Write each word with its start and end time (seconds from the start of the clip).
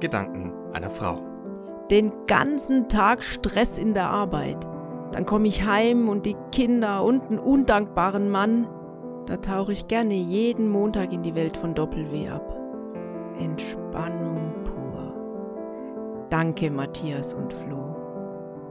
Gedanken 0.00 0.52
einer 0.72 0.90
Frau. 0.90 1.20
Den 1.90 2.12
ganzen 2.26 2.88
Tag 2.88 3.24
Stress 3.24 3.78
in 3.78 3.94
der 3.94 4.10
Arbeit. 4.10 4.66
Dann 5.12 5.24
komme 5.24 5.48
ich 5.48 5.64
heim 5.64 6.08
und 6.08 6.26
die 6.26 6.36
Kinder 6.52 7.02
und 7.02 7.22
einen 7.24 7.38
undankbaren 7.38 8.30
Mann. 8.30 8.68
Da 9.26 9.38
tauche 9.38 9.72
ich 9.72 9.88
gerne 9.88 10.14
jeden 10.14 10.68
Montag 10.68 11.12
in 11.12 11.22
die 11.22 11.34
Welt 11.34 11.56
von 11.56 11.74
Doppel-W 11.74 12.28
ab. 12.28 12.56
Entspannung 13.38 14.52
pur. 14.64 16.26
Danke, 16.30 16.70
Matthias 16.70 17.34
und 17.34 17.52
Flo. 17.52 17.96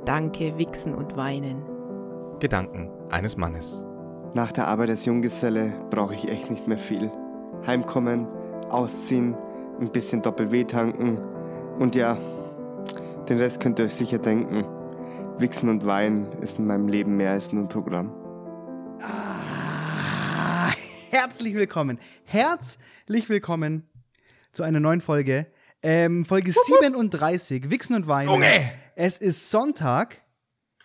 Danke, 0.05 0.57
Wichsen 0.57 0.93
und 0.93 1.17
Weinen. 1.17 1.63
Gedanken 2.39 2.91
eines 3.09 3.35
Mannes. 3.37 3.85
Nach 4.33 4.51
der 4.51 4.67
Arbeit 4.67 4.91
als 4.91 5.05
Junggeselle 5.05 5.73
brauche 5.89 6.13
ich 6.13 6.29
echt 6.29 6.51
nicht 6.51 6.67
mehr 6.67 6.77
viel. 6.77 7.11
Heimkommen, 7.65 8.27
ausziehen, 8.69 9.35
ein 9.79 9.91
bisschen 9.91 10.21
Doppel-W 10.21 10.63
tanken 10.63 11.17
und 11.79 11.95
ja, 11.95 12.17
den 13.29 13.37
Rest 13.37 13.59
könnt 13.59 13.79
ihr 13.79 13.85
euch 13.85 13.93
sicher 13.93 14.17
denken. 14.17 14.65
Wichsen 15.39 15.69
und 15.69 15.85
Wein 15.85 16.31
ist 16.41 16.57
in 16.57 16.65
meinem 16.65 16.87
Leben 16.87 17.15
mehr 17.17 17.31
als 17.31 17.51
nur 17.51 17.63
ein 17.63 17.69
Programm. 17.69 18.11
Ah, 19.01 20.71
herzlich 21.11 21.53
willkommen. 21.53 21.99
Herzlich 22.23 23.29
willkommen 23.29 23.87
zu 24.51 24.63
einer 24.63 24.79
neuen 24.79 25.01
Folge. 25.01 25.45
Ähm, 25.83 26.25
Folge 26.25 26.51
37, 26.51 27.69
Wichsen 27.69 27.95
und 27.95 28.07
Wein. 28.07 28.27
Junge! 28.27 28.71
Es 28.95 29.19
ist 29.19 29.51
Sonntag, 29.51 30.23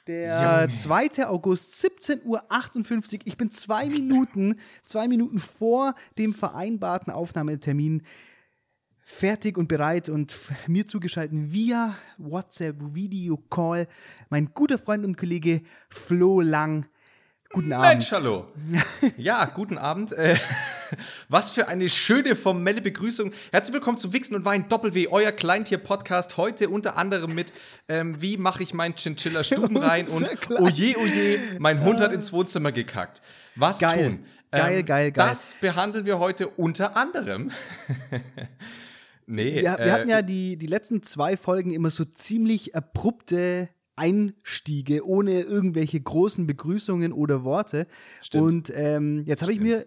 der 0.06 0.66
Junge. 0.66 0.74
2. 0.74 1.27
August, 1.29 1.73
17.58 1.82 2.24
Uhr. 2.27 3.20
Ich 3.24 3.38
bin 3.38 3.51
zwei 3.51 3.87
Minuten, 3.87 4.56
zwei 4.84 5.09
Minuten 5.09 5.38
vor 5.38 5.95
dem 6.18 6.34
vereinbarten 6.34 7.10
Aufnahmetermin 7.10 8.02
fertig 9.05 9.59
und 9.59 9.69
bereit 9.69 10.09
und 10.09 10.37
mir 10.66 10.87
zugeschaltet 10.87 11.37
via 11.52 11.95
WhatsApp 12.18 12.76
Video 12.95 13.37
Call 13.51 13.88
mein 14.30 14.52
guter 14.54 14.79
Freund 14.79 15.04
und 15.04 15.16
Kollege 15.16 15.63
Flo 15.88 16.40
Lang. 16.40 16.87
Guten 17.51 17.74
Abend. 17.74 17.88
Mensch, 17.88 18.10
hallo. 18.13 18.49
Ja, 19.18 19.45
guten 19.45 19.76
Abend. 19.76 20.13
Äh, 20.13 20.37
was 21.29 21.51
für 21.51 21.68
eine 21.68 21.91
schöne 21.91 22.35
formelle 22.35 22.80
Begrüßung. 22.80 23.32
Herzlich 23.51 23.74
willkommen 23.74 23.99
zu 23.99 24.15
Wichsen 24.15 24.35
und 24.37 24.46
Wein 24.46 24.71
Doppel-W, 24.71 25.09
euer 25.09 25.32
Kleintier-Podcast. 25.32 26.38
Heute 26.38 26.71
unter 26.71 26.96
anderem 26.96 27.35
mit, 27.35 27.52
ähm, 27.88 28.23
wie 28.23 28.38
mache 28.38 28.63
ich 28.63 28.73
mein 28.73 28.95
Chinchilla 28.95 29.45
Stuben 29.45 29.76
rein 29.82 30.07
und 30.09 30.26
oje, 30.51 30.96
oje, 30.96 31.41
mein 31.59 31.85
Hund 31.85 32.01
hat 32.01 32.13
ins 32.13 32.32
Wohnzimmer 32.32 32.73
gekackt. 32.73 33.21
Was 33.54 33.80
Geil. 33.80 34.04
tun? 34.04 34.26
Ähm, 34.51 34.59
Geil, 34.59 34.82
geil, 34.82 35.13
geil. 35.13 35.29
Das 35.29 35.57
behandeln 35.60 36.07
wir 36.07 36.19
heute 36.19 36.48
unter 36.48 36.96
anderem. 36.96 37.51
nee, 39.33 39.55
Wir, 39.57 39.63
wir 39.63 39.79
äh, 39.80 39.91
hatten 39.91 40.09
ja 40.09 40.23
die, 40.23 40.57
die 40.57 40.66
letzten 40.66 41.02
zwei 41.02 41.37
Folgen 41.37 41.73
immer 41.73 41.91
so 41.91 42.05
ziemlich 42.05 42.75
abrupte 42.77 43.69
Einstiege 43.97 45.07
ohne 45.07 45.41
irgendwelche 45.41 46.01
großen 46.01 46.47
Begrüßungen 46.47 47.13
oder 47.13 47.45
Worte. 47.45 47.87
Stimmt. 48.23 48.45
Und 48.45 48.73
ähm, 48.75 49.25
jetzt 49.27 49.43
habe 49.43 49.53
ich 49.53 49.60
mir 49.60 49.87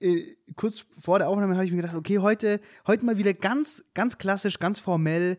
äh, 0.00 0.36
kurz 0.56 0.84
vor 0.98 1.18
der 1.18 1.28
Aufnahme 1.28 1.54
habe 1.54 1.64
ich 1.64 1.70
mir 1.72 1.78
gedacht, 1.82 1.96
okay, 1.96 2.18
heute, 2.18 2.60
heute 2.86 3.04
mal 3.04 3.18
wieder 3.18 3.34
ganz, 3.34 3.84
ganz 3.94 4.18
klassisch, 4.18 4.58
ganz 4.58 4.78
formell 4.78 5.36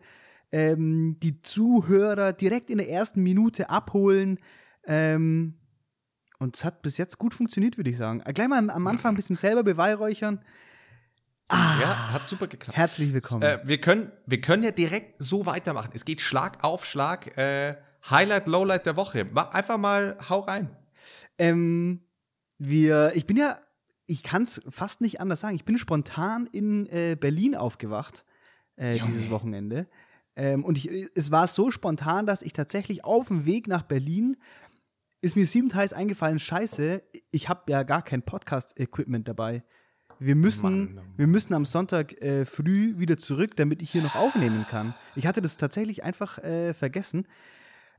ähm, 0.52 1.16
die 1.22 1.40
Zuhörer 1.42 2.32
direkt 2.32 2.70
in 2.70 2.78
der 2.78 2.88
ersten 2.90 3.22
Minute 3.22 3.70
abholen. 3.70 4.38
Ähm, 4.86 5.54
und 6.38 6.56
es 6.56 6.64
hat 6.64 6.82
bis 6.82 6.98
jetzt 6.98 7.18
gut 7.18 7.34
funktioniert, 7.34 7.76
würde 7.76 7.90
ich 7.90 7.96
sagen. 7.96 8.22
Gleich 8.34 8.48
mal 8.48 8.58
am- 8.58 8.70
am 8.70 8.86
Anfang 8.88 9.12
ein 9.12 9.16
bisschen 9.16 9.36
selber 9.36 9.62
beweihräuchern. 9.62 10.44
Ah, 11.52 11.78
ja, 11.82 12.12
hat 12.12 12.26
super 12.26 12.46
geklappt. 12.46 12.78
herzlich 12.78 13.12
willkommen. 13.12 13.42
Äh, 13.42 13.60
wir, 13.64 13.78
können, 13.78 14.10
wir 14.24 14.40
können 14.40 14.62
ja 14.62 14.70
direkt 14.70 15.20
so 15.20 15.44
weitermachen. 15.44 15.90
Es 15.92 16.06
geht 16.06 16.22
Schlag 16.22 16.64
auf 16.64 16.86
Schlag. 16.86 17.36
Äh, 17.36 17.76
Highlight, 18.08 18.46
Lowlight 18.46 18.86
der 18.86 18.96
Woche. 18.96 19.26
Einfach 19.52 19.76
mal, 19.76 20.16
hau 20.30 20.40
rein. 20.40 20.74
Ähm, 21.36 22.00
wir, 22.56 23.12
ich 23.14 23.26
bin 23.26 23.36
ja, 23.36 23.58
ich 24.06 24.22
kann 24.22 24.44
es 24.44 24.62
fast 24.70 25.02
nicht 25.02 25.20
anders 25.20 25.40
sagen. 25.40 25.54
Ich 25.54 25.66
bin 25.66 25.76
spontan 25.76 26.48
in 26.50 26.86
äh, 26.86 27.16
Berlin 27.20 27.54
aufgewacht 27.54 28.24
äh, 28.76 28.98
dieses 29.00 29.28
Wochenende. 29.28 29.86
Ähm, 30.34 30.64
und 30.64 30.78
ich, 30.78 31.10
es 31.14 31.30
war 31.30 31.46
so 31.48 31.70
spontan, 31.70 32.24
dass 32.24 32.40
ich 32.40 32.54
tatsächlich 32.54 33.04
auf 33.04 33.28
dem 33.28 33.44
Weg 33.44 33.68
nach 33.68 33.82
Berlin 33.82 34.38
ist 35.20 35.36
mir 35.36 35.46
siebenteils 35.46 35.92
eingefallen, 35.92 36.38
scheiße, 36.38 37.02
ich 37.30 37.48
habe 37.48 37.70
ja 37.70 37.84
gar 37.84 38.02
kein 38.02 38.22
Podcast-Equipment 38.22 39.28
dabei. 39.28 39.62
Wir 40.24 40.36
müssen, 40.36 40.94
Mann, 40.94 41.00
wir 41.16 41.26
müssen 41.26 41.54
am 41.54 41.64
Sonntag 41.64 42.20
äh, 42.22 42.44
früh 42.44 42.98
wieder 42.98 43.16
zurück, 43.16 43.56
damit 43.56 43.82
ich 43.82 43.90
hier 43.90 44.02
noch 44.02 44.14
aufnehmen 44.16 44.66
kann. 44.68 44.94
Ich 45.16 45.26
hatte 45.26 45.42
das 45.42 45.56
tatsächlich 45.56 46.04
einfach 46.04 46.38
äh, 46.38 46.74
vergessen. 46.74 47.26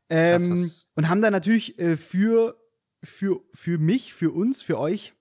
Ähm, 0.10 0.52
was- 0.52 0.92
und 0.96 1.10
haben 1.10 1.22
dann 1.22 1.34
natürlich 1.34 1.78
äh, 1.80 1.96
für, 1.96 2.58
für, 3.04 3.42
für 3.54 3.78
mich, 3.78 4.14
für 4.14 4.32
uns, 4.32 4.62
für 4.62 4.80
euch 4.80 5.14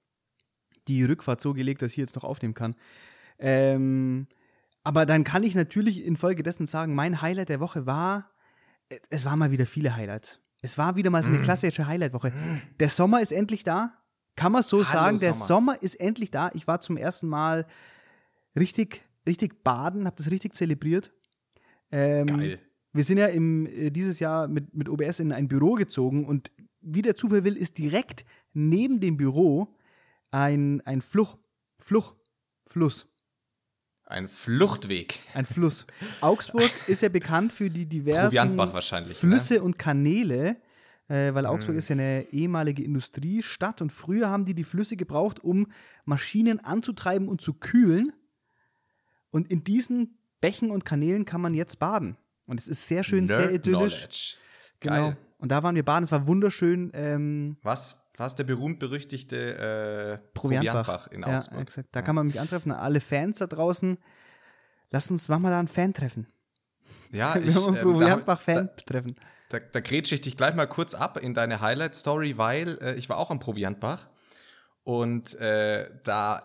die 0.88 1.04
Rückfahrt 1.04 1.41
so 1.41 1.54
gelegt, 1.54 1.82
dass 1.82 1.92
ich 1.92 1.96
jetzt 1.96 2.16
noch 2.16 2.24
aufnehmen 2.24 2.54
kann. 2.54 2.74
Ähm, 3.38 4.26
aber 4.84 5.06
dann 5.06 5.24
kann 5.24 5.42
ich 5.44 5.54
natürlich 5.54 6.04
infolgedessen 6.04 6.66
sagen, 6.66 6.94
mein 6.94 7.22
Highlight 7.22 7.48
der 7.48 7.60
Woche 7.60 7.86
war, 7.86 8.30
äh, 8.88 8.98
es 9.10 9.24
waren 9.24 9.38
mal 9.38 9.50
wieder 9.50 9.66
viele 9.66 9.94
Highlights. 9.96 10.41
Es 10.60 10.78
war 10.78 10.94
wieder 10.96 11.10
mal 11.10 11.22
so 11.24 11.28
eine 11.28 11.38
Mm. 11.38 11.42
klassische 11.42 11.88
Highlight-Woche. 11.88 12.32
Der 12.78 12.88
Sommer 12.88 13.20
ist 13.20 13.32
endlich 13.32 13.64
da. 13.64 13.98
Kann 14.37 14.53
man 14.53 14.62
so 14.62 14.78
Hallo, 14.78 14.84
sagen, 14.84 15.19
der 15.19 15.34
Sommer. 15.34 15.47
Sommer 15.47 15.82
ist 15.82 15.94
endlich 16.00 16.31
da. 16.31 16.50
Ich 16.54 16.66
war 16.66 16.81
zum 16.81 16.97
ersten 16.97 17.28
Mal 17.28 17.66
richtig, 18.59 19.04
richtig 19.26 19.62
baden, 19.62 20.06
habe 20.06 20.16
das 20.16 20.31
richtig 20.31 20.54
zelebriert. 20.54 21.12
Ähm, 21.91 22.26
Geil. 22.26 22.59
wir 22.92 23.04
sind 23.04 23.19
ja 23.19 23.26
im, 23.26 23.66
äh, 23.66 23.91
dieses 23.91 24.19
Jahr 24.21 24.48
mit, 24.48 24.75
mit 24.75 24.88
OBS 24.88 25.21
in 25.21 25.32
ein 25.32 25.48
Büro 25.48 25.75
gezogen 25.75 26.25
und 26.25 26.50
wie 26.81 27.03
der 27.03 27.15
Zufall 27.15 27.44
will, 27.44 27.56
ist 27.56 27.78
direkt 27.78 28.25
neben 28.54 28.98
dem 29.00 29.16
Büro 29.16 29.76
ein, 30.31 30.81
ein 30.87 31.00
Fluch, 31.03 31.37
Fluch, 31.78 32.15
Fluss, 32.66 33.06
Ein 34.06 34.28
Fluchtweg. 34.28 35.21
ein 35.34 35.44
Fluss. 35.44 35.87
Augsburg 36.22 36.71
ist 36.87 37.03
ja 37.03 37.09
bekannt 37.09 37.53
für 37.53 37.71
die 37.71 37.87
diversen. 37.87 38.34
Flüsse 39.06 39.62
und 39.62 39.78
Kanäle, 39.78 40.56
äh, 41.08 41.34
weil 41.34 41.46
Augsburg 41.46 41.74
Mhm. 41.74 41.78
ist 41.78 41.88
ja 41.88 41.94
eine 41.94 42.26
ehemalige 42.32 42.82
Industriestadt 42.84 43.80
und 43.82 43.92
früher 43.92 44.28
haben 44.30 44.44
die 44.44 44.54
die 44.54 44.64
Flüsse 44.64 44.96
gebraucht, 44.96 45.40
um 45.40 45.66
Maschinen 46.04 46.60
anzutreiben 46.60 47.28
und 47.28 47.40
zu 47.40 47.54
kühlen. 47.54 48.12
Und 49.30 49.50
in 49.50 49.64
diesen 49.64 50.18
Bächen 50.41 50.70
und 50.70 50.84
Kanälen 50.84 51.24
kann 51.24 51.41
man 51.41 51.54
jetzt 51.54 51.78
baden. 51.78 52.16
Und 52.46 52.60
es 52.60 52.68
ist 52.68 52.86
sehr 52.86 53.04
schön, 53.04 53.26
sehr 53.26 53.38
Nerd 53.38 53.52
idyllisch. 53.54 53.94
Knowledge. 54.00 54.36
Genau. 54.80 54.94
Geil. 55.10 55.16
Und 55.38 55.50
da 55.50 55.62
waren 55.62 55.74
wir 55.74 55.84
baden, 55.84 56.04
es 56.04 56.12
war 56.12 56.26
wunderschön. 56.26 56.91
Ähm, 56.94 57.56
Was? 57.62 57.98
Was 58.16 58.36
der 58.36 58.44
berühmt-berüchtigte 58.44 59.36
äh, 60.16 60.18
Proviantbach. 60.34 60.86
Proviantbach 60.86 61.06
in 61.08 61.22
ja, 61.22 61.38
Augsburg? 61.38 61.60
exakt. 61.62 61.88
Da 61.92 62.02
kann 62.02 62.14
man 62.14 62.26
mich 62.26 62.38
antreffen. 62.38 62.70
Alle 62.72 63.00
Fans 63.00 63.38
da 63.38 63.46
draußen, 63.46 63.96
lasst 64.91 65.10
uns, 65.10 65.28
machen 65.28 65.42
wir 65.44 65.50
da 65.50 65.58
ein 65.58 65.68
Fan-Treffen. 65.68 66.26
Ja, 67.10 67.36
ich, 67.36 67.46
Wir 67.46 67.54
haben 67.54 67.76
ein 67.76 68.26
ähm, 69.06 69.14
da, 69.52 69.58
da 69.60 69.80
grätsche 69.80 70.14
ich 70.14 70.20
dich 70.22 70.36
gleich 70.36 70.54
mal 70.54 70.66
kurz 70.66 70.94
ab 70.94 71.16
in 71.18 71.34
deine 71.34 71.60
Highlight-Story, 71.60 72.38
weil 72.38 72.78
äh, 72.80 72.94
ich 72.94 73.08
war 73.08 73.18
auch 73.18 73.30
am 73.30 73.38
Proviantbach 73.38 74.08
und 74.84 75.34
äh, 75.40 75.88
da, 76.04 76.40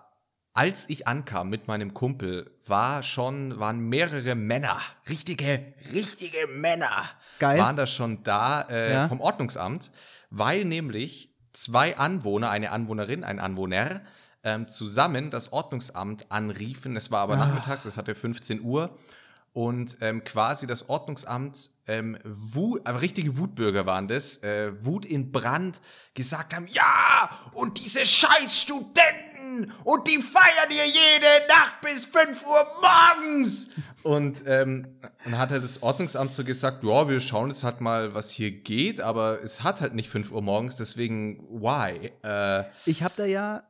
als 0.53 0.89
ich 0.89 1.07
ankam 1.07 1.49
mit 1.49 1.67
meinem 1.67 1.93
Kumpel, 1.93 2.51
war 2.65 3.03
schon, 3.03 3.59
waren 3.59 3.79
mehrere 3.79 4.35
Männer, 4.35 4.79
richtige, 5.09 5.73
richtige 5.93 6.47
Männer, 6.47 7.03
Geil. 7.39 7.59
waren 7.59 7.75
da 7.75 7.87
schon 7.87 8.23
da 8.23 8.61
äh, 8.69 8.93
Ja. 8.93 9.07
vom 9.07 9.21
Ordnungsamt, 9.21 9.91
weil 10.29 10.65
nämlich 10.65 11.33
zwei 11.53 11.97
Anwohner, 11.97 12.49
eine 12.49 12.71
Anwohnerin, 12.71 13.23
ein 13.23 13.39
Anwohner, 13.39 14.01
ähm, 14.43 14.67
zusammen 14.67 15.29
das 15.31 15.51
Ordnungsamt 15.51 16.31
anriefen. 16.31 16.95
Es 16.95 17.09
war 17.11 17.21
aber 17.21 17.33
Ah. 17.33 17.37
nachmittags, 17.47 17.85
es 17.85 17.97
hatte 17.97 18.13
15 18.15 18.61
Uhr. 18.61 18.97
Und 19.57 19.97
ähm, 20.01 20.23
quasi 20.23 20.67
das 20.67 20.87
Ordnungsamt, 20.87 21.71
ähm, 21.87 22.19
Wut, 22.23 22.85
aber 22.85 23.01
richtige 23.01 23.39
Wutbürger 23.39 23.87
waren 23.87 24.07
das, 24.07 24.43
äh, 24.43 24.71
Wut 24.85 25.03
in 25.03 25.31
Brand, 25.31 25.81
gesagt 26.13 26.55
haben, 26.55 26.67
ja, 26.67 27.27
und 27.53 27.83
diese 27.83 28.05
scheiß 28.05 28.55
Studenten, 28.55 29.73
und 29.83 30.07
die 30.07 30.21
feiern 30.21 30.69
hier 30.69 30.85
jede 30.85 31.47
Nacht 31.47 31.81
bis 31.81 32.05
5 32.05 32.39
Uhr 32.43 32.67
morgens. 32.83 33.71
Und 34.03 34.43
ähm, 34.45 34.99
dann 35.23 35.39
hat 35.39 35.49
halt 35.49 35.63
das 35.63 35.81
Ordnungsamt 35.81 36.33
so 36.33 36.43
gesagt, 36.43 36.83
ja, 36.83 37.09
wir 37.09 37.19
schauen 37.19 37.49
jetzt 37.49 37.63
halt 37.63 37.81
mal, 37.81 38.13
was 38.13 38.29
hier 38.29 38.51
geht, 38.51 39.01
aber 39.01 39.41
es 39.41 39.63
hat 39.63 39.81
halt 39.81 39.95
nicht 39.95 40.09
5 40.11 40.31
Uhr 40.31 40.43
morgens, 40.43 40.75
deswegen, 40.75 41.39
why? 41.49 42.11
Äh, 42.21 42.65
Ich 42.85 43.01
habe 43.01 43.15
da 43.17 43.25
ja, 43.25 43.63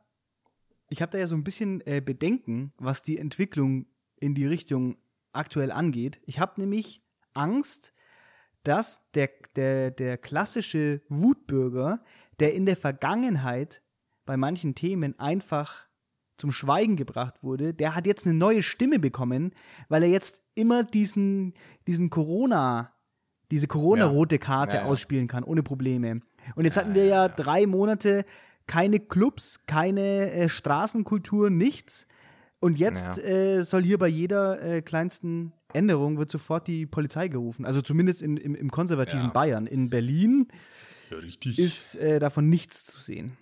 ich 0.90 1.00
habe 1.00 1.12
da 1.12 1.16
ja 1.16 1.26
so 1.26 1.34
ein 1.34 1.44
bisschen 1.44 1.80
äh, 1.86 2.02
Bedenken, 2.04 2.74
was 2.76 3.02
die 3.02 3.16
Entwicklung 3.16 3.86
in 4.20 4.34
die 4.34 4.46
Richtung 4.46 4.98
aktuell 5.38 5.70
angeht. 5.70 6.20
Ich 6.26 6.38
habe 6.40 6.60
nämlich 6.60 7.02
Angst, 7.34 7.92
dass 8.64 9.00
der, 9.14 9.30
der, 9.56 9.90
der 9.90 10.18
klassische 10.18 11.00
Wutbürger, 11.08 12.02
der 12.40 12.54
in 12.54 12.66
der 12.66 12.76
Vergangenheit 12.76 13.82
bei 14.26 14.36
manchen 14.36 14.74
Themen 14.74 15.18
einfach 15.18 15.86
zum 16.36 16.52
Schweigen 16.52 16.96
gebracht 16.96 17.42
wurde, 17.42 17.74
der 17.74 17.94
hat 17.94 18.06
jetzt 18.06 18.26
eine 18.26 18.34
neue 18.34 18.62
Stimme 18.62 18.98
bekommen, 18.98 19.52
weil 19.88 20.02
er 20.04 20.08
jetzt 20.08 20.42
immer 20.54 20.84
diesen, 20.84 21.54
diesen 21.86 22.10
Corona, 22.10 22.92
diese 23.50 23.66
Corona-rote 23.66 24.38
Karte 24.38 24.76
Ja, 24.76 24.82
ja. 24.82 24.88
ausspielen 24.88 25.26
kann, 25.26 25.44
ohne 25.44 25.62
Probleme. 25.62 26.20
Und 26.54 26.64
jetzt 26.64 26.76
hatten 26.76 26.94
wir 26.94 27.06
ja, 27.06 27.28
drei 27.28 27.66
Monate 27.66 28.24
keine 28.66 29.00
Clubs, 29.00 29.60
keine 29.66 30.30
äh, 30.30 30.48
Straßenkultur, 30.48 31.50
nichts. 31.50 32.06
Und 32.60 32.78
jetzt 32.78 33.18
Ja. 33.18 33.22
äh, 33.22 33.62
soll 33.62 33.82
hier 33.84 33.98
bei 33.98 34.08
jeder 34.08 34.60
äh, 34.62 34.82
kleinsten 34.82 35.52
Änderung 35.72 36.18
wird 36.18 36.30
sofort 36.30 36.66
die 36.66 36.86
Polizei 36.86 37.28
gerufen. 37.28 37.64
Also 37.64 37.82
zumindest 37.82 38.22
in, 38.22 38.36
im, 38.36 38.54
im 38.54 38.70
konservativen 38.70 39.26
Ja. 39.26 39.30
Bayern. 39.32 39.66
In 39.66 39.90
Berlin 39.90 40.48
Ja, 41.10 41.18
ist 41.56 41.96
äh, 41.96 42.18
davon 42.18 42.48
nichts 42.48 42.86
zu 42.86 43.00
sehen. 43.00 43.36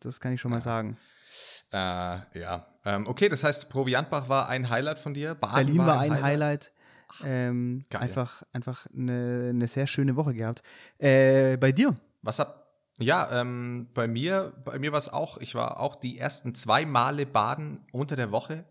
Das 0.00 0.20
kann 0.20 0.32
ich 0.32 0.40
schon 0.40 0.50
mal 0.50 0.60
sagen. 0.60 0.96
Äh, 1.72 1.76
ja. 2.38 2.66
Ähm, 2.84 3.06
okay, 3.06 3.28
das 3.28 3.44
heißt, 3.44 3.68
Proviantbach 3.68 4.28
war 4.28 4.48
ein 4.48 4.68
Highlight 4.68 4.98
von 4.98 5.14
dir. 5.14 5.34
Baden 5.34 5.54
Berlin 5.66 5.78
war 5.78 6.00
ein 6.00 6.22
Highlight. 6.22 6.72
Ähm, 7.24 7.84
Geil. 7.90 8.02
einfach 8.02 8.42
einfach 8.52 8.86
eine, 8.96 9.48
eine 9.50 9.66
sehr 9.68 9.86
schöne 9.86 10.16
Woche 10.16 10.32
gehabt. 10.34 10.62
Äh, 10.98 11.58
bei 11.58 11.70
dir? 11.72 11.94
Was 12.22 12.38
hab. 12.38 12.61
Ja, 13.00 13.40
ähm, 13.40 13.88
bei 13.94 14.06
mir, 14.06 14.52
bei 14.64 14.78
mir 14.78 14.92
war 14.92 14.98
es 14.98 15.08
auch, 15.08 15.38
ich 15.38 15.54
war 15.54 15.80
auch 15.80 15.96
die 15.96 16.18
ersten 16.18 16.54
zwei 16.54 16.84
Male 16.86 17.26
baden 17.26 17.84
unter 17.92 18.16
der 18.16 18.30
Woche 18.30 18.66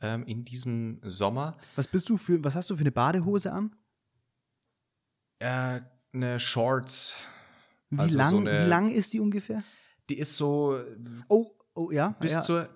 ähm, 0.00 0.24
in 0.26 0.44
diesem 0.44 1.00
Sommer. 1.04 1.56
Was 1.76 1.88
bist 1.88 2.08
du 2.08 2.16
für, 2.16 2.42
was 2.44 2.54
hast 2.54 2.70
du 2.70 2.76
für 2.76 2.80
eine 2.82 2.92
Badehose 2.92 3.52
an? 3.52 3.74
Äh, 5.40 5.80
eine 6.12 6.38
Shorts. 6.40 7.14
Wie, 7.90 7.98
Also 7.98 8.12
so 8.12 8.18
lang, 8.18 8.46
eine- 8.48 8.64
wie 8.64 8.68
lang 8.68 8.90
ist 8.90 9.12
die 9.12 9.20
ungefähr? 9.20 9.62
Die 10.08 10.18
ist 10.18 10.36
so 10.36 10.78
Oh, 11.28 11.50
oh 11.74 11.90
ja. 11.90 12.10
bis 12.20 12.32
ja. 12.32 12.42
zur. 12.42 12.68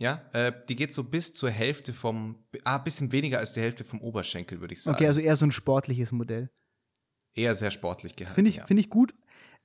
Ja, 0.00 0.22
äh, 0.32 0.52
die 0.68 0.76
geht 0.76 0.94
so 0.94 1.02
bis 1.02 1.34
zur 1.34 1.50
Hälfte 1.50 1.92
vom. 1.92 2.44
Ah, 2.64 2.78
bisschen 2.78 3.10
weniger 3.10 3.38
als 3.38 3.52
die 3.52 3.60
Hälfte 3.60 3.82
vom 3.84 4.00
Oberschenkel, 4.00 4.60
würde 4.60 4.74
ich 4.74 4.82
sagen. 4.82 4.94
Okay, 4.96 5.08
also 5.08 5.20
eher 5.20 5.34
so 5.34 5.44
ein 5.44 5.50
sportliches 5.50 6.12
Modell. 6.12 6.50
Eher 7.34 7.54
sehr 7.56 7.72
sportlich 7.72 8.14
gehalten. 8.14 8.34
Finde 8.36 8.50
ich, 8.50 8.56
ja. 8.56 8.66
find 8.66 8.78
ich 8.78 8.90
gut. 8.90 9.14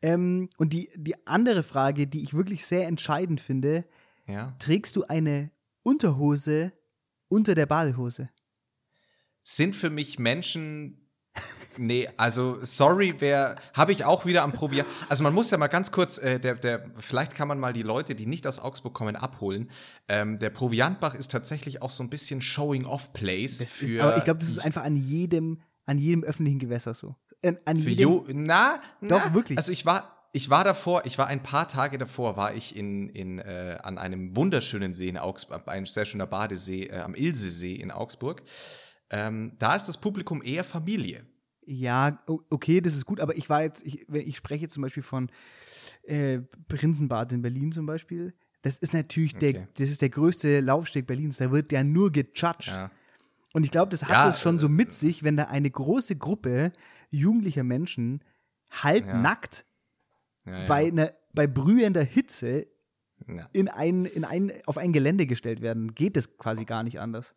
Ähm, 0.02 0.50
und 0.58 0.74
die, 0.74 0.90
die 0.96 1.16
andere 1.28 1.64
Frage, 1.64 2.08
die 2.08 2.24
ich 2.24 2.34
wirklich 2.34 2.66
sehr 2.66 2.88
entscheidend 2.88 3.40
finde, 3.42 3.86
ja. 4.28 4.56
trägst 4.60 4.96
du 4.96 5.04
eine 5.04 5.52
Unterhose 5.84 6.74
unter 7.30 7.56
der 7.56 7.66
Badehose? 7.66 8.30
sind 9.44 9.76
für 9.76 9.90
mich 9.90 10.18
Menschen. 10.20 11.00
Nee, 11.78 12.08
also 12.18 12.60
sorry, 12.62 13.16
wer 13.18 13.56
habe 13.74 13.92
ich 13.92 14.06
auch 14.06 14.28
wieder 14.28 14.44
am 14.44 14.52
Probieren. 14.52 14.86
Also 15.10 15.24
man 15.24 15.34
muss 15.34 15.50
ja 15.50 15.58
mal 15.58 15.68
ganz 15.68 15.92
kurz, 15.92 16.20
äh, 16.20 16.40
der, 16.40 16.54
der, 16.54 16.92
vielleicht 17.00 17.34
kann 17.34 17.48
man 17.48 17.60
mal 17.60 17.74
die 17.74 17.82
Leute, 17.82 18.14
die 18.14 18.28
nicht 18.28 18.46
aus 18.46 18.60
Augsburg 18.60 18.94
kommen, 18.94 19.16
abholen. 19.16 19.72
Ähm, 20.08 20.38
der 20.38 20.52
Proviantbach 20.52 21.16
ist 21.16 21.32
tatsächlich 21.32 21.82
auch 21.82 21.90
so 21.90 22.04
ein 22.04 22.12
bisschen 22.12 22.44
Showing-off-Place 22.44 23.64
für. 23.64 23.86
ist, 23.86 24.02
aber 24.02 24.18
ich 24.18 24.24
glaube, 24.24 24.40
das 24.40 24.50
ist 24.50 24.60
einfach 24.60 24.84
an 24.84 24.96
jedem, 24.96 25.62
an 25.88 25.98
jedem 25.98 26.24
öffentlichen 26.24 26.60
Gewässer 26.60 26.94
so. 26.94 27.16
An, 27.46 27.58
an 27.66 27.78
für 27.80 27.90
jedem, 27.90 28.10
Jo 28.10 28.26
na, 28.34 28.80
Doch, 29.02 29.26
na, 29.26 29.34
wirklich. 29.34 29.58
Also 29.58 29.72
ich 29.72 29.86
war, 29.86 30.28
ich 30.32 30.50
war 30.50 30.64
davor, 30.64 31.06
ich 31.06 31.18
war 31.18 31.28
ein 31.28 31.44
paar 31.44 31.68
Tage 31.68 31.98
davor, 31.98 32.38
war 32.38 32.54
ich 32.56 32.76
in, 32.76 33.10
in, 33.10 33.40
äh, 33.40 33.78
an 33.84 33.98
einem 33.98 34.36
wunderschönen 34.36 34.94
See 34.94 35.08
in 35.10 35.18
Augsburg, 35.18 35.68
ein 35.68 35.86
sehr 35.86 36.06
schöner 36.06 36.26
Badesee 36.28 36.86
äh, 36.88 37.00
am 37.00 37.16
Ilsesee 37.16 37.76
in 37.76 37.92
Augsburg. 37.92 38.42
Ähm, 39.10 39.54
da 39.60 39.76
ist 39.76 39.86
das 39.86 39.98
Publikum 39.98 40.42
eher 40.42 40.64
Familie. 40.64 41.26
Ja, 41.66 42.20
okay, 42.50 42.82
das 42.82 42.94
ist 42.94 43.06
gut, 43.06 43.20
aber 43.20 43.38
ich 43.38 43.50
war 43.50 43.62
jetzt, 43.64 43.86
ich, 43.86 44.10
ich 44.10 44.36
spreche 44.38 44.64
jetzt 44.64 44.74
zum 44.74 44.84
Beispiel 44.84 45.04
von 45.04 45.30
äh, 46.04 46.40
Prinzenbad 46.68 47.32
in 47.32 47.42
Berlin 47.42 47.72
zum 47.72 47.86
Beispiel. 47.86 48.34
Das 48.64 48.78
ist 48.78 48.94
natürlich 48.94 49.36
der, 49.36 49.50
Okay. 49.50 49.68
das 49.78 49.90
ist 49.90 50.02
der 50.02 50.10
größte 50.10 50.60
Laufsteg 50.62 51.06
Berlins. 51.08 51.38
Da 51.38 51.52
wird 51.52 51.72
ja 51.72 51.84
nur 51.84 52.12
gejudged. 52.12 52.68
Ja. 52.68 52.92
Und 53.54 53.64
ich 53.64 53.72
glaube, 53.72 53.92
das 53.92 54.04
hat 54.04 54.12
Ja, 54.12 54.28
es 54.28 54.42
schon 54.42 54.58
so 54.58 54.68
äh, 54.68 54.70
mit 54.70 54.92
sich, 54.94 55.24
wenn 55.24 55.38
da 55.38 55.44
eine 55.46 55.70
große 55.70 56.16
Gruppe 56.16 56.74
jugendlicher 57.14 57.64
Menschen 57.64 58.24
halb 58.70 59.06
Ja. 59.06 59.14
Ja, 60.46 60.60
ja. 60.60 60.66
bei, 60.66 60.88
einer, 60.88 61.14
bei 61.34 61.48
brühender 61.48 62.04
Hitze 62.04 62.68
Ja. 63.28 63.48
in 63.54 63.70
ein, 63.70 64.06
in 64.06 64.26
ein, 64.26 64.52
auf 64.66 64.78
ein 64.78 64.92
Gelände 64.92 65.26
gestellt 65.26 65.62
werden. 65.62 65.96
Geht 65.96 66.18
es 66.18 66.38
quasi 66.38 66.66
gar 66.66 66.84
nicht 66.84 67.00
anders. 67.00 67.34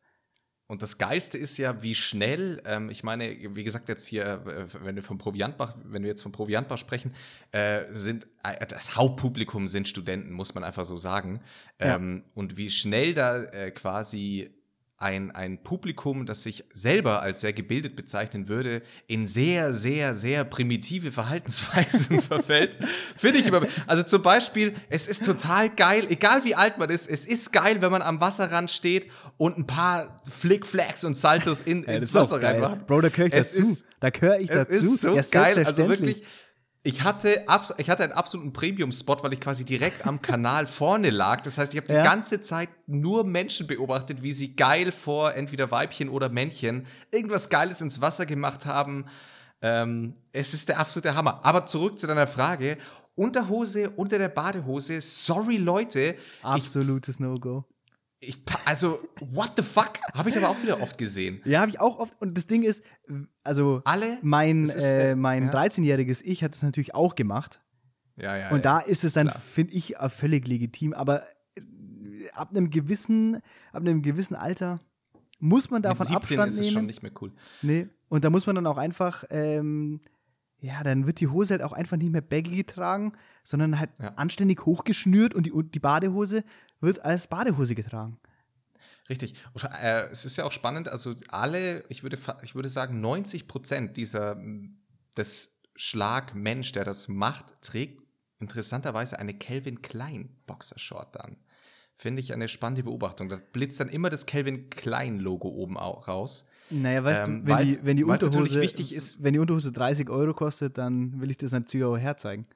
Und 0.68 0.82
das 0.82 0.98
Geilste 0.98 1.38
ist 1.38 1.58
ja, 1.58 1.80
wie 1.84 1.94
schnell, 1.94 2.60
ähm, 2.64 2.90
ich 2.90 3.04
meine, 3.04 3.36
wie 3.54 3.62
gesagt, 3.62 3.88
jetzt 3.88 4.04
hier, 4.08 4.24
äh, 4.24 4.66
wenn 4.84 4.96
wir 4.96 5.02
vom 5.04 5.16
Proviantbach, 5.16 5.76
wenn 5.84 6.02
wir 6.02 6.08
jetzt 6.08 6.22
vom 6.22 6.32
Proviantbach 6.32 6.78
sprechen, 6.78 7.14
äh, 7.52 7.84
sind 7.92 8.26
äh, 8.42 8.66
das 8.66 8.96
Hauptpublikum 8.96 9.68
sind 9.68 9.86
Studenten, 9.86 10.32
muss 10.32 10.54
man 10.54 10.64
einfach 10.64 10.84
so 10.84 10.96
sagen. 10.96 11.40
Ja. 11.80 11.94
Ähm, 11.94 12.24
und 12.34 12.56
wie 12.56 12.70
schnell 12.70 13.14
da 13.14 13.44
äh, 13.44 13.70
quasi 13.70 14.55
ein, 14.98 15.30
ein 15.30 15.62
Publikum, 15.62 16.24
das 16.24 16.42
sich 16.42 16.64
selber 16.72 17.20
als 17.20 17.42
sehr 17.42 17.52
gebildet 17.52 17.96
bezeichnen 17.96 18.48
würde, 18.48 18.80
in 19.06 19.26
sehr, 19.26 19.74
sehr, 19.74 20.14
sehr 20.14 20.44
primitive 20.44 21.12
Verhaltensweisen 21.12 22.22
verfällt, 22.22 22.78
finde 23.16 23.38
ich 23.38 23.46
immer. 23.46 23.66
Also 23.86 24.02
zum 24.04 24.22
Beispiel, 24.22 24.74
es 24.88 25.06
ist 25.06 25.26
total 25.26 25.68
geil, 25.68 26.06
egal 26.08 26.44
wie 26.44 26.54
alt 26.54 26.78
man 26.78 26.88
ist, 26.88 27.08
es 27.10 27.26
ist 27.26 27.52
geil, 27.52 27.82
wenn 27.82 27.90
man 27.92 28.00
am 28.00 28.20
Wasserrand 28.20 28.70
steht 28.70 29.10
und 29.36 29.58
ein 29.58 29.66
paar 29.66 30.22
Flickflacks 30.30 31.04
und 31.04 31.14
Saltos 31.14 31.60
in, 31.60 31.82
ins 31.84 32.14
Wasser 32.14 32.42
reinmacht. 32.42 32.86
Bro, 32.86 33.02
da 33.02 33.08
gehöre 33.10 33.26
ich 33.26 33.34
Es 33.34 33.52
dazu. 33.54 33.68
ist- 33.68 33.84
da 34.00 34.10
gehöre 34.10 34.38
ich 34.40 34.50
Es 34.50 34.56
dazu. 34.56 34.74
ist 34.94 35.00
so 35.00 35.14
Ja, 35.16 35.22
geil, 35.30 35.64
also 35.66 35.88
wirklich. 35.88 36.22
Ich 36.86 37.02
hatte, 37.02 37.44
ich 37.78 37.90
hatte 37.90 38.04
einen 38.04 38.12
absoluten 38.12 38.52
Premium-Spot, 38.52 39.16
weil 39.22 39.32
ich 39.32 39.40
quasi 39.40 39.64
direkt 39.64 40.06
am 40.06 40.22
Kanal 40.22 40.66
vorne 40.68 41.10
lag. 41.10 41.40
Das 41.40 41.58
heißt, 41.58 41.74
ich 41.74 41.78
habe 41.78 41.88
die 41.88 41.94
Ja. 41.94 42.04
ganze 42.04 42.40
Zeit 42.40 42.68
nur 42.86 43.24
Menschen 43.24 43.66
beobachtet, 43.66 44.22
wie 44.22 44.30
sie 44.32 44.54
geil 44.54 44.92
vor 44.92 45.34
entweder 45.34 45.70
Weibchen 45.72 46.08
oder 46.08 46.28
Männchen 46.28 46.86
irgendwas 47.10 47.48
Geiles 47.48 47.80
ins 47.80 48.00
Wasser 48.00 48.24
gemacht 48.24 48.66
haben. 48.66 49.06
Ähm, 49.62 50.14
es 50.32 50.54
ist 50.54 50.68
der 50.68 50.78
absolute 50.78 51.14
Hammer. 51.16 51.40
Aber 51.44 51.66
zurück 51.66 51.98
zu 51.98 52.06
deiner 52.06 52.28
Frage. 52.28 52.78
Unterhose 53.16 53.90
unter 53.90 54.18
der 54.18 54.28
Badehose. 54.28 55.00
Sorry, 55.00 55.56
Leute. 55.56 56.14
Absolutes 56.42 57.18
No-Go. 57.18 57.64
Ich, 58.26 58.38
also, 58.64 58.98
what 59.20 59.52
the 59.56 59.62
fuck? 59.62 59.98
Habe 60.14 60.30
ich 60.30 60.36
aber 60.36 60.48
auch 60.48 60.60
wieder 60.62 60.80
oft 60.82 60.98
gesehen. 60.98 61.40
Ja, 61.44 61.60
habe 61.60 61.70
ich 61.70 61.80
auch 61.80 61.98
oft. 61.98 62.20
Und 62.20 62.36
das 62.36 62.46
Ding 62.46 62.62
ist, 62.62 62.82
also 63.44 63.82
Alle? 63.84 64.18
mein, 64.22 64.64
ist, 64.64 64.74
äh, 64.76 65.12
äh, 65.12 65.14
mein 65.16 65.44
ja. 65.44 65.50
13-jähriges 65.50 66.22
Ich 66.24 66.42
hat 66.42 66.54
es 66.54 66.62
natürlich 66.62 66.94
auch 66.94 67.14
gemacht. 67.14 67.60
Ja, 68.16 68.36
ja. 68.36 68.48
Und 68.50 68.64
ja. 68.64 68.78
da 68.78 68.78
ist 68.80 69.04
es 69.04 69.12
dann, 69.12 69.30
finde 69.30 69.74
ich, 69.74 69.98
auch 69.98 70.10
völlig 70.10 70.46
legitim. 70.48 70.92
Aber 70.94 71.22
äh, 71.56 72.28
ab 72.32 72.50
einem 72.50 72.70
gewissen, 72.70 73.36
ab 73.72 73.82
einem 73.82 74.02
gewissen 74.02 74.34
Alter 74.34 74.80
muss 75.38 75.70
man 75.70 75.82
davon 75.82 76.06
Mit 76.06 76.24
17 76.24 76.38
Abstand 76.40 76.52
ist 76.52 76.58
es 76.58 76.66
schon 76.66 76.74
nehmen. 76.74 76.86
nicht 76.86 77.02
mehr 77.02 77.12
cool. 77.20 77.32
Nee. 77.62 77.88
Und 78.08 78.24
da 78.24 78.30
muss 78.30 78.46
man 78.46 78.54
dann 78.56 78.66
auch 78.66 78.78
einfach, 78.78 79.24
ähm, 79.30 80.00
ja, 80.58 80.82
dann 80.82 81.06
wird 81.06 81.20
die 81.20 81.28
Hose 81.28 81.54
halt 81.54 81.62
auch 81.62 81.72
einfach 81.72 81.98
nicht 81.98 82.10
mehr 82.10 82.22
baggy 82.22 82.56
getragen, 82.56 83.12
sondern 83.44 83.78
halt 83.78 83.90
Ja. 84.00 84.14
anständig 84.14 84.64
hochgeschnürt 84.64 85.34
und 85.34 85.46
die, 85.46 85.52
und 85.52 85.74
die 85.74 85.80
Badehose 85.80 86.42
wird 86.80 87.04
als 87.04 87.26
Badehose 87.26 87.74
getragen. 87.74 88.18
Richtig. 89.08 89.34
Und, 89.52 89.64
äh, 89.64 90.08
es 90.10 90.24
ist 90.24 90.36
ja 90.36 90.44
auch 90.44 90.52
spannend, 90.52 90.88
also 90.88 91.14
alle, 91.28 91.84
ich 91.88 92.02
würde, 92.02 92.18
ich 92.42 92.54
würde 92.54 92.68
sagen, 92.68 93.00
90 93.00 93.46
Prozent 93.46 93.96
dieser, 93.96 94.36
des 95.16 95.60
Schlagmensch, 95.76 96.72
der 96.72 96.84
das 96.84 97.06
macht, 97.08 97.46
trägt 97.62 98.02
interessanterweise 98.38 99.18
eine 99.18 99.34
Calvin 99.38 99.80
Klein 99.82 100.36
Boxershort 100.46 101.18
an. 101.20 101.36
Finde 101.96 102.20
ich 102.20 102.32
eine 102.32 102.48
spannende 102.48 102.82
Beobachtung. 102.82 103.28
Da 103.30 103.36
blitzt 103.52 103.80
dann 103.80 103.88
immer 103.88 104.10
das 104.10 104.26
Calvin 104.26 104.68
Klein 104.68 105.18
Logo 105.18 105.48
oben 105.48 105.78
raus. 105.78 106.46
Naja, 106.68 107.02
weißt 107.04 107.26
Ähm, 107.26 107.40
du, 107.42 107.46
wenn 107.46 107.54
weil- 107.56 107.64
die, 107.64 107.84
wenn 107.84 107.96
die 107.96 108.04
Unterhose 108.04 108.60
wichtig 108.60 108.92
ist- 108.92 109.22
wenn 109.22 109.32
die 109.32 109.38
Unterhose 109.38 109.72
30 109.72 110.10
Euro 110.10 110.34
kostet, 110.34 110.76
dann 110.78 111.20
will 111.20 111.30
ich 111.30 111.38
das 111.38 111.52
natürlich 111.52 111.84
auch 111.86 111.96
herzeigen. 111.96 112.46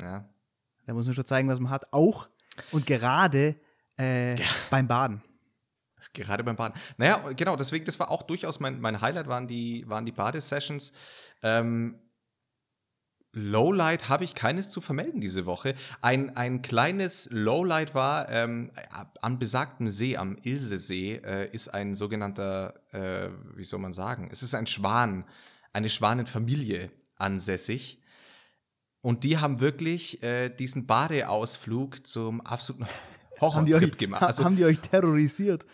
Ja. 0.00 0.28
Da 0.86 0.94
muss 0.94 1.06
man 1.06 1.14
schon 1.14 1.26
zeigen, 1.26 1.48
was 1.48 1.60
man 1.60 1.70
hat. 1.70 1.92
Auch 1.92 2.28
und 2.70 2.86
gerade 2.86 3.56
äh, 3.96 4.36
beim 4.70 4.88
Baden. 4.88 5.22
Gerade 6.12 6.44
beim 6.44 6.56
Baden. 6.56 6.78
Naja, 6.98 7.32
genau, 7.32 7.56
deswegen, 7.56 7.84
das 7.84 7.98
war 7.98 8.10
auch 8.10 8.22
durchaus 8.22 8.60
mein, 8.60 8.80
mein 8.80 9.00
Highlight, 9.00 9.28
waren 9.28 9.48
die, 9.48 9.88
waren 9.88 10.04
die 10.04 10.12
Badesessions. 10.12 10.92
Ähm, 11.42 11.98
Lowlight 13.34 14.10
habe 14.10 14.24
ich 14.24 14.34
keines 14.34 14.68
zu 14.68 14.82
vermelden 14.82 15.20
diese 15.20 15.46
Woche. 15.46 15.74
Ein, 16.02 16.36
ein 16.36 16.60
kleines 16.60 17.30
Lowlight 17.30 17.94
war, 17.94 18.28
ähm, 18.28 18.72
am 19.22 19.38
besagten 19.38 19.88
See, 19.88 20.18
am 20.18 20.36
Ilsesee, 20.42 21.14
äh, 21.24 21.50
ist 21.50 21.68
ein 21.68 21.94
sogenannter, 21.94 22.74
äh, 22.92 23.30
wie 23.56 23.64
soll 23.64 23.80
man 23.80 23.94
sagen, 23.94 24.28
es 24.30 24.42
ist 24.42 24.54
ein 24.54 24.66
Schwan, 24.66 25.24
eine 25.72 25.88
Schwanenfamilie 25.88 26.90
ansässig. 27.16 28.01
Und 29.02 29.24
die 29.24 29.38
haben 29.38 29.60
wirklich 29.60 30.22
äh, 30.22 30.48
diesen 30.48 30.86
Badeausflug 30.86 32.06
zum 32.06 32.40
absoluten 32.40 32.86
Horrortrip 33.40 33.98
gemacht. 33.98 34.22
Also, 34.22 34.44
haben 34.44 34.56
die 34.56 34.64
euch 34.64 34.78
terrorisiert? 34.80 35.66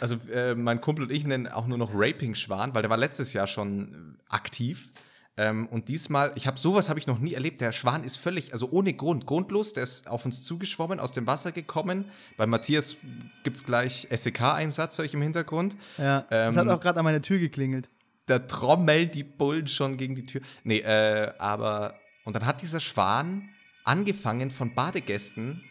also 0.00 0.16
äh, 0.32 0.54
mein 0.54 0.80
Kumpel 0.80 1.06
und 1.06 1.10
ich 1.10 1.26
nennen 1.26 1.48
auch 1.48 1.66
nur 1.66 1.78
noch 1.78 1.90
Raping-Schwan, 1.92 2.74
weil 2.74 2.82
der 2.82 2.90
war 2.90 2.96
letztes 2.96 3.32
Jahr 3.32 3.46
schon 3.46 4.16
äh, 4.20 4.22
aktiv. 4.32 4.90
Ähm, 5.36 5.68
und 5.68 5.88
diesmal, 5.88 6.32
ich 6.34 6.46
habe 6.46 6.58
sowas 6.58 6.88
habe 6.88 6.98
ich 6.98 7.06
noch 7.06 7.18
nie 7.18 7.34
erlebt. 7.34 7.60
Der 7.60 7.72
Schwan 7.72 8.02
ist 8.04 8.16
völlig, 8.16 8.52
also 8.52 8.70
ohne 8.70 8.92
Grund, 8.92 9.24
grundlos. 9.26 9.72
Der 9.72 9.84
ist 9.84 10.08
auf 10.08 10.24
uns 10.24 10.42
zugeschwommen, 10.42 10.98
aus 11.00 11.12
dem 11.12 11.26
Wasser 11.26 11.52
gekommen. 11.52 12.06
Bei 12.36 12.46
Matthias 12.46 12.96
gibt 13.44 13.56
es 13.56 13.64
gleich 13.64 14.08
SEK-Einsatz, 14.10 14.98
höre 14.98 15.04
ich 15.04 15.14
im 15.14 15.22
Hintergrund. 15.22 15.76
Ja, 15.96 16.26
es 16.28 16.56
Ähm, 16.56 16.60
hat 16.60 16.68
auch 16.68 16.80
gerade 16.80 16.98
an 16.98 17.04
meiner 17.04 17.22
Tür 17.22 17.38
geklingelt. 17.38 17.88
Da 18.26 18.40
trommeln 18.40 19.10
die 19.10 19.24
Bullen 19.24 19.68
schon 19.68 19.96
gegen 19.96 20.14
die 20.16 20.26
Tür. 20.26 20.42
Nee, 20.64 20.78
äh, 20.80 21.32
aber. 21.38 21.94
Und 22.28 22.34
dann 22.34 22.44
hat 22.44 22.60
dieser 22.60 22.78
Schwan 22.78 23.48
angefangen 23.84 24.50
von 24.50 24.74
Badegästen 24.74 25.64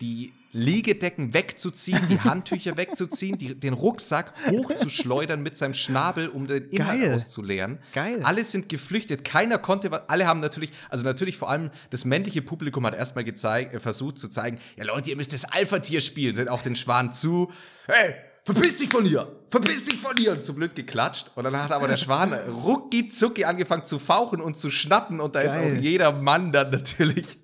die 0.00 0.32
Liegedecken 0.50 1.34
wegzuziehen, 1.34 2.00
die 2.08 2.18
Handtücher 2.24 2.78
wegzuziehen, 2.78 3.36
die, 3.36 3.54
den 3.54 3.74
Rucksack 3.74 4.32
hochzuschleudern 4.50 5.42
mit 5.42 5.58
seinem 5.58 5.74
Schnabel, 5.74 6.28
um 6.30 6.46
den 6.46 6.70
Inhalt 6.70 7.02
Geil. 7.02 7.14
auszuleeren. 7.14 7.80
Geil. 7.92 8.22
Alle 8.22 8.44
sind 8.44 8.70
geflüchtet, 8.70 9.26
keiner 9.26 9.58
konnte 9.58 9.90
was. 9.90 10.08
Alle 10.08 10.26
haben 10.26 10.40
natürlich, 10.40 10.72
also 10.88 11.04
natürlich 11.04 11.36
vor 11.36 11.50
allem 11.50 11.70
das 11.90 12.06
männliche 12.06 12.40
Publikum 12.40 12.86
hat 12.86 12.94
erstmal 12.94 13.24
gezeigt, 13.24 13.74
äh, 13.74 13.78
versucht 13.78 14.18
zu 14.18 14.28
zeigen, 14.28 14.60
ja 14.76 14.84
Leute, 14.84 15.10
ihr 15.10 15.16
müsst 15.16 15.34
das 15.34 15.44
Alpha-Tier 15.44 16.00
spielen, 16.00 16.34
sind 16.34 16.48
auf 16.48 16.62
den 16.62 16.76
Schwan 16.76 17.12
zu. 17.12 17.52
Hey, 17.86 18.14
verpiss 18.54 18.76
dich 18.76 18.88
von 18.88 19.04
hier! 19.04 19.30
Verpiss 19.50 19.84
dich 19.84 19.96
von 20.00 20.16
hier! 20.16 20.32
Und 20.32 20.42
zu 20.44 20.54
blöd 20.54 20.74
geklatscht. 20.74 21.30
Und 21.34 21.44
dann 21.44 21.56
hat 21.56 21.70
aber 21.72 21.88
der 21.88 21.96
Schwan 21.96 22.32
rucki 22.48 23.08
zucki 23.08 23.44
angefangen 23.44 23.84
zu 23.84 23.98
fauchen 23.98 24.40
und 24.40 24.56
zu 24.56 24.70
schnappen 24.70 25.20
und 25.20 25.34
da 25.34 25.40
ist 25.40 25.54
Geil. 25.54 25.76
auch 25.76 25.80
jeder 25.80 26.12
Mann 26.12 26.52
dann 26.52 26.70
natürlich. 26.70 27.38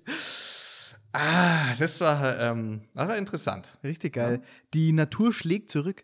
Ah, 1.11 1.73
das 1.77 2.01
war, 2.01 2.39
ähm, 2.39 2.81
das 2.93 3.07
war 3.07 3.17
interessant. 3.17 3.69
Richtig 3.83 4.13
geil. 4.13 4.41
Die 4.73 4.91
Natur 4.91 5.31
schlägt 5.31 5.69
zurück. 5.69 6.03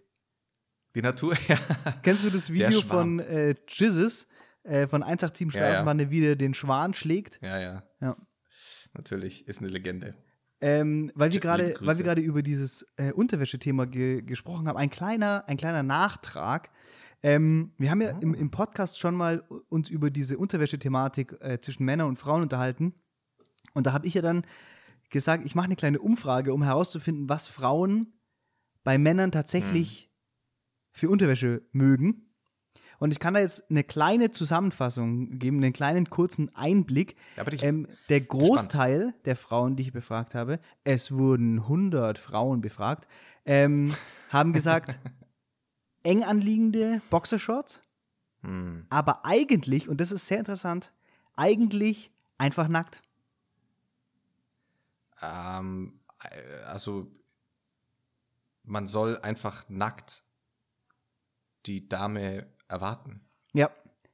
Die 0.96 1.02
Natur, 1.02 1.36
ja. 1.48 1.58
Kennst 2.04 2.24
du 2.24 2.30
das 2.30 2.52
Video 2.52 2.82
von 2.82 3.20
äh, 3.20 3.56
Jizzes, 3.68 4.28
äh, 4.64 4.88
von 4.88 5.04
187 5.04 5.54
Ja, 5.54 5.62
ja. 5.62 5.68
Straßenbahn, 5.68 6.12
wie 6.12 6.22
der 6.22 6.36
den 6.36 6.54
Schwan 6.54 6.94
schlägt? 6.94 7.40
Ja, 7.42 7.60
ja. 7.60 7.84
Ja. 8.00 8.16
Natürlich, 8.94 9.48
ist 9.48 9.60
eine 9.60 9.70
Legende. 9.70 10.16
Ähm, 10.62 11.12
weil 11.16 11.34
wir 11.34 11.40
gerade, 11.40 11.76
weil 11.82 11.98
wir 11.98 12.04
gerade 12.04 12.22
über 12.22 12.44
dieses 12.44 12.86
äh, 12.98 13.12
Unterwäschethema 13.12 13.86
ge 13.86 14.22
gesprochen 14.22 14.68
haben, 14.68 14.78
ein 14.78 14.92
kleiner, 14.92 15.44
ein 15.48 15.58
kleiner 15.58 15.82
Nachtrag. 15.82 16.70
Ähm, 17.24 17.74
wir 17.78 17.90
haben 17.90 18.02
ja 18.02 18.10
im, 18.10 18.36
im 18.36 18.52
Podcast 18.52 19.00
schon 19.00 19.16
mal 19.16 19.44
uns 19.70 19.90
über 19.90 20.12
diese 20.12 20.38
Unterwäschethematik 20.38 21.36
äh, 21.40 21.60
zwischen 21.60 21.86
Männern 21.86 22.08
und 22.08 22.20
Frauen 22.20 22.44
unterhalten. 22.44 22.94
Und 23.74 23.88
da 23.88 23.94
habe 23.94 24.06
ich 24.06 24.14
ja 24.14 24.22
dann 24.22 24.46
gesagt, 25.10 25.46
ich 25.46 25.56
mache 25.56 25.66
eine 25.66 25.76
kleine 25.76 26.00
Umfrage, 26.00 26.54
um 26.54 26.64
herauszufinden, 26.64 27.28
was 27.28 27.48
Frauen 27.48 28.14
bei 28.84 28.98
Männern 28.98 29.32
tatsächlich 29.32 30.12
für 30.92 31.10
Unterwäsche 31.10 31.68
mögen. 31.72 32.31
Und 33.02 33.12
ich 33.12 33.20
kann 33.20 33.34
da 33.34 33.40
jetzt 33.40 33.68
eine 33.72 33.84
kleine 33.84 34.30
Zusammenfassung 34.30 35.40
geben, 35.40 35.58
einen 35.58 35.74
kleinen 35.74 36.12
kurzen 36.12 36.56
Einblick. 36.56 37.16
Ja, 37.36 37.44
Ähm, 37.64 37.88
der 38.10 38.22
Großteil 38.22 39.16
der 39.26 39.36
Frauen, 39.36 39.76
die 39.76 39.82
ich 39.82 39.92
befragt 39.92 40.36
habe, 40.36 40.60
es 40.84 41.12
wurden 41.12 41.62
100 41.62 42.20
Frauen 42.20 42.62
befragt, 42.62 43.08
ähm, 43.44 43.92
haben 44.30 44.54
gesagt, 44.54 45.00
eng 46.04 46.24
anliegende 46.24 47.02
Boxershorts, 47.10 47.82
hm. 48.44 48.86
aber 48.92 49.26
eigentlich, 49.26 49.90
und 49.90 50.00
das 50.00 50.12
ist 50.12 50.28
sehr 50.28 50.38
interessant, 50.38 50.94
eigentlich 51.36 52.12
einfach 52.38 52.68
nackt. 52.68 53.02
Ähm, 55.24 56.00
äh, 56.24 56.62
also 56.66 57.12
man 58.64 58.86
soll 58.86 59.18
einfach 59.18 59.68
nackt 59.70 60.24
die 61.66 61.90
Dame 61.90 62.46
erwarten. 62.72 63.22
Ja, 63.54 63.70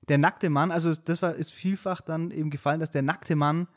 der 0.10 0.18
nackte 0.18 0.50
Mann, 0.50 0.72
also 0.72 0.94
das 0.94 1.22
war, 1.22 1.36
ist 1.36 1.54
vielfach 1.54 2.02
dann 2.02 2.32
eben 2.32 2.50
gefallen, 2.50 2.80
dass 2.80 2.92
der 2.92 3.02
nackte 3.02 3.36
Mann, 3.36 3.68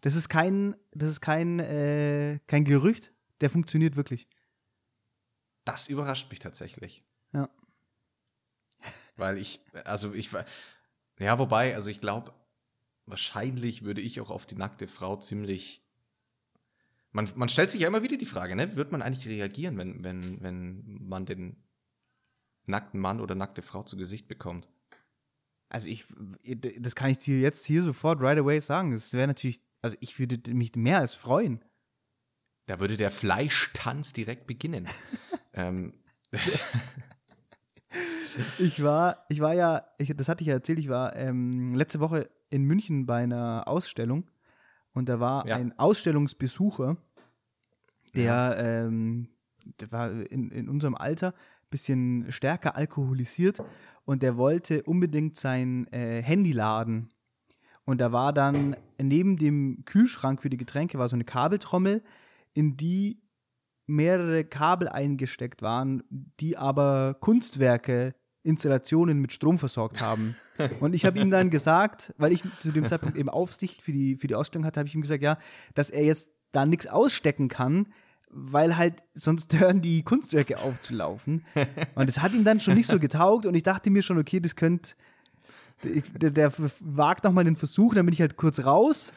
das 0.00 0.14
ist 0.14 0.28
kein, 0.28 0.76
das 0.92 1.10
ist 1.10 1.20
kein, 1.20 1.60
äh, 1.60 2.40
kein 2.46 2.64
Gerücht, 2.64 3.12
der 3.40 3.50
funktioniert 3.50 3.96
wirklich. 3.96 4.28
Das 5.64 5.88
überrascht 5.88 6.30
mich 6.30 6.38
tatsächlich. 6.38 7.04
Ja. 7.32 7.48
Weil 9.16 9.38
ich, 9.38 9.60
also 9.84 10.12
ich 10.12 10.32
war, 10.32 10.44
ja, 11.18 11.38
wobei, 11.38 11.74
also 11.74 11.90
ich 11.90 12.00
glaube, 12.00 12.32
wahrscheinlich 13.06 13.84
würde 13.84 14.00
ich 14.00 14.20
auch 14.20 14.30
auf 14.30 14.46
die 14.46 14.56
nackte 14.56 14.86
Frau 14.86 15.16
ziemlich. 15.16 15.82
Man, 17.12 17.30
man 17.34 17.48
stellt 17.48 17.70
sich 17.70 17.80
ja 17.80 17.88
immer 17.88 18.02
wieder 18.02 18.18
die 18.18 18.26
Frage, 18.26 18.54
ne? 18.54 18.76
Wird 18.76 18.92
man 18.92 19.00
eigentlich 19.00 19.26
reagieren, 19.26 19.78
wenn, 19.78 20.04
wenn, 20.04 20.42
wenn 20.42 20.98
man 21.00 21.24
den 21.24 21.65
nackten 22.68 23.00
Mann 23.00 23.20
oder 23.20 23.34
nackte 23.34 23.62
Frau 23.62 23.82
zu 23.82 23.96
Gesicht 23.96 24.28
bekommt? 24.28 24.68
Also 25.68 25.88
ich, 25.88 26.04
das 26.78 26.94
kann 26.94 27.10
ich 27.10 27.18
dir 27.18 27.40
jetzt 27.40 27.66
hier 27.66 27.82
sofort 27.82 28.20
right 28.20 28.38
away 28.38 28.60
sagen. 28.60 28.92
Das 28.92 29.12
wäre 29.12 29.26
natürlich, 29.26 29.60
also 29.82 29.96
ich 30.00 30.18
würde 30.18 30.54
mich 30.54 30.74
mehr 30.76 30.98
als 31.00 31.14
freuen. 31.14 31.64
Da 32.66 32.78
würde 32.80 32.96
der 32.96 33.10
Fleischtanz 33.10 34.12
direkt 34.12 34.46
beginnen. 34.46 34.88
ähm, 35.54 35.94
Ich 38.58 38.82
war, 38.82 39.24
ich 39.30 39.40
war 39.40 39.54
ja, 39.54 39.86
ich, 39.98 40.12
das 40.14 40.28
hatte 40.28 40.42
ich 40.42 40.48
ja 40.48 40.54
erzählt, 40.54 40.78
ich 40.78 40.88
war 40.90 41.16
ähm, 41.16 41.74
letzte 41.74 42.00
Woche 42.00 42.28
in 42.50 42.64
München 42.64 43.06
bei 43.06 43.22
einer 43.22 43.66
Ausstellung 43.66 44.28
und 44.92 45.08
da 45.08 45.20
war 45.20 45.46
Ja. 45.46 45.56
ein 45.56 45.78
Ausstellungsbesucher, 45.78 46.98
der, 48.14 48.56
ähm, 48.58 49.28
der 49.80 49.90
war 49.90 50.10
in, 50.10 50.50
in 50.50 50.68
unserem 50.68 50.94
Alter 50.94 51.32
bisschen 51.76 52.32
stärker 52.32 52.74
alkoholisiert 52.74 53.62
und 54.06 54.22
der 54.22 54.38
wollte 54.38 54.82
unbedingt 54.84 55.36
sein 55.36 55.86
äh, 55.92 56.22
Handy 56.22 56.52
laden. 56.52 57.10
Und 57.84 58.00
da 58.00 58.12
war 58.12 58.32
dann 58.32 58.76
neben 58.98 59.36
dem 59.36 59.84
Kühlschrank 59.84 60.40
für 60.40 60.48
die 60.48 60.56
Getränke 60.56 60.98
war 60.98 61.06
so 61.08 61.16
eine 61.16 61.24
Kabeltrommel, 61.24 62.02
in 62.54 62.78
die 62.78 63.20
mehrere 63.86 64.44
Kabel 64.44 64.88
eingesteckt 64.88 65.60
waren, 65.60 66.02
die 66.40 66.56
aber 66.56 67.18
Kunstwerke, 67.20 68.14
Installationen 68.42 69.20
mit 69.20 69.32
Strom 69.32 69.58
versorgt 69.58 70.00
haben. 70.00 70.34
Und 70.80 70.94
ich 70.94 71.04
habe 71.04 71.18
ihm 71.18 71.30
dann 71.30 71.50
gesagt, 71.50 72.14
weil 72.16 72.32
ich 72.32 72.42
zu 72.58 72.72
dem 72.72 72.86
Zeitpunkt 72.86 73.18
eben 73.18 73.28
Aufsicht 73.28 73.82
für 73.82 73.92
die, 73.92 74.16
für 74.16 74.28
die 74.28 74.34
Ausstellung 74.34 74.64
hatte, 74.64 74.80
habe 74.80 74.88
ich 74.88 74.94
ihm 74.94 75.02
gesagt, 75.02 75.22
ja, 75.22 75.36
dass 75.74 75.90
er 75.90 76.04
jetzt 76.04 76.30
da 76.52 76.64
nichts 76.64 76.86
ausstecken 76.86 77.48
kann, 77.48 77.92
weil 78.30 78.76
halt 78.76 79.02
sonst 79.14 79.54
hören 79.58 79.82
die 79.82 80.02
Kunstwerke 80.02 80.58
auf 80.58 80.80
zu 80.80 80.94
laufen. 80.94 81.44
Und 81.94 82.08
das 82.08 82.20
hat 82.20 82.32
ihm 82.32 82.44
dann 82.44 82.60
schon 82.60 82.74
nicht 82.74 82.86
so 82.86 82.98
getaugt 82.98 83.46
und 83.46 83.54
ich 83.54 83.62
dachte 83.62 83.90
mir 83.90 84.02
schon, 84.02 84.18
okay, 84.18 84.40
das 84.40 84.56
könnte, 84.56 84.94
der, 85.82 86.30
der 86.30 86.52
wagt 86.80 87.24
nochmal 87.24 87.44
den 87.44 87.56
Versuch, 87.56 87.94
dann 87.94 88.06
bin 88.06 88.12
ich 88.12 88.20
halt 88.20 88.36
kurz 88.36 88.64
raus, 88.64 89.12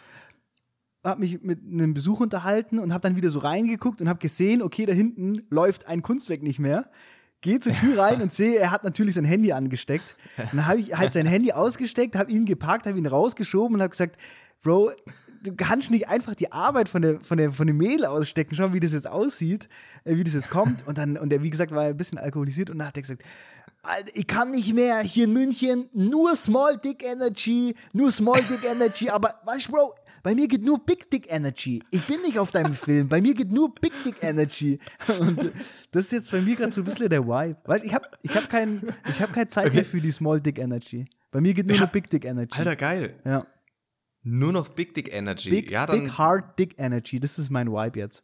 habe 1.04 1.22
mich 1.22 1.42
mit 1.42 1.60
einem 1.63 1.94
Besuch 1.94 2.20
unterhalten 2.20 2.80
und 2.80 2.94
habe 2.94 3.01
dann 3.01 3.16
wieder 3.16 3.30
so 3.30 3.39
reingeguckt 3.39 4.01
und 4.01 4.10
habe 4.10 4.20
gesehen, 4.20 4.62
okay, 4.62 4.86
da 4.86 4.94
hinten 4.94 5.44
läuft 5.50 5.88
ein 5.88 6.01
Kunstwerk 6.01 6.44
nicht 6.44 6.60
mehr. 6.60 6.89
Gehe 7.42 7.62
zur 7.62 7.74
Tür 7.74 7.98
rein 7.98 8.22
und 8.22 8.34
sehe, 8.34 8.58
er 8.58 8.70
hat 8.70 8.84
natürlich 8.84 9.16
sein 9.16 9.24
Handy 9.24 9.54
angesteckt. 9.54 10.18
Und 10.38 10.56
dann 10.56 10.68
habe 10.68 10.82
ich 10.82 10.98
halt 10.98 11.13
sein 11.13 11.25
Handy 11.25 11.54
ausgesteckt, 11.54 12.18
habe 12.18 12.30
ihn 12.30 12.44
gepackt, 12.44 12.86
habe 12.86 12.98
ihn 12.98 13.06
rausgeschoben 13.06 13.75
und 13.75 13.82
habe 13.82 13.92
gesagt, 13.92 14.18
Bro, 14.62 14.92
du 15.43 15.55
kannst 15.55 15.91
nicht 15.91 16.08
einfach 16.10 16.36
die 16.36 16.51
Arbeit 16.51 16.89
von 16.89 17.01
der, 17.01 17.19
von 17.22 17.38
der, 17.38 17.51
von 17.51 17.67
dem 17.67 17.77
Mädel 17.77 18.05
ausstecken, 18.05 18.55
schau, 18.55 18.74
wie 18.74 18.79
das 18.79 18.93
jetzt 18.93 19.08
aussieht, 19.08 19.69
äh, 20.03 20.15
wie 20.15 20.24
das 20.24 20.34
jetzt 20.34 20.50
kommt. 20.50 20.86
Und 20.88 20.98
dann, 20.98 21.17
und 21.17 21.31
er, 21.31 21.43
wie 21.43 21.50
gesagt, 21.50 21.72
war 21.72 21.84
ein 21.84 21.98
bisschen 21.98 22.17
alkoholisiert 22.17 22.69
und 22.69 22.79
dann 22.79 22.88
hat 22.88 22.98
er 22.98 23.01
gesagt, 23.01 23.24
Alter, 23.81 24.12
ich 24.13 24.27
kann 24.27 24.51
nicht 24.51 24.74
mehr 24.74 25.00
hier 25.00 25.25
in 25.25 25.34
München, 25.34 25.88
nur 25.93 26.36
Small 26.36 26.77
Dick 26.77 27.03
Energy, 27.03 27.75
nur 27.93 28.12
Small 28.12 28.41
Dick 28.41 28.69
Energy, 28.69 29.10
aber 29.10 29.36
weißt 29.46 29.67
du, 29.67 29.72
Bro, 29.72 29.93
bei 30.22 30.36
mir 30.36 30.50
geht 30.50 30.63
nur 30.63 30.84
Big 30.86 31.10
Dick 31.10 31.31
Energy. 31.31 31.81
Ich 31.91 32.05
bin 32.05 32.19
nicht 32.22 32.38
auf 32.38 32.51
deinem 32.51 32.74
Film, 32.74 33.08
bei 33.08 33.22
mir 33.22 33.34
geht 33.34 33.51
nur 33.53 33.74
Big 33.74 33.93
Dick 34.03 34.22
Energy. 34.22 34.79
Und 35.19 35.53
das 35.91 36.05
ist 36.05 36.12
jetzt 36.12 36.31
bei 36.31 36.41
mir 36.41 36.58
gerade 36.58 36.74
so 36.74 36.81
ein 36.81 36.84
bisschen 36.84 37.08
der 37.08 37.25
Vibe. 37.25 37.55
Weil 37.63 37.86
ich 37.86 37.93
habe 37.93 38.05
ich 38.22 38.36
hab 38.36 38.50
kein, 38.50 38.81
ich 39.10 39.22
hab 39.22 39.31
keine 39.31 39.48
Zeit 39.48 39.74
mehr 39.74 39.86
für 39.86 40.01
die 40.01 40.12
Small 40.12 40.41
Dick 40.41 40.60
Energy. 40.60 41.05
Bei 41.31 41.39
mir 41.39 41.53
geht 41.53 41.67
nur 41.67 41.77
Ja. 41.77 41.86
Big 41.86 42.10
Dick 42.10 42.25
Energy. 42.25 42.58
Alter, 42.58 42.75
geil. 42.75 43.15
Ja. 43.24 43.46
Nur 44.22 44.52
noch 44.52 44.70
Big 44.70 44.94
Dick 44.94 45.12
Energy. 45.14 45.50
Big, 45.50 45.72
ja, 45.72 45.86
dann, 45.86 46.04
Big 46.04 46.18
Hard 46.18 46.60
Dick 46.60 46.76
Energy, 46.78 47.20
das 47.20 47.40
ist 47.40 47.50
mein 47.50 47.72
Vibe 47.72 48.00
jetzt. 48.00 48.24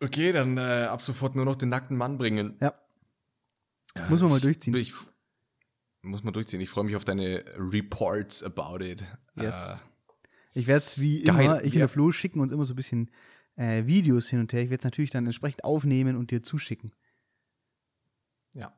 Okay, 0.00 0.32
dann 0.32 0.58
äh, 0.58 0.86
ab 0.90 1.00
sofort 1.00 1.34
nur 1.36 1.44
noch 1.46 1.56
den 1.56 1.70
nackten 1.70 1.96
Mann 1.96 2.18
bringen. 2.18 2.56
Ja. 2.60 2.74
Muss 4.10 4.20
man 4.20 4.30
mal 4.30 4.40
durchziehen. 4.40 4.74
Ich, 4.74 4.92
muss 6.02 6.22
man 6.22 6.34
durchziehen. 6.34 6.60
Ich 6.60 6.68
freue 6.68 6.84
mich 6.84 6.96
auf 6.96 7.04
deine 7.04 7.44
Reports 7.56 8.42
about 8.42 8.84
it. 8.84 9.02
Yes. 9.36 9.80
Äh, 9.80 10.58
Ich 10.60 10.66
werde 10.66 10.84
es 10.84 11.00
wie 11.00 11.22
geil. 11.22 11.44
immer, 11.44 11.58
ich 11.60 11.68
und 11.68 11.72
Ja. 11.74 11.78
der 11.80 11.88
Flo 11.88 12.12
schicken 12.12 12.40
uns 12.40 12.52
immer 12.52 12.66
so 12.66 12.74
ein 12.74 12.76
bisschen 12.76 13.10
äh, 13.56 13.86
Videos 13.86 14.28
hin 14.28 14.40
und 14.40 14.52
her. 14.52 14.60
Ich 14.62 14.68
werde 14.68 14.80
es 14.82 14.84
natürlich 14.84 15.10
dann 15.10 15.24
entsprechend 15.24 15.64
aufnehmen 15.64 16.16
und 16.16 16.30
dir 16.30 16.42
zuschicken. 16.42 16.92
ja. 18.52 18.74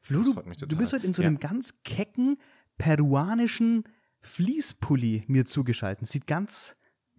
Flo, 0.00 0.22
du, 0.22 0.34
du 0.66 0.76
bist 0.76 0.92
heute 0.94 1.06
in 1.06 1.12
so 1.12 1.20
Ja. 1.22 1.28
einem 1.28 1.38
ganz 1.40 1.82
kecken 1.82 2.38
peruanischen 2.78 3.84
Fließpulli 4.24 5.24
mir 5.26 5.44
zugeschaltet. 5.44 6.08
Sieht 6.08 6.26
ganz, 6.26 6.76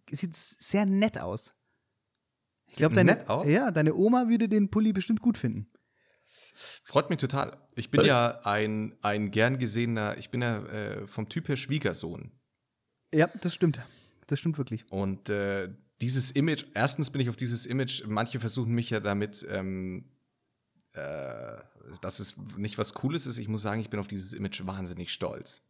sieht 0.09 0.35
sehr 0.35 0.85
nett 0.85 1.19
aus. 1.19 1.53
Ich 2.71 2.77
glaube, 2.77 2.95
deine, 2.95 3.15
nett 3.15 3.29
aus? 3.29 3.47
ja, 3.47 3.71
deine 3.71 3.93
Oma 3.93 4.27
würde 4.27 4.49
den 4.49 4.69
Pulli 4.69 4.91
bestimmt 4.91 5.21
gut 5.21 5.37
finden. 5.37 5.67
Freut 6.83 7.09
mich 7.09 7.19
total. 7.19 7.57
Ich 7.75 7.91
bin 7.91 8.03
ja 8.03 8.41
ein, 8.43 8.97
ein 9.01 9.31
gern 9.31 9.59
gesehener, 9.59 10.17
ich 10.17 10.29
bin 10.31 10.41
ja 10.41 10.65
äh, 10.65 11.07
vom 11.07 11.29
Typ 11.29 11.47
her 11.47 11.57
Schwiegersohn. 11.57 12.31
Ja, 13.13 13.27
das 13.41 13.53
stimmt. 13.53 13.79
Das 14.27 14.39
stimmt 14.39 14.57
wirklich. 14.57 14.91
Und 14.91 15.29
äh, 15.29 15.69
dieses 16.01 16.31
Image, 16.31 16.65
erstens 16.73 17.11
bin 17.11 17.21
ich 17.21 17.29
auf 17.29 17.35
dieses 17.35 17.65
Image, 17.65 18.05
manche 18.07 18.39
versuchen 18.39 18.73
mich 18.73 18.89
ja 18.89 18.99
damit, 18.99 19.45
ähm, 19.49 20.09
äh, 20.93 21.57
dass 22.01 22.19
es 22.19 22.35
nicht 22.57 22.77
was 22.77 22.95
Cooles 22.95 23.27
ist. 23.27 23.37
Ich 23.37 23.47
muss 23.47 23.61
sagen, 23.61 23.79
ich 23.79 23.89
bin 23.89 23.99
auf 23.99 24.07
dieses 24.07 24.33
Image 24.33 24.65
wahnsinnig 24.65 25.13
stolz. 25.13 25.61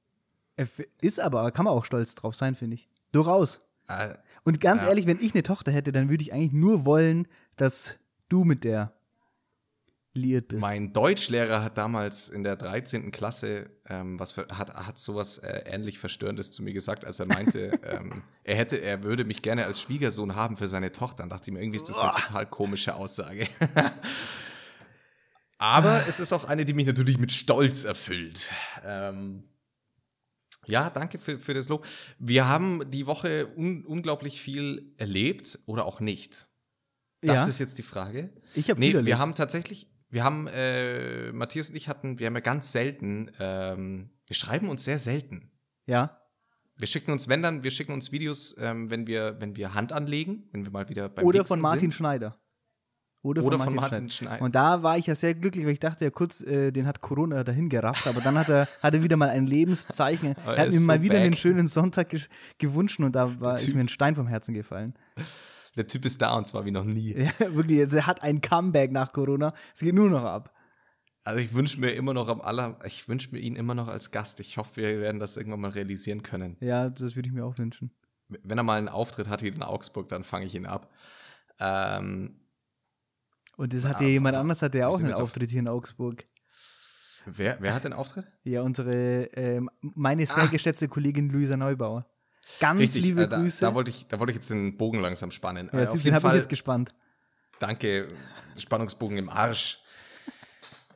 Ist 1.01 1.19
aber, 1.19 1.51
kann 1.51 1.65
man 1.65 1.73
auch 1.73 1.85
stolz 1.85 2.15
drauf 2.15 2.35
sein, 2.35 2.55
finde 2.55 2.75
ich. 2.75 2.87
Durchaus. 3.11 3.61
Äh, 3.87 4.15
Und 4.43 4.59
ganz 4.61 4.81
Ja. 4.83 4.89
ehrlich, 4.89 5.05
wenn 5.07 5.19
ich 5.19 5.33
eine 5.33 5.43
Tochter 5.43 5.71
hätte, 5.71 5.91
dann 5.91 6.09
würde 6.09 6.21
ich 6.23 6.31
eigentlich 6.33 6.53
nur 6.53 6.85
wollen, 6.85 7.27
dass 7.57 7.95
du 8.29 8.43
mit 8.43 8.63
der 8.63 8.93
liiert 10.13 10.47
bist. 10.47 10.61
Mein 10.61 10.93
Deutschlehrer 10.93 11.61
hat 11.61 11.77
damals 11.77 12.29
in 12.29 12.43
der 12.45 12.55
13. 12.55 13.11
Klasse 13.11 13.69
ähm, 13.89 14.17
was 14.17 14.31
ver- 14.31 14.47
hat, 14.57 14.73
hat 14.73 14.97
sowas 14.97 15.39
äh, 15.39 15.63
ähnlich 15.65 15.99
Verstörendes 15.99 16.51
zu 16.51 16.63
mir 16.63 16.71
gesagt, 16.73 17.03
als 17.03 17.19
er 17.19 17.25
meinte, 17.27 17.71
ähm, 17.83 18.23
er 18.45 18.55
hätte, 18.55 18.77
er 18.77 19.03
würde 19.03 19.25
mich 19.25 19.41
gerne 19.41 19.65
als 19.65 19.81
Schwiegersohn 19.81 20.35
haben 20.35 20.55
für 20.55 20.69
seine 20.69 20.93
Tochter. 20.93 21.17
Dann 21.23 21.29
dachte 21.29 21.49
ich 21.49 21.53
mir, 21.53 21.59
irgendwie 21.61 21.77
ist 21.77 21.89
das 21.89 21.97
eine 21.97 22.11
total 22.13 22.45
komische 22.45 22.95
Aussage. 22.95 23.47
Aber 25.57 26.05
es 26.07 26.19
ist 26.19 26.33
auch 26.33 26.43
eine, 26.45 26.65
die 26.65 26.73
mich 26.73 26.85
natürlich 26.85 27.17
mit 27.17 27.31
Stolz 27.31 27.83
erfüllt. 27.85 28.49
Ähm, 28.85 29.43
ja, 30.67 30.89
danke 30.89 31.19
für, 31.19 31.39
für 31.39 31.53
das 31.53 31.69
Lob. 31.69 31.85
Wir 32.19 32.47
haben 32.47 32.89
die 32.91 33.05
Woche 33.07 33.47
un 33.55 33.85
unglaublich 33.85 34.41
viel 34.41 34.93
erlebt 34.97 35.59
oder 35.65 35.85
auch 35.85 35.99
nicht. 35.99 36.47
Das 37.21 37.35
ja, 37.37 37.45
ist 37.47 37.59
jetzt 37.59 37.77
die 37.77 37.83
Frage. 37.83 38.29
ich 38.53 38.69
habe 38.69 38.79
Nee, 38.79 38.87
viel 38.87 38.93
wir 38.93 38.99
erlebt. 38.99 39.17
haben 39.17 39.35
tatsächlich, 39.35 39.89
wir 40.09 40.23
haben, 40.23 40.47
äh, 40.47 41.31
Matthias 41.31 41.69
und 41.69 41.75
ich 41.75 41.87
hatten, 41.87 42.19
wir 42.19 42.27
haben 42.27 42.35
ja 42.35 42.41
ganz 42.41 42.71
selten, 42.71 43.31
ähm, 43.39 44.11
wir 44.27 44.35
schreiben 44.35 44.69
uns 44.69 44.83
sehr 44.83 44.99
selten. 44.99 45.51
Ja, 45.87 46.21
Wir 46.77 46.87
schicken 46.87 47.11
uns, 47.11 47.27
wenn 47.29 47.41
dann, 47.41 47.63
wir 47.63 47.71
schicken 47.71 47.93
uns 47.93 48.11
Videos, 48.11 48.53
ähm, 48.59 48.89
wenn 48.89 49.07
wir, 49.07 49.37
wenn 49.39 49.55
wir 49.55 49.73
Hand 49.73 49.93
anlegen, 49.93 50.49
wenn 50.51 50.65
wir 50.65 50.71
mal 50.71 50.89
wieder 50.89 51.07
beim 51.09 51.23
oder 51.25 51.39
Wichsen 51.39 51.47
von 51.47 51.61
Martin 51.61 51.79
sind. 51.79 51.93
Schneider. 51.93 52.37
Oder, 53.25 53.43
Oder 53.43 53.57
von 53.57 53.65
von 53.65 53.75
Martin, 53.75 53.91
Martin 53.91 54.09
Schneider. 54.11 54.43
Und 54.43 54.53
da 54.53 54.83
war 54.83 54.99
ich 54.99 55.07
ja 55.07 55.15
sehr 55.15 55.33
glücklich, 55.33 55.65
weil 55.65 55.73
ich 55.73 55.79
dachte 55.79 56.05
ja 56.05 56.11
kurz, 56.11 56.41
äh, 56.41 56.71
den 56.71 56.85
hat 56.85 57.01
Corona 57.01 57.43
dahin 57.43 57.69
gerafft, 57.69 58.05
aber 58.05 58.21
dann 58.21 58.37
hat 58.37 58.49
er, 58.49 58.67
hat 58.83 58.93
er 58.93 59.01
wieder 59.01 59.17
mal 59.17 59.29
ein 59.29 59.47
Lebenszeichen. 59.47 60.35
Er 60.45 60.57
hat 60.57 60.69
mir 60.69 60.79
so 60.79 60.85
mal 60.85 61.01
wieder 61.01 61.17
einen 61.17 61.31
back. 61.31 61.39
schönen 61.39 61.65
Sonntag 61.65 62.15
gewünscht 62.59 62.99
und 62.99 63.15
da 63.15 63.39
war, 63.39 63.55
ist 63.55 63.73
mir 63.73 63.81
ein 63.81 63.87
Stein 63.87 64.13
vom 64.13 64.27
Herzen 64.27 64.53
gefallen. 64.53 64.93
Der 65.75 65.87
Typ 65.87 66.05
ist 66.05 66.21
da 66.21 66.35
und 66.35 66.45
zwar 66.45 66.65
wie 66.65 66.71
noch 66.71 66.83
nie. 66.83 67.15
Ja, 67.17 67.55
wirklich, 67.55 67.79
er 67.79 68.05
hat 68.05 68.21
ein 68.21 68.41
Comeback 68.41 68.91
nach 68.91 69.11
Corona. 69.11 69.53
Es 69.73 69.79
geht 69.81 69.95
nur 69.95 70.09
noch 70.09 70.23
ab. 70.23 70.53
Also 71.23 71.39
ich 71.39 71.51
wünsche 71.55 71.79
mir 71.79 71.93
immer 71.93 72.13
noch 72.13 72.27
am 72.27 72.41
aller, 72.41 72.77
ich 72.85 73.09
wünsche 73.09 73.31
mir 73.31 73.39
ihn 73.39 73.55
immer 73.55 73.73
noch 73.73 73.87
als 73.87 74.11
Gast. 74.11 74.39
Ich 74.39 74.57
hoffe, 74.57 74.75
wir 74.75 74.99
werden 74.99 75.19
das 75.19 75.35
irgendwann 75.35 75.61
mal 75.61 75.71
realisieren 75.71 76.21
können. 76.21 76.57
Ja, 76.59 76.89
das 76.89 77.15
würde 77.15 77.27
ich 77.27 77.33
mir 77.33 77.43
auch 77.43 77.57
wünschen. 77.57 77.89
Wenn 78.27 78.57
er 78.59 78.63
mal 78.63 78.77
einen 78.77 78.89
Auftritt 78.89 79.27
hat 79.29 79.41
hier 79.41 79.51
in 79.51 79.63
Augsburg, 79.63 80.09
dann 80.09 80.23
fange 80.23 80.45
ich 80.45 80.53
ihn 80.53 80.67
ab. 80.67 80.91
Ähm, 81.59 82.39
Und 83.57 83.73
das 83.73 83.85
hat 83.85 83.97
Ah, 83.97 84.01
ja 84.03 84.07
jemand 84.09 84.35
anders, 84.35 84.61
hat 84.61 84.75
ja 84.75 84.87
auch 84.87 84.97
einen 84.99 85.07
jetzt 85.07 85.15
auf- 85.17 85.23
Auftritt 85.23 85.49
hier 85.51 85.59
in 85.61 85.67
Augsburg. 85.67 86.25
wer, 87.25 87.57
wer 87.59 87.73
hat 87.73 87.83
den 87.85 87.93
Auftritt? 87.93 88.25
Ja, 88.43 88.61
unsere, 88.61 89.23
ähm, 89.33 89.69
meine 89.81 90.25
sehr 90.25 90.37
Ah. 90.43 90.45
geschätzte 90.47 90.87
Kollegin 90.87 91.29
Luisa 91.29 91.55
Neubauer. 91.57 92.05
Ganz 92.59 92.93
liebe 92.95 93.23
äh, 93.23 93.27
da, 93.27 93.37
Grüße. 93.39 93.61
Da 93.65 93.73
wollte 93.73 93.89
ich, 93.89 94.05
da 94.07 94.19
wollte 94.19 94.31
ich 94.31 94.35
jetzt 94.35 94.49
den 94.51 94.77
Bogen 94.77 94.99
langsam 94.99 95.31
spannen. 95.31 95.69
ja, 95.73 95.79
Äh, 95.79 95.85
du, 95.85 95.97
den 95.97 96.13
habe 96.13 96.27
ich 96.29 96.33
jetzt 96.35 96.49
gespannt. 96.49 96.93
danke, 97.59 98.09
Spannungsbogen 98.59 99.17
im 99.17 99.29
Arsch. 99.29 99.79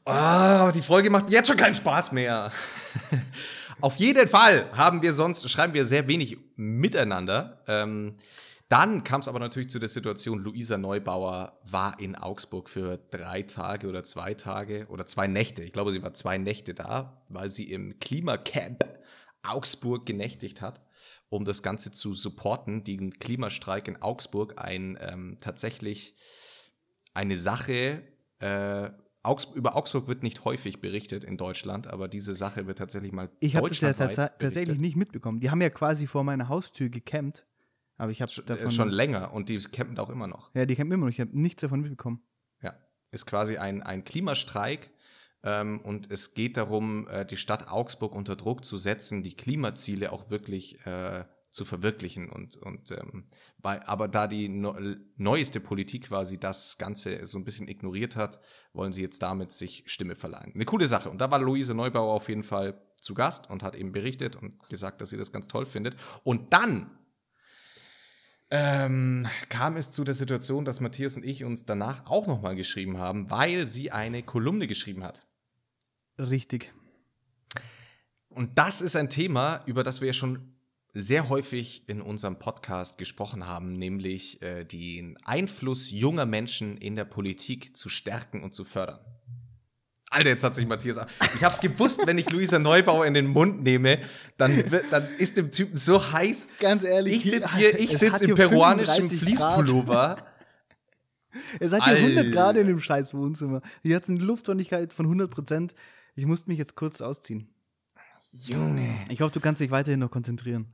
Ah, 0.05 0.71
die 0.71 0.81
Folge 0.81 1.09
macht 1.09 1.25
mir 1.27 1.33
jetzt 1.35 1.47
schon 1.47 1.57
keinen 1.57 1.75
Spaß 1.75 2.11
mehr. 2.13 2.51
Auf 3.81 3.95
jeden 3.97 4.27
Fall 4.27 4.69
haben 4.75 5.01
wir 5.01 5.13
sonst, 5.13 5.49
schreiben 5.49 5.73
wir 5.73 5.85
sehr 5.85 6.07
wenig 6.07 6.37
miteinander. 6.55 7.61
Ähm, 7.67 8.15
dann 8.69 9.03
kam 9.03 9.19
es 9.19 9.27
aber 9.27 9.39
natürlich 9.39 9.71
zu 9.71 9.79
der 9.79 9.89
Situation, 9.89 10.39
Luisa 10.39 10.77
Neubauer 10.77 11.59
war 11.63 11.99
in 11.99 12.15
Augsburg 12.15 12.69
für 12.69 12.97
drei 13.09 13.41
Tage 13.41 13.87
oder 13.87 14.03
zwei 14.03 14.35
Tage 14.35 14.85
oder 14.89 15.07
zwei 15.07 15.25
Nächte. 15.25 15.63
Ich 15.63 15.73
glaube, 15.73 15.91
sie 15.91 16.03
war 16.03 16.13
zwei 16.13 16.37
Nächte 16.37 16.75
da, 16.75 17.23
weil 17.29 17.49
sie 17.49 17.71
im 17.71 17.99
Klimacamp 17.99 18.85
Augsburg 19.41 20.05
genächtigt 20.05 20.61
hat, 20.61 20.81
um 21.29 21.45
das 21.45 21.63
Ganze 21.63 21.91
zu 21.91 22.13
supporten. 22.13 22.83
Den 22.83 23.11
Klimastreik 23.11 23.87
in 23.87 24.01
Augsburg, 24.03 24.53
ein 24.57 24.99
ähm, 25.01 25.37
tatsächlich 25.41 26.15
eine 27.15 27.37
Sache, 27.37 28.03
äh, 28.37 28.91
Augs 29.23 29.47
über 29.53 29.75
Augsburg 29.75 30.07
wird 30.07 30.23
nicht 30.23 30.45
häufig 30.45 30.79
berichtet 30.79 31.23
in 31.23 31.37
Deutschland, 31.37 31.87
aber 31.87 32.07
diese 32.07 32.35
Sache 32.35 32.67
wird 32.67 32.77
tatsächlich 32.77 33.11
mal 33.11 33.29
Ich 33.39 33.55
habe 33.55 33.67
das 33.67 33.81
ja 33.81 33.93
tats 33.93 34.15
tatsächlich 34.15 34.53
berichtet. 34.53 34.81
nicht 34.81 34.95
mitbekommen. 34.95 35.39
Die 35.39 35.49
haben 35.49 35.61
ja 35.61 35.69
quasi 35.69 36.07
vor 36.07 36.23
meiner 36.23 36.47
Haustür 36.47 36.89
gecampt. 36.89 37.45
Aber 37.99 38.11
ich 38.11 38.23
habe 38.23 38.31
äh, 38.31 38.43
davon. 38.43 38.71
schon 38.71 38.89
länger 38.89 39.33
und 39.33 39.49
die 39.49 39.59
campen 39.59 39.99
auch 39.99 40.09
immer 40.09 40.25
noch. 40.25 40.53
ja, 40.55 40.65
die 40.65 40.75
campen 40.75 40.93
immer 40.93 41.05
noch. 41.05 41.13
Ich 41.13 41.19
habe 41.19 41.39
nichts 41.39 41.61
davon 41.61 41.81
mitbekommen. 41.81 42.23
Ja, 42.63 42.73
ist 43.11 43.27
quasi 43.27 43.57
ein, 43.57 43.83
ein 43.83 44.03
Klimastreik 44.03 44.89
ähm, 45.43 45.81
und 45.81 46.09
es 46.09 46.33
geht 46.33 46.57
darum, 46.57 47.07
äh, 47.07 47.25
die 47.25 47.37
Stadt 47.37 47.67
Augsburg 47.69 48.15
unter 48.15 48.35
Druck 48.35 48.65
zu 48.65 48.77
setzen, 48.77 49.21
die 49.21 49.35
Klimaziele 49.35 50.11
auch 50.11 50.29
wirklich 50.29 50.85
äh, 50.85 51.25
zu 51.51 51.65
verwirklichen. 51.65 52.29
Und, 52.29 52.55
und 52.57 52.91
ähm, 52.91 53.27
bei, 53.57 53.85
aber 53.85 54.07
da 54.07 54.27
die 54.27 54.47
no 54.47 54.77
neueste 55.17 55.59
Politik 55.59 56.07
quasi 56.07 56.39
das 56.39 56.77
Ganze 56.77 57.25
so 57.25 57.37
ein 57.37 57.43
bisschen 57.43 57.67
ignoriert 57.67 58.15
hat, 58.15 58.39
wollen 58.73 58.91
sie 58.93 59.01
jetzt 59.01 59.21
damit 59.21 59.51
sich 59.51 59.83
Stimme 59.87 60.15
verleihen. 60.15 60.53
Eine 60.55 60.65
coole 60.65 60.87
Sache. 60.87 61.09
Und 61.09 61.19
da 61.19 61.31
war 61.31 61.39
Luise 61.39 61.73
Neubauer 61.73 62.13
auf 62.13 62.29
jeden 62.29 62.43
Fall 62.43 62.81
zu 63.01 63.13
Gast 63.13 63.49
und 63.49 63.63
hat 63.63 63.75
eben 63.75 63.91
berichtet 63.91 64.35
und 64.35 64.67
gesagt, 64.69 65.01
dass 65.01 65.09
sie 65.09 65.17
das 65.17 65.31
ganz 65.31 65.47
toll 65.47 65.65
findet. 65.65 65.95
Und 66.23 66.53
dann 66.53 66.91
ähm, 68.51 69.27
kam 69.49 69.77
es 69.77 69.91
zu 69.91 70.03
der 70.03 70.13
Situation, 70.13 70.65
dass 70.65 70.79
Matthias 70.79 71.15
und 71.15 71.25
ich 71.25 71.43
uns 71.43 71.65
danach 71.65 72.05
auch 72.07 72.27
nochmal 72.27 72.55
geschrieben 72.55 72.97
haben, 72.97 73.29
weil 73.29 73.67
sie 73.67 73.91
eine 73.91 74.23
Kolumne 74.23 74.67
geschrieben 74.67 75.03
hat. 75.03 75.27
Richtig. 76.17 76.73
Und 78.29 78.57
das 78.57 78.81
ist 78.81 78.95
ein 78.95 79.09
Thema, 79.09 79.63
über 79.65 79.83
das 79.83 80.01
wir 80.01 80.07
ja 80.07 80.13
schon 80.13 80.55
sehr 80.93 81.29
häufig 81.29 81.87
in 81.87 82.01
unserem 82.01 82.39
Podcast 82.39 82.97
gesprochen 82.97 83.45
haben, 83.45 83.73
nämlich 83.73 84.41
äh, 84.41 84.65
den 84.65 85.17
Einfluss 85.23 85.91
junger 85.91 86.25
Menschen 86.25 86.77
in 86.77 86.95
der 86.95 87.05
Politik 87.05 87.77
zu 87.77 87.89
stärken 87.89 88.43
und 88.43 88.55
zu 88.55 88.63
fördern. 88.63 88.99
Alter, 90.09 90.29
jetzt 90.29 90.43
hat 90.43 90.55
sich 90.55 90.65
Matthias. 90.65 90.99
Ich 91.35 91.43
hab's 91.43 91.59
gewusst, 91.59 92.05
wenn 92.05 92.17
ich 92.17 92.29
Luisa 92.31 92.57
Neubauer 92.57 93.05
in 93.05 93.13
den 93.13 93.27
Mund 93.27 93.63
nehme, 93.63 93.99
dann, 94.37 94.71
wird, 94.71 94.85
dann 94.91 95.07
ist 95.17 95.37
dem 95.37 95.51
Typen 95.51 95.77
so 95.77 96.11
heiß. 96.11 96.47
Ganz 96.59 96.83
ehrlich. 96.83 97.17
Ich 97.17 97.29
sitze 97.29 97.55
hier, 97.55 97.79
ich 97.79 97.95
sitze 97.95 98.25
im 98.25 98.35
peruanischen 98.35 99.09
35 99.09 99.37
Grad. 99.39 99.53
Fließpullover. 99.65 100.15
Es 101.59 101.71
hat 101.73 101.85
hier 101.85 101.93
100 101.93 102.17
Alter. 102.17 102.31
Grad 102.31 102.57
in 102.57 102.65
dem 102.65 102.79
scheiß 102.79 103.13
Wohnzimmer. 103.13 103.61
Hier 103.83 103.95
hat 103.95 104.09
eine 104.09 104.17
Luftfeuchtigkeit 104.17 104.93
von 104.93 105.05
100 105.05 105.29
Prozent. 105.29 105.75
Ich 106.15 106.25
musste 106.25 106.49
mich 106.49 106.57
jetzt 106.57 106.75
kurz 106.75 107.01
ausziehen. 107.01 107.53
Junge. 108.31 109.05
Ich 109.09 109.21
hoffe, 109.21 109.33
du 109.33 109.39
kannst 109.39 109.61
dich 109.61 109.69
weiterhin 109.69 109.99
noch 109.99 110.09
konzentrieren. 110.09 110.73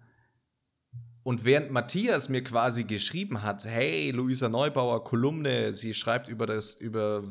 Und 1.24 1.44
während 1.44 1.72
Matthias 1.72 2.30
mir 2.30 2.42
quasi 2.42 2.86
geschrieben 2.86 3.42
hat, 3.42 3.66
hey, 3.66 4.12
Luisa 4.12 4.48
Neubauer, 4.48 5.04
Kolumne, 5.04 5.74
sie 5.74 5.94
schreibt 5.94 6.30
über 6.30 6.46
das, 6.46 6.76
über 6.76 7.30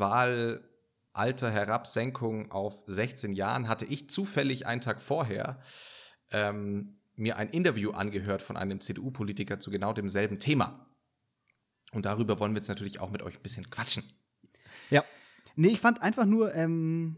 Wahlalter 1.14 1.50
Herabsenkung 1.50 2.50
auf 2.50 2.82
16 2.86 3.32
Jahren, 3.34 3.68
hatte 3.68 3.84
ich 3.86 4.10
zufällig 4.10 4.66
einen 4.66 4.80
Tag 4.80 5.00
vorher 5.00 5.60
ähm, 6.30 6.96
mir 7.14 7.36
ein 7.36 7.48
Interview 7.50 7.92
angehört 7.92 8.42
von 8.42 8.56
einem 8.56 8.80
CDU-Politiker 8.80 9.60
zu 9.60 9.70
genau 9.70 9.92
demselben 9.92 10.40
Thema. 10.40 10.86
Und 11.92 12.04
darüber 12.04 12.40
wollen 12.40 12.52
wir 12.52 12.58
jetzt 12.58 12.68
natürlich 12.68 12.98
auch 12.98 13.10
mit 13.10 13.22
euch 13.22 13.36
ein 13.36 13.42
bisschen 13.42 13.70
quatschen. 13.70 14.02
Ja. 14.90 15.04
Nee, 15.54 15.68
ich 15.68 15.80
fand 15.80 16.02
einfach 16.02 16.24
nur, 16.24 16.52
ähm, 16.54 17.16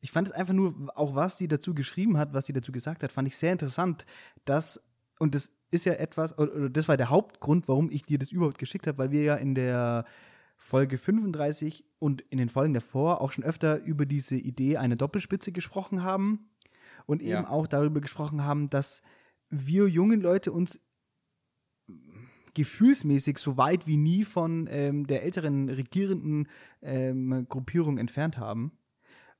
ich 0.00 0.10
fand 0.10 0.28
es 0.28 0.34
einfach 0.34 0.52
nur, 0.52 0.92
auch 0.94 1.14
was 1.14 1.38
sie 1.38 1.48
dazu 1.48 1.74
geschrieben 1.74 2.18
hat, 2.18 2.34
was 2.34 2.44
sie 2.44 2.52
dazu 2.52 2.70
gesagt 2.70 3.02
hat, 3.02 3.10
fand 3.10 3.26
ich 3.26 3.38
sehr 3.38 3.52
interessant, 3.52 4.04
dass, 4.44 4.78
und 5.18 5.34
das 5.34 5.50
ist 5.70 5.86
ja 5.86 5.94
etwas, 5.94 6.38
oder, 6.38 6.54
oder 6.54 6.68
das 6.68 6.86
war 6.86 6.98
der 6.98 7.08
Hauptgrund, 7.08 7.66
warum 7.66 7.90
ich 7.90 8.02
dir 8.02 8.18
das 8.18 8.30
überhaupt 8.30 8.58
geschickt 8.58 8.86
habe, 8.86 8.98
weil 8.98 9.10
wir 9.10 9.22
ja 9.22 9.36
in 9.36 9.54
der 9.54 10.04
Folge 10.56 10.98
35 10.98 11.84
und 11.98 12.20
in 12.22 12.38
den 12.38 12.48
Folgen 12.48 12.74
davor 12.74 13.20
auch 13.20 13.32
schon 13.32 13.44
öfter 13.44 13.82
über 13.82 14.06
diese 14.06 14.36
Idee 14.36 14.76
einer 14.76 14.96
Doppelspitze 14.96 15.52
gesprochen 15.52 16.02
haben 16.02 16.50
und 17.06 17.22
eben 17.22 17.30
Ja. 17.30 17.48
auch 17.48 17.66
darüber 17.66 18.00
gesprochen 18.00 18.44
haben, 18.44 18.70
dass 18.70 19.02
wir 19.50 19.88
jungen 19.88 20.20
Leute 20.20 20.52
uns 20.52 20.80
gefühlsmäßig 22.54 23.38
so 23.38 23.56
weit 23.56 23.86
wie 23.86 23.96
nie 23.96 24.24
von 24.24 24.68
ähm, 24.70 25.06
der 25.06 25.24
älteren 25.24 25.68
regierenden 25.68 26.48
ähm, 26.82 27.46
Gruppierung 27.48 27.98
entfernt 27.98 28.38
haben. 28.38 28.72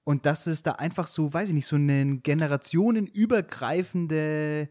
Und 0.02 0.26
dass 0.26 0.46
es 0.46 0.62
da 0.62 0.72
einfach 0.72 1.06
so, 1.06 1.32
weiß 1.32 1.48
ich 1.48 1.54
nicht, 1.54 1.66
so 1.66 1.76
eine 1.76 2.18
generationenübergreifende 2.18 4.68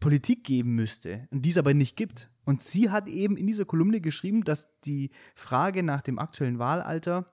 Politik 0.00 0.44
geben 0.44 0.74
müsste 0.74 1.26
und 1.30 1.42
die 1.42 1.50
es 1.50 1.58
aber 1.58 1.74
nicht 1.74 1.96
gibt. 1.96 2.30
Und 2.44 2.62
sie 2.62 2.90
hat 2.90 3.08
eben 3.08 3.36
in 3.36 3.46
dieser 3.46 3.64
Kolumne 3.64 4.00
geschrieben, 4.00 4.44
dass 4.44 4.68
die 4.82 5.10
Frage 5.34 5.82
nach 5.82 6.02
dem 6.02 6.18
aktuellen 6.18 6.58
Wahlalter 6.58 7.32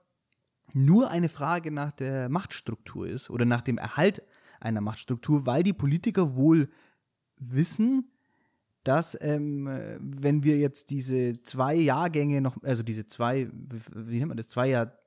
nur 0.73 1.10
eine 1.10 1.30
Frage 1.30 1.71
nach 1.71 1.91
der 1.91 2.28
Machtstruktur 2.30 3.08
ist 3.08 3.30
oder 3.30 3.45
nach 3.45 3.62
dem 3.62 3.78
Erhalt 3.78 4.23
einer 4.60 4.82
Machtstruktur, 4.82 5.45
weil 5.45 5.63
die 5.63 5.73
Politiker 5.73 6.36
wohl 6.36 6.69
wissen, 7.38 8.12
dass 8.84 9.17
ähm, 9.21 9.67
wenn 9.99 10.43
wir 10.43 10.58
jetzt 10.58 10.89
diese 10.89 11.34
zwei 11.43 11.75
Jahrgänge 11.75 12.41
noch, 12.41 12.62
also 12.63 12.84
diese 12.84 13.08
zwei, 13.08 13.49
wie 13.51 14.17
nennt 14.19 14.30
man 14.30 14.38
das, 14.38 14.49
zwei 14.49 14.69
Jahr, 14.69 14.97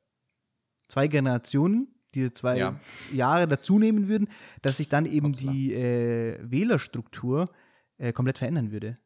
zwei 0.88 1.06
Generationen, 1.06 1.88
diese 2.14 2.32
zwei 2.32 2.56
Ja. 2.58 2.80
Jahre 3.12 3.46
dazu 3.48 3.78
nehmen 3.78 4.08
würden, 4.08 4.28
dass 4.62 4.78
sich 4.78 4.88
dann 4.88 5.06
eben 5.06 5.34
Hoppla. 5.34 5.52
die 5.52 5.74
äh, 5.74 6.38
Wählerstruktur 6.42 7.50
äh, 7.98 8.12
komplett 8.12 8.38
verändern 8.38 8.72
würde. 8.72 8.98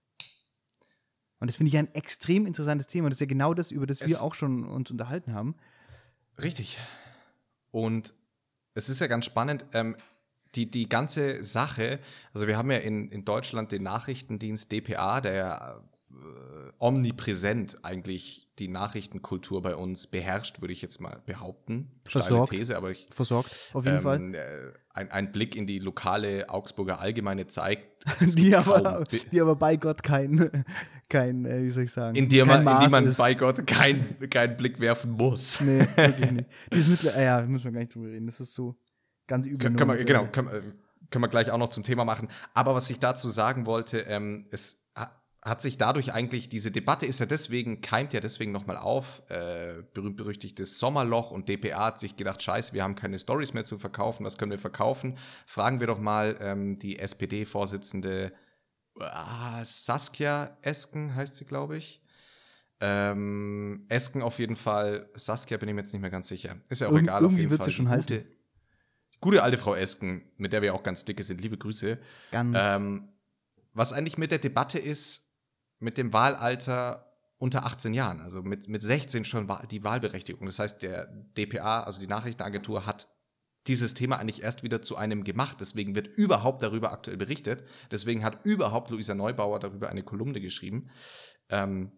Und 1.38 1.48
das 1.50 1.56
finde 1.56 1.68
ich 1.68 1.76
ein 1.78 1.92
extrem 1.94 2.46
interessantes 2.46 2.86
Thema. 2.86 3.06
Und 3.06 3.10
das 3.10 3.16
ist 3.16 3.22
ja 3.22 3.26
genau 3.26 3.52
das, 3.54 3.70
über 3.72 3.86
das 3.86 4.00
Es- 4.00 4.08
wir 4.08 4.22
auch 4.22 4.34
schon 4.34 4.64
uns 4.64 4.90
unterhalten 4.90 5.34
haben. 5.34 5.56
Richtig. 6.40 6.78
Und 7.72 8.14
es 8.74 8.88
ist 8.88 9.00
ja 9.00 9.06
ganz 9.08 9.24
spannend, 9.26 9.66
ähm, 9.72 9.96
die, 10.54 10.70
die 10.70 10.88
ganze 10.88 11.42
Sache, 11.42 11.98
also 12.34 12.46
wir 12.46 12.56
haben 12.58 12.70
ja 12.70 12.76
in, 12.78 13.08
in 13.10 13.24
Deutschland 13.24 13.72
den 13.72 13.82
Nachrichtendienst 13.82 14.70
DPA, 14.70 15.20
der 15.22 15.32
ja 15.32 15.82
omnipräsent 16.79 17.85
eigentlich 17.85 18.48
die 18.59 18.68
Nachrichtenkultur 18.68 19.62
bei 19.62 19.75
uns 19.77 20.07
beherrscht, 20.07 20.61
würde 20.61 20.72
ich 20.72 20.83
jetzt 20.83 21.01
mal 21.01 21.22
behaupten. 21.27 21.90
Versorgt. 22.05 22.57
These, 22.57 22.77
aber 22.77 22.90
ich, 22.90 23.07
Versorgt, 23.11 23.57
auf 23.72 23.85
jeden 23.87 24.01
Fall. 24.01 24.16
ähm, 24.16 24.35
äh, 24.35 24.40
ein, 24.92 25.11
ein 25.11 25.33
Blick 25.33 25.57
in 25.57 25.66
die 25.66 25.79
lokale 25.79 26.48
Augsburger 26.51 27.01
Allgemeine 27.01 27.46
zeigt, 27.46 27.88
Die 28.20 28.55
aber, 28.55 29.05
die 29.31 29.40
aber 29.40 29.57
bei 29.57 29.77
Gott 29.77 30.03
kein, 30.03 30.64
kein 31.09 31.44
äh, 31.46 31.62
wie 31.62 31.70
soll 31.70 31.85
ich 31.85 31.92
sagen, 31.92 32.16
in, 32.16 32.29
die 32.29 32.38
kein 32.40 32.64
man, 32.64 32.77
in 32.81 32.85
die 32.87 32.90
man 32.90 33.07
ist. 33.07 33.16
bei 33.18 33.35
Gott 33.35 33.66
keinen 33.66 34.16
kein 34.29 34.57
Blick 34.57 34.81
werfen 34.81 35.12
muss. 35.12 35.61
Nee, 35.61 35.87
wirklich 35.96 36.31
nicht. 36.33 36.48
Die 36.72 36.79
ist 36.79 36.88
mittler 36.88 37.14
äh, 37.16 37.25
ja, 37.25 37.40
müssen 37.42 37.64
wir 37.64 37.72
gar 37.72 37.81
nicht 37.81 37.94
drüber 37.94 38.09
reden. 38.09 38.27
Das 38.27 38.40
ist 38.40 38.55
so 38.55 38.77
ganz 39.27 39.46
übel. 39.46 39.72
Können, 39.72 39.88
wir, 39.88 40.05
genau, 40.05 40.27
können, 40.27 40.51
wir- 40.51 40.62
können 41.11 41.25
wir 41.25 41.29
gleich 41.29 41.51
auch 41.51 41.59
noch 41.59 41.68
zum 41.68 41.83
Thema 41.85 42.05
machen. 42.07 42.29
Aber 42.55 42.75
was 42.75 42.88
ich 42.88 42.98
dazu 42.98 43.29
sagen 43.29 43.66
wollte, 43.66 44.01
ähm, 44.01 44.46
es 44.51 44.81
hat 45.44 45.61
sich 45.61 45.76
dadurch 45.76 46.12
eigentlich, 46.12 46.48
diese 46.48 46.70
Debatte 46.70 47.05
ist 47.05 47.18
ja 47.18 47.26
deswegen, 47.26 47.81
keimt 47.81 48.12
ja 48.12 48.20
deswegen 48.20 48.52
nochmal 48.52 48.76
auf, 48.76 49.22
äh, 49.28 49.83
berühmt-berüchtigtes 49.92 50.78
Sommerloch 50.78 51.33
und 51.33 51.48
DPA 51.48 51.87
hat 51.87 51.98
sich 51.98 52.16
gedacht, 52.16 52.40
scheiße, 52.42 52.72
wir 52.74 52.85
haben 52.85 52.94
keine 52.94 53.18
Stories 53.18 53.52
mehr 53.52 53.64
zu 53.64 53.76
verkaufen, 53.76 54.24
was 54.24 54.38
können 54.38 54.52
wir 54.52 54.59
verkaufen? 54.59 55.18
Fragen 55.46 55.81
wir 55.81 55.88
doch 55.88 55.98
mal 55.98 56.37
ähm, 56.40 56.78
die 56.78 56.98
SPD-Vorsitzende 56.98 58.33
ah, 59.00 59.64
Saskia 59.64 60.57
Esken, 60.62 61.14
heißt 61.16 61.35
sie, 61.35 61.44
glaube 61.44 61.76
ich. 61.76 62.00
Ähm, 62.81 63.87
Esken 63.88 64.22
auf 64.22 64.38
jeden 64.38 64.57
Fall, 64.57 65.09
Saskia 65.14 65.57
bin 65.57 65.68
ich 65.68 65.74
mir 65.74 65.81
jetzt 65.81 65.92
nicht 65.92 66.02
mehr 66.02 66.11
ganz 66.11 66.28
sicher. 66.28 66.57
Ist 66.68 66.81
ja 66.81 66.87
auch 66.87 66.92
Irgend- 66.92 67.09
egal, 67.09 67.16
auf 67.18 67.22
irgendwie 67.22 67.40
jeden 67.42 67.50
wird 67.50 67.61
Fall. 67.62 67.66
sie 67.68 67.72
schon 67.74 67.88
heißen. 67.88 68.16
gute, 68.16 68.26
gute 69.20 69.42
alte 69.42 69.59
Frau 69.59 69.74
Esken, 69.74 70.22
mit 70.37 70.52
der 70.52 70.62
wir 70.62 70.72
auch 70.74 70.85
ganz 70.85 71.05
dicke 71.05 71.22
sind. 71.24 71.40
Liebe 71.40 71.59
Grüße. 71.59 71.98
Ganz. 72.31 72.57
Ähm, 72.61 73.09
was 73.72 73.92
eigentlich 73.92 74.18
mit 74.18 74.31
der 74.31 74.38
Debatte 74.38 74.78
ist, 74.78 75.31
mit 75.82 75.98
dem 75.98 76.12
Wahlalter 76.12 77.12
unter 77.38 77.66
18 77.66 77.92
Jahren, 77.92 78.20
also 78.20 78.42
mit, 78.42 78.68
mit 78.68 78.82
16 78.82 79.24
schon 79.24 79.50
die 79.70 79.82
Wahlberechtigung. 79.82 80.46
Das 80.46 80.60
heißt, 80.60 80.82
der 80.82 81.06
DPA, 81.36 81.82
also 81.82 82.00
die 82.00 82.06
Nachrichtenagentur, 82.06 82.86
hat 82.86 83.08
dieses 83.66 83.94
Thema 83.94 84.18
eigentlich 84.18 84.42
erst 84.42 84.62
wieder 84.62 84.82
zu 84.82 84.96
einem 84.96 85.24
gemacht. 85.24 85.58
Deswegen 85.60 85.94
wird 85.94 86.06
überhaupt 86.06 86.62
darüber 86.62 86.92
aktuell 86.92 87.16
berichtet. 87.16 87.64
Deswegen 87.90 88.24
hat 88.24 88.44
überhaupt 88.44 88.90
Luisa 88.90 89.14
Neubauer 89.14 89.60
darüber 89.60 89.88
eine 89.88 90.02
Kolumne 90.02 90.40
geschrieben. 90.40 90.90
Ähm, 91.48 91.92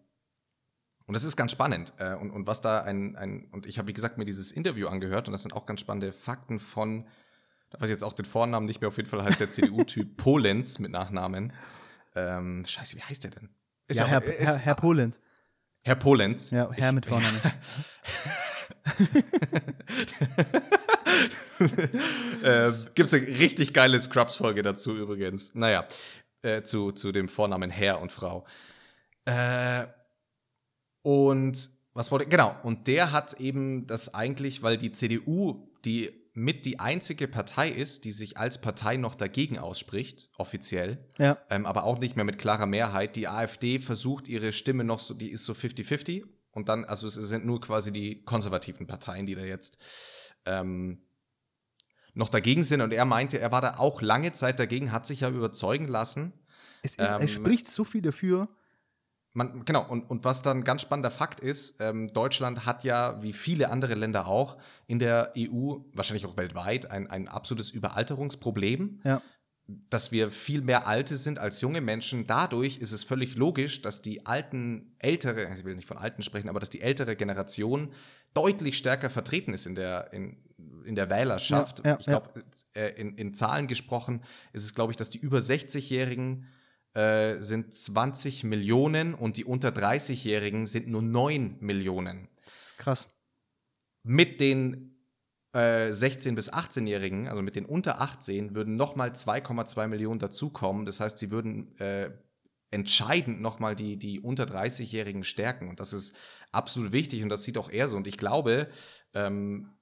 und 1.07 1.13
das 1.13 1.23
ist 1.23 1.35
ganz 1.35 1.51
spannend. 1.51 1.93
Äh, 1.97 2.15
und, 2.15 2.31
und 2.31 2.47
was 2.47 2.61
da 2.61 2.81
ein, 2.81 3.15
ein 3.15 3.47
und 3.51 3.65
ich 3.65 3.77
habe, 3.77 3.87
wie 3.87 3.93
gesagt, 3.93 4.17
mir 4.17 4.25
dieses 4.25 4.51
Interview 4.51 4.87
angehört 4.87 5.27
und 5.27 5.31
das 5.31 5.43
sind 5.43 5.53
auch 5.53 5.65
ganz 5.65 5.79
spannende 5.79 6.11
Fakten 6.11 6.59
von, 6.59 7.07
da 7.69 7.79
weiß 7.79 7.89
ich 7.89 7.93
jetzt 7.93 8.03
auch 8.03 8.13
den 8.13 8.25
Vornamen 8.25 8.65
nicht 8.65 8.81
mehr, 8.81 8.87
auf 8.87 8.97
jeden 8.97 9.09
Fall 9.09 9.23
heißt 9.23 9.39
der 9.39 9.51
CDU-Typ 9.51 10.17
Polenz 10.17 10.79
mit 10.79 10.91
Nachnamen. 10.91 11.53
Ähm, 12.15 12.65
scheiße, 12.65 12.97
wie 12.97 13.03
heißt 13.03 13.23
der 13.23 13.31
denn? 13.31 13.49
Ist 13.87 13.97
ja, 13.99 14.05
auch- 14.05 14.09
Herr, 14.09 14.23
ist- 14.23 14.39
Herr, 14.39 14.57
Herr 14.57 14.75
Polenz. 14.75 15.19
Herr 15.81 15.95
Polenz. 15.95 16.49
Ja, 16.51 16.71
Herr 16.71 16.91
mit 16.91 17.05
Vornamen. 17.05 17.39
äh, 22.43 22.71
Gibt 22.95 23.07
es 23.07 23.13
eine 23.13 23.27
richtig 23.27 23.73
geile 23.73 23.99
Scrubs-Folge 23.99 24.61
dazu 24.63 24.95
übrigens. 24.95 25.53
Naja, 25.55 25.87
äh, 26.41 26.63
zu, 26.63 26.91
zu 26.91 27.11
dem 27.11 27.27
Vornamen 27.27 27.69
Herr 27.69 28.01
und 28.01 28.11
Frau. 28.11 28.45
Äh, 29.25 29.85
und 31.01 31.69
was 31.93 32.11
wollte 32.11 32.25
Genau, 32.27 32.55
und 32.63 32.87
der 32.87 33.11
hat 33.11 33.33
eben 33.39 33.87
das 33.87 34.13
eigentlich, 34.13 34.63
weil 34.63 34.77
die 34.77 34.91
CDU, 34.91 35.69
die 35.85 36.24
mit 36.37 36.65
die 36.65 36.79
einzige 36.81 37.29
Partei 37.29 37.69
ist, 37.69 38.03
die 38.03 38.11
sich 38.11 38.37
als 38.37 38.59
Partei 38.59 38.97
noch 38.97 39.15
dagegen 39.15 39.57
ausspricht, 39.57 40.29
offiziell, 40.37 41.09
Ja. 41.17 41.37
ähm, 41.49 41.65
aber 41.65 41.85
auch 41.85 41.97
nicht 41.97 42.17
mehr 42.17 42.25
mit 42.25 42.37
klarer 42.37 42.65
Mehrheit. 42.65 43.15
Die 43.15 43.29
AfD 43.29 43.79
versucht 43.79 44.27
ihre 44.27 44.51
Stimme 44.51 44.83
noch 44.83 44.99
so, 44.99 45.13
die 45.13 45.31
ist 45.31 45.45
so 45.45 45.53
50-50 45.53 46.25
und 46.51 46.67
dann, 46.67 46.83
also 46.83 47.07
es 47.07 47.13
sind 47.13 47.45
nur 47.45 47.61
quasi 47.61 47.93
die 47.93 48.23
konservativen 48.25 48.85
Parteien, 48.85 49.25
die 49.25 49.35
da 49.35 49.43
jetzt 49.45 49.77
ähm, 50.45 51.01
noch 52.13 52.27
dagegen 52.27 52.63
sind. 52.65 52.81
Und 52.81 52.91
er 52.91 53.05
meinte, 53.05 53.39
er 53.39 53.53
war 53.53 53.61
da 53.61 53.77
auch 53.77 54.01
lange 54.01 54.33
Zeit 54.33 54.59
dagegen, 54.59 54.91
hat 54.91 55.05
sich 55.07 55.21
ja 55.21 55.29
überzeugen 55.29 55.87
lassen. 55.87 56.33
Es, 56.83 56.95
ist, 56.95 57.11
Ähm, 57.11 57.17
es 57.21 57.31
spricht 57.31 57.67
so 57.67 57.85
viel 57.85 58.01
dafür. 58.01 58.49
Man, 59.35 59.65
genau, 59.65 59.85
und, 59.85 60.09
und 60.09 60.23
was 60.23 60.41
dann 60.43 60.63
ganz 60.63 60.81
spannender 60.81 61.11
Fakt 61.11 61.41
ist, 61.41 61.81
ähm, 61.81 62.07
Deutschland 62.07 62.65
hat 62.65 62.85
ja, 62.85 63.21
wie 63.21 63.33
viele 63.33 63.69
andere 63.69 63.93
Länder 63.93 64.27
auch, 64.27 64.55
in 64.87 64.97
der 64.97 65.33
EU, 65.37 65.75
wahrscheinlich 65.91 66.25
auch 66.25 66.37
weltweit, 66.37 66.89
ein, 66.89 67.09
ein 67.09 67.27
absolutes 67.27 67.69
Überalterungsproblem. 67.71 69.01
Ja. 69.03 69.21
dass 69.67 70.11
wir 70.11 70.31
viel 70.31 70.61
mehr 70.61 70.87
Alte 70.87 71.17
sind 71.17 71.37
als 71.37 71.59
junge 71.59 71.81
Menschen. 71.81 72.27
Dadurch 72.27 72.77
ist 72.77 72.93
es 72.93 73.03
völlig 73.03 73.35
logisch, 73.35 73.81
dass 73.81 74.01
die 74.01 74.25
alten, 74.25 74.95
ältere, 74.99 75.53
ich 75.57 75.65
will 75.65 75.75
nicht 75.75 75.87
von 75.87 75.97
Alten 75.97 76.21
sprechen, 76.21 76.47
aber 76.47 76.61
dass 76.61 76.69
die 76.69 76.81
ältere 76.81 77.15
Generation 77.17 77.91
deutlich 78.33 78.77
stärker 78.77 79.09
vertreten 79.09 79.53
ist 79.53 79.65
in 79.65 79.75
der, 79.75 80.13
in, 80.13 80.37
in 80.85 80.95
der 80.95 81.09
Wählerschaft. 81.09 81.79
Ja, 81.79 81.91
ja, 81.91 81.97
ich 81.99 82.05
glaube, 82.05 82.43
äh, 82.73 82.89
in, 82.89 83.17
in 83.17 83.33
Zahlen 83.33 83.67
gesprochen 83.67 84.21
ist 84.53 84.63
es, 84.63 84.75
glaube 84.75 84.93
ich, 84.93 84.97
dass 84.97 85.09
die 85.09 85.17
über 85.17 85.39
60-Jährigen 85.39 86.47
äh, 86.95 87.41
sind 87.41 87.73
20 87.73 88.43
Millionen 88.43 89.13
und 89.13 89.37
die 89.37 89.45
unter 89.45 89.69
30-Jährigen 89.69 90.65
sind 90.65 90.87
nur 90.87 91.01
9 91.01 91.57
Millionen 91.59 92.29
Das 92.43 92.67
ist 92.67 92.77
krass. 92.77 93.07
mit 94.03 94.39
den 94.39 94.97
äh, 95.53 95.89
16- 95.91 96.35
bis 96.35 96.51
18-Jährigen, 96.51 97.27
also 97.27 97.41
mit 97.41 97.55
den 97.55 97.65
unter 97.65 98.01
18, 98.01 98.55
würden 98.55 98.75
nochmal 98.75 99.11
2,2 99.11 99.87
Millionen 99.87 100.19
dazukommen. 100.19 100.85
Das 100.85 100.99
heißt, 100.99 101.17
sie 101.17 101.31
würden 101.31 101.77
äh, 101.79 102.11
entscheidend 102.71 103.41
nochmal 103.41 103.75
die, 103.75 103.97
die 103.97 104.19
unter 104.19 104.45
30-Jährigen 104.45 105.23
stärken. 105.23 105.69
Und 105.69 105.79
das 105.79 105.93
ist 105.93 106.15
absolut 106.51 106.91
wichtig 106.91 107.23
und 107.23 107.29
das 107.29 107.43
sieht 107.43 107.57
auch 107.57 107.69
er 107.69 107.87
so. 107.87 107.95
Und 107.95 108.07
ich 108.07 108.17
glaube, 108.17 108.69
ähm, 109.13 109.74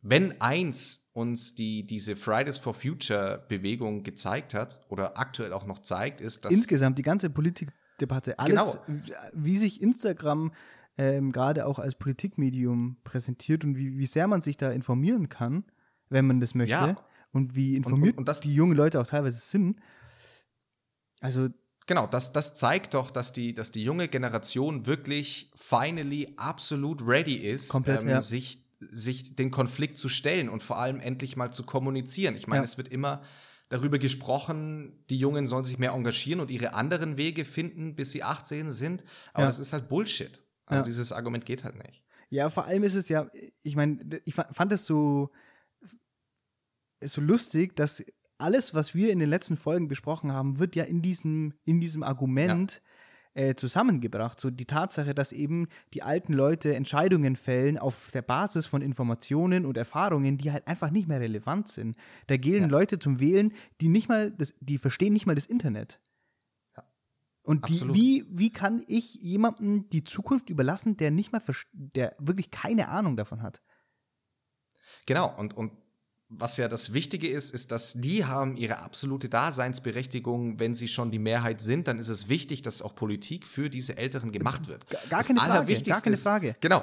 wenn 0.00 0.40
eins 0.40 1.08
uns 1.12 1.54
die, 1.54 1.86
diese 1.86 2.14
Fridays 2.14 2.58
for 2.58 2.74
Future 2.74 3.44
Bewegung 3.48 4.04
gezeigt 4.04 4.54
hat 4.54 4.80
oder 4.88 5.18
aktuell 5.18 5.52
auch 5.52 5.66
noch 5.66 5.80
zeigt, 5.80 6.20
ist, 6.20 6.44
dass 6.44 6.52
Insgesamt 6.52 6.98
die 6.98 7.02
ganze 7.02 7.28
Politikdebatte, 7.30 8.38
alles, 8.38 8.78
wie 9.32 9.58
sich 9.58 9.82
Instagram 9.82 10.52
ähm, 10.96 11.32
gerade 11.32 11.66
auch 11.66 11.78
als 11.78 11.94
Politikmedium 11.96 12.98
präsentiert 13.04 13.64
und 13.64 13.76
wie, 13.76 13.98
wie 13.98 14.06
sehr 14.06 14.28
man 14.28 14.40
sich 14.40 14.56
da 14.56 14.70
informieren 14.70 15.28
kann, 15.28 15.64
wenn 16.08 16.26
man 16.26 16.40
das 16.40 16.54
möchte. 16.54 16.74
Ja. 16.74 17.04
Und 17.32 17.54
wie 17.54 17.76
informiert 17.76 18.16
und 18.16 18.26
das- 18.26 18.40
die 18.40 18.54
jungen 18.54 18.76
Leute 18.76 19.00
auch 19.00 19.06
teilweise 19.06 19.38
sind. 19.38 19.78
Also, 21.20 21.48
Genau, 21.86 22.06
das, 22.06 22.34
das 22.34 22.54
zeigt 22.54 22.92
doch, 22.92 23.10
dass 23.10 23.32
die, 23.32 23.54
dass 23.54 23.70
die 23.72 23.82
junge 23.82 24.08
Generation 24.08 24.84
wirklich 24.84 25.50
finally 25.56 26.34
absolut 26.36 27.00
ready 27.06 27.36
ist, 27.36 27.70
Komplett, 27.70 28.02
ja. 28.02 28.20
sich, 28.20 28.62
sich 28.90 29.34
den 29.36 29.50
Konflikt 29.50 29.98
zu 29.98 30.08
stellen 30.08 30.48
und 30.48 30.62
vor 30.62 30.78
allem 30.78 31.00
endlich 31.00 31.36
mal 31.36 31.52
zu 31.52 31.64
kommunizieren. 31.64 32.36
Ich 32.36 32.46
meine, 32.46 32.60
Ja. 32.60 32.64
es 32.64 32.76
wird 32.78 32.88
immer 32.88 33.22
darüber 33.68 33.98
gesprochen, 33.98 35.04
die 35.10 35.18
Jungen 35.18 35.46
sollen 35.46 35.64
sich 35.64 35.78
mehr 35.78 35.92
engagieren 35.92 36.40
und 36.40 36.50
ihre 36.50 36.72
anderen 36.74 37.16
Wege 37.18 37.44
finden, 37.44 37.96
bis 37.96 38.12
sie 38.12 38.22
18 38.22 38.70
sind. 38.72 39.04
Aber 39.32 39.42
Ja. 39.44 39.46
das 39.48 39.58
ist 39.58 39.72
halt 39.72 39.88
Bullshit. 39.88 40.42
Also 40.66 40.80
Ja. 40.80 40.84
dieses 40.84 41.12
Argument 41.12 41.44
geht 41.44 41.64
halt 41.64 41.76
nicht. 41.76 42.04
Ja, 42.30 42.50
vor 42.50 42.64
allem 42.66 42.82
ist 42.82 42.94
es 42.94 43.08
ja, 43.08 43.30
ich 43.62 43.74
meine, 43.76 44.20
ich 44.24 44.34
fa- 44.34 44.48
fand 44.52 44.72
es 44.72 44.84
so, 44.84 45.30
so 47.02 47.20
lustig, 47.20 47.74
dass 47.76 48.04
alles, 48.38 48.74
was 48.74 48.94
wir 48.94 49.10
in 49.10 49.18
den 49.18 49.30
letzten 49.30 49.56
Folgen 49.56 49.88
besprochen 49.88 50.32
haben, 50.32 50.58
wird 50.58 50.76
ja 50.76 50.84
in 50.84 51.02
diesem, 51.02 51.54
in 51.64 51.80
diesem 51.80 52.02
Argument 52.02 52.82
äh, 53.34 53.54
zusammengebracht. 53.54 54.40
So 54.40 54.50
die 54.50 54.64
Tatsache, 54.64 55.14
dass 55.14 55.32
eben 55.32 55.68
die 55.94 56.02
alten 56.02 56.32
Leute 56.32 56.74
Entscheidungen 56.74 57.36
fällen 57.36 57.78
auf 57.78 58.10
der 58.10 58.22
Basis 58.22 58.66
von 58.66 58.82
Informationen 58.82 59.64
und 59.66 59.76
Erfahrungen, 59.76 60.38
die 60.38 60.52
halt 60.52 60.66
einfach 60.66 60.90
nicht 60.90 61.08
mehr 61.08 61.20
relevant 61.20 61.68
sind. 61.68 61.96
Da 62.26 62.36
gehen 62.36 62.62
Ja. 62.62 62.68
Leute 62.68 62.98
zum 62.98 63.20
Wählen, 63.20 63.52
die 63.80 63.88
nicht 63.88 64.08
mal, 64.08 64.30
das, 64.30 64.54
die 64.60 64.78
verstehen 64.78 65.12
nicht 65.12 65.26
mal 65.26 65.34
das 65.34 65.46
Internet. 65.46 66.00
Ja. 66.76 66.84
Und 67.42 67.68
die, 67.68 67.94
wie, 67.94 68.26
wie 68.30 68.50
kann 68.50 68.84
ich 68.86 69.14
jemandem 69.14 69.88
die 69.90 70.04
Zukunft 70.04 70.50
überlassen, 70.50 70.96
der 70.96 71.10
nicht 71.10 71.32
mal, 71.32 71.42
der 71.72 72.16
wirklich 72.18 72.50
keine 72.50 72.88
Ahnung 72.88 73.16
davon 73.16 73.42
hat? 73.42 73.62
Genau, 75.06 75.34
und, 75.38 75.56
und 75.56 75.72
was 76.30 76.58
ja 76.58 76.68
das 76.68 76.92
Wichtige 76.92 77.28
ist, 77.28 77.54
ist, 77.54 77.72
dass 77.72 77.94
die 77.94 78.24
haben 78.24 78.56
ihre 78.56 78.78
absolute 78.80 79.28
Daseinsberechtigung, 79.28 80.60
wenn 80.60 80.74
sie 80.74 80.88
schon 80.88 81.10
die 81.10 81.18
Mehrheit 81.18 81.60
sind, 81.60 81.88
dann 81.88 81.98
ist 81.98 82.08
es 82.08 82.28
wichtig, 82.28 82.62
dass 82.62 82.82
auch 82.82 82.94
Politik 82.94 83.46
für 83.46 83.70
diese 83.70 83.96
Älteren 83.96 84.30
gemacht 84.30 84.68
wird. 84.68 84.88
Gar, 84.90 85.00
gar 85.08 85.24
keine 85.24 85.40
Frage, 85.40 85.82
gar 85.82 86.02
keine 86.02 86.16
Frage. 86.16 86.48
Ist, 86.50 86.60
genau. 86.60 86.82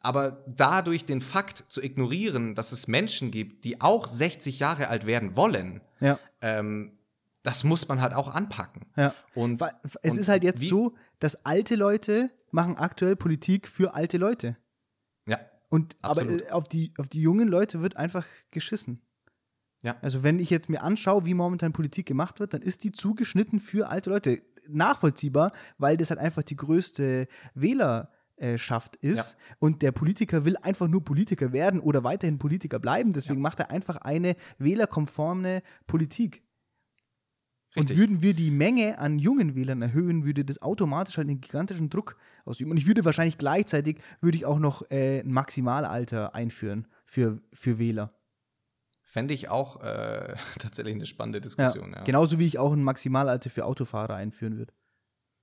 Aber 0.00 0.44
dadurch 0.46 1.06
den 1.06 1.20
Fakt 1.20 1.64
zu 1.68 1.82
ignorieren, 1.82 2.54
dass 2.54 2.72
es 2.72 2.88
Menschen 2.88 3.30
gibt, 3.30 3.64
die 3.64 3.80
auch 3.80 4.06
60 4.06 4.58
Jahre 4.58 4.88
alt 4.88 5.06
werden 5.06 5.34
wollen, 5.34 5.80
ja. 6.00 6.18
ähm, 6.42 6.98
das 7.42 7.64
muss 7.64 7.88
man 7.88 8.02
halt 8.02 8.12
auch 8.12 8.34
anpacken. 8.34 8.86
Ja. 8.96 9.14
Und, 9.34 9.62
es 10.02 10.12
und 10.12 10.18
ist 10.18 10.28
halt 10.28 10.44
jetzt 10.44 10.62
so, 10.62 10.94
dass 11.20 11.46
alte 11.46 11.74
Leute 11.74 12.30
machen 12.50 12.76
aktuell 12.76 13.16
Politik 13.16 13.66
für 13.66 13.94
alte 13.94 14.18
Leute. 14.18 14.56
Und 15.68 15.96
aber 16.00 16.22
äh, 16.22 16.50
auf 16.50 16.68
die, 16.68 16.92
auf 16.98 17.08
die 17.08 17.20
jungen 17.20 17.48
Leute 17.48 17.82
wird 17.82 17.96
einfach 17.96 18.26
geschissen. 18.50 19.02
Ja. 19.82 19.96
Also 20.02 20.24
wenn 20.24 20.38
ich 20.38 20.50
jetzt 20.50 20.68
mir 20.68 20.82
anschaue, 20.82 21.24
wie 21.24 21.34
momentan 21.34 21.72
Politik 21.72 22.06
gemacht 22.06 22.40
wird, 22.40 22.54
dann 22.54 22.62
ist 22.62 22.84
die 22.84 22.92
zugeschnitten 22.92 23.60
für 23.60 23.88
alte 23.88 24.10
Leute. 24.10 24.42
Nachvollziehbar, 24.70 25.52
weil 25.78 25.96
das 25.96 26.10
halt 26.10 26.20
einfach 26.20 26.42
die 26.42 26.56
größte 26.56 27.26
Wählerschaft 27.54 28.96
ist. 28.96 29.32
Ja. 29.38 29.56
Und 29.60 29.80
der 29.80 29.92
Politiker 29.92 30.44
will 30.44 30.58
einfach 30.58 30.88
nur 30.88 31.02
Politiker 31.02 31.52
werden 31.52 31.80
oder 31.80 32.04
weiterhin 32.04 32.38
Politiker 32.38 32.78
bleiben. 32.78 33.14
Deswegen 33.14 33.38
ja. 33.38 33.42
macht 33.42 33.60
er 33.60 33.70
einfach 33.70 33.96
eine 33.96 34.36
wählerkonforme 34.58 35.62
Politik. 35.86 36.42
Richtig. 37.76 37.90
Und 37.90 37.96
würden 37.98 38.22
wir 38.22 38.34
die 38.34 38.50
Menge 38.50 38.98
an 38.98 39.18
jungen 39.18 39.54
Wählern 39.54 39.82
erhöhen, 39.82 40.24
würde 40.24 40.44
das 40.44 40.62
automatisch 40.62 41.18
halt 41.18 41.28
einen 41.28 41.40
gigantischen 41.40 41.90
Druck 41.90 42.16
ausüben. 42.46 42.70
Und 42.70 42.78
ich 42.78 42.86
würde 42.86 43.04
wahrscheinlich 43.04 43.36
gleichzeitig, 43.36 43.98
würde 44.20 44.36
ich 44.36 44.46
auch 44.46 44.58
noch 44.58 44.90
äh, 44.90 45.20
ein 45.20 45.30
Maximalalter 45.30 46.34
einführen 46.34 46.88
für, 47.04 47.42
für 47.52 47.78
Wähler. 47.78 48.14
Fände 49.02 49.34
ich 49.34 49.48
auch 49.48 49.82
äh, 49.82 50.36
tatsächlich 50.58 50.94
eine 50.94 51.06
spannende 51.06 51.40
Diskussion. 51.40 51.92
Ja, 51.92 51.98
ja. 51.98 52.04
Genauso 52.04 52.38
wie 52.38 52.46
ich 52.46 52.58
auch 52.58 52.72
ein 52.72 52.82
Maximalalter 52.82 53.50
für 53.50 53.66
Autofahrer 53.66 54.14
einführen 54.14 54.56
würde. 54.56 54.72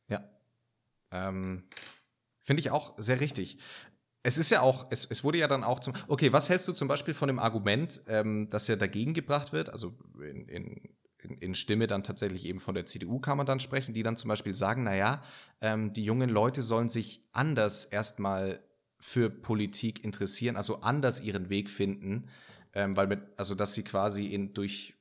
Ja. 0.08 0.24
Ähm, 1.12 1.64
Finde 2.42 2.60
ich 2.60 2.72
auch 2.72 2.94
sehr 2.98 3.20
richtig. 3.20 3.60
Es 4.24 4.38
ist 4.38 4.50
ja 4.50 4.62
auch, 4.62 4.88
es, 4.90 5.06
es 5.06 5.24
wurde 5.24 5.38
ja 5.38 5.48
dann 5.48 5.64
auch 5.64 5.80
zum. 5.80 5.94
Okay, 6.08 6.34
was 6.34 6.50
hältst 6.50 6.68
du 6.68 6.74
zum 6.74 6.88
Beispiel 6.88 7.14
von 7.14 7.28
dem 7.28 7.38
Argument, 7.38 8.02
ähm, 8.08 8.50
das 8.50 8.68
ja 8.68 8.76
dagegen 8.76 9.14
gebracht 9.14 9.54
wird? 9.54 9.70
Also 9.70 9.96
in, 10.20 10.48
in 10.48 10.96
in, 11.26 11.38
in, 11.40 11.56
Stimme 11.56 11.88
dann 11.88 12.04
tatsächlich 12.04 12.46
eben 12.46 12.60
von 12.60 12.76
der 12.76 12.86
CDU 12.86 13.20
kann 13.20 13.38
man 13.38 13.46
dann 13.46 13.60
sprechen, 13.60 13.94
die 13.94 14.04
dann 14.04 14.18
zum 14.18 14.30
Beispiel 14.30 14.56
sagen, 14.56 14.84
naja, 14.84 15.24
ähm, 15.62 15.94
die 15.94 16.04
jungen 16.04 16.30
Leute 16.30 16.64
sollen 16.64 16.90
sich 16.90 17.24
anders 17.32 17.86
erstmal 17.86 18.60
für 19.00 19.30
Politik 19.30 20.04
interessieren, 20.04 20.56
also 20.56 20.82
anders 20.82 21.22
ihren 21.22 21.50
Weg 21.50 21.70
finden, 21.70 22.30
ähm, 22.74 22.96
weil 22.98 23.08
mit, 23.08 23.22
also 23.38 23.56
dass 23.56 23.74
sie 23.74 23.84
quasi 23.84 24.28
in, 24.28 24.54
durch 24.54 24.96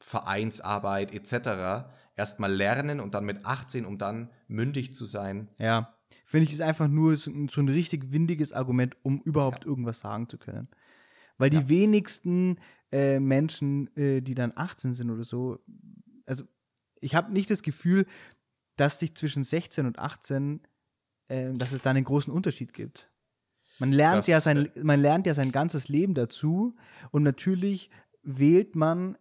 Vereinsarbeit 0.00 1.12
etc. 1.12 1.88
erstmal 2.16 2.52
lernen 2.52 3.00
und 3.00 3.14
dann 3.14 3.24
mit 3.24 3.44
18, 3.44 3.84
um 3.84 3.98
dann 3.98 4.30
mündig 4.46 4.94
zu 4.94 5.06
sein. 5.06 5.48
Ja, 5.58 5.94
finde 6.24 6.46
ich 6.46 6.52
ist 6.52 6.60
einfach 6.60 6.88
nur 6.88 7.16
so, 7.16 7.30
so, 7.50 7.60
ein 7.60 7.68
richtig 7.68 8.12
windiges 8.12 8.52
Argument, 8.52 8.96
um 9.02 9.20
überhaupt 9.22 9.64
ja. 9.64 9.70
irgendwas 9.70 10.00
sagen 10.00 10.28
zu 10.28 10.38
können. 10.38 10.68
Weil 11.38 11.50
die 11.50 11.68
wenigsten 11.68 12.58
äh, 12.92 13.20
Menschen, 13.20 13.94
äh, 13.96 14.20
die 14.20 14.34
dann 14.34 14.52
18 14.54 14.92
sind 14.92 15.10
oder 15.10 15.24
so, 15.24 15.58
also 16.26 16.44
ich 17.00 17.14
habe 17.14 17.32
nicht 17.32 17.50
das 17.50 17.62
Gefühl, 17.62 18.06
dass 18.76 18.98
sich 18.98 19.14
zwischen 19.14 19.44
16 19.44 19.86
und 19.86 19.98
18, 19.98 20.60
äh, 21.28 21.52
dass 21.52 21.72
es 21.72 21.82
da 21.82 21.90
einen 21.90 22.04
großen 22.04 22.32
Unterschied 22.32 22.72
gibt. 22.72 23.10
Man 23.78 23.92
lernt, 23.92 24.20
das, 24.20 24.26
ja 24.26 24.40
sein, 24.40 24.74
äh, 24.74 24.82
man 24.84 25.00
lernt 25.00 25.26
ja 25.26 25.34
sein 25.34 25.52
ganzes 25.52 25.88
Leben 25.88 26.14
dazu 26.14 26.76
und 27.10 27.22
natürlich 27.22 27.90
wählt 28.22 28.76
man 28.76 29.16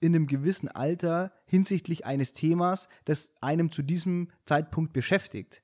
in 0.00 0.14
einem 0.14 0.26
gewissen 0.26 0.68
Alter 0.68 1.32
hinsichtlich 1.46 2.04
eines 2.04 2.32
Themas, 2.32 2.88
das 3.04 3.32
einem 3.40 3.70
zu 3.70 3.82
diesem 3.82 4.30
Zeitpunkt 4.44 4.92
beschäftigt. 4.92 5.62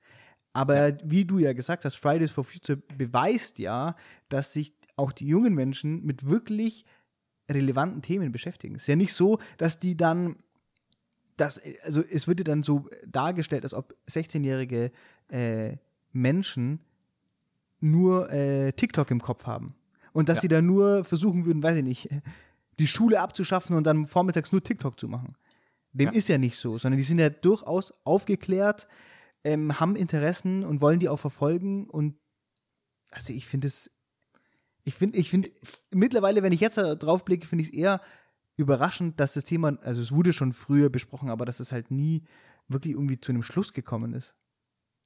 Aber 0.53 0.89
ja. 0.89 0.97
wie 1.05 1.25
du 1.25 1.39
ja 1.39 1.53
gesagt 1.53 1.85
hast, 1.85 1.97
Fridays 1.97 2.31
for 2.31 2.45
Future 2.45 2.79
beweist 2.97 3.59
ja, 3.59 3.97
dass 4.29 4.53
sich 4.53 4.75
auch 4.97 5.13
die 5.13 5.27
jungen 5.27 5.55
Menschen 5.55 6.05
mit 6.05 6.27
wirklich 6.27 6.85
relevanten 7.49 8.03
Themen 8.03 8.33
beschäftigen. 8.33 8.75
Es 8.75 8.83
ist 8.83 8.89
ja 8.89 8.97
nicht 8.97 9.15
so, 9.15 9.39
dass 9.57 9.79
die 9.79 9.97
dann, 9.97 10.37
dass, 11.37 11.61
also 11.85 12.03
es 12.03 12.29
wird 12.29 12.41
ja 12.41 12.45
dann 12.45 12.63
so 12.63 12.89
dargestellt, 13.07 13.65
als 13.65 13.75
ob 13.75 13.95
16-jährige 14.09 14.91
äh, 15.29 15.77
Menschen 16.13 16.81
nur 17.81 18.31
äh, 18.31 18.73
TikTok 18.73 19.11
im 19.11 19.21
Kopf 19.21 19.47
haben. 19.47 19.75
Und 20.13 20.29
dass 20.29 20.39
ja. 20.39 20.43
sie 20.43 20.49
dann 20.49 20.67
nur 20.67 21.05
versuchen 21.05 21.45
würden, 21.47 21.63
weiß 21.63 21.77
ich 21.77 21.85
nicht, 21.85 22.09
die 22.79 22.87
Schule 22.87 23.21
abzuschaffen 23.21 23.77
und 23.77 23.85
dann 23.87 24.05
vormittags 24.05 24.53
nur 24.53 24.63
TikTok 24.63 24.99
zu 24.99 25.09
machen. 25.09 25.37
Dem 25.93 26.09
ja. 26.09 26.13
ist 26.13 26.29
ja 26.29 26.39
nicht 26.39 26.57
so, 26.57 26.79
sondern 26.79 26.99
die 26.99 27.05
sind 27.05 27.19
ja 27.19 27.31
durchaus 27.31 27.93
aufgeklärt, 28.05 28.89
ähm, 29.45 29.81
haben 29.81 29.97
Interessen 29.97 30.65
und 30.65 30.81
wollen 30.81 31.01
die 31.01 31.09
auch 31.09 31.19
verfolgen. 31.19 31.89
Und 31.89 32.17
also 33.11 33.33
ich 33.33 33.47
finde 33.47 33.69
es 33.69 33.91
ich 34.85 34.95
finde, 34.95 35.19
ich 35.19 35.31
finde, 35.31 35.51
mittlerweile, 35.91 36.43
wenn 36.43 36.53
ich 36.53 36.61
jetzt 36.61 36.77
drauf 36.77 37.25
blicke, 37.25 37.47
finde 37.47 37.63
ich 37.63 37.71
es 37.71 37.75
eher 37.75 38.01
überraschend, 38.57 39.21
dass 39.21 39.35
das 39.35 39.45
Thema, 39.45 39.79
also 39.83 40.03
es 40.03 40.13
wurde 40.13 40.33
schon 40.33 40.53
früher 40.53 40.91
besprochen, 40.91 41.31
aber 41.31 41.47
dass 41.47 41.61
es 41.61 41.73
halt 41.73 41.91
nie 41.91 42.25
wirklich 42.69 42.95
irgendwie 42.95 43.21
zu 43.21 43.33
einem 43.33 43.43
Schluss 43.43 43.73
gekommen 43.73 44.15
ist. 44.15 44.35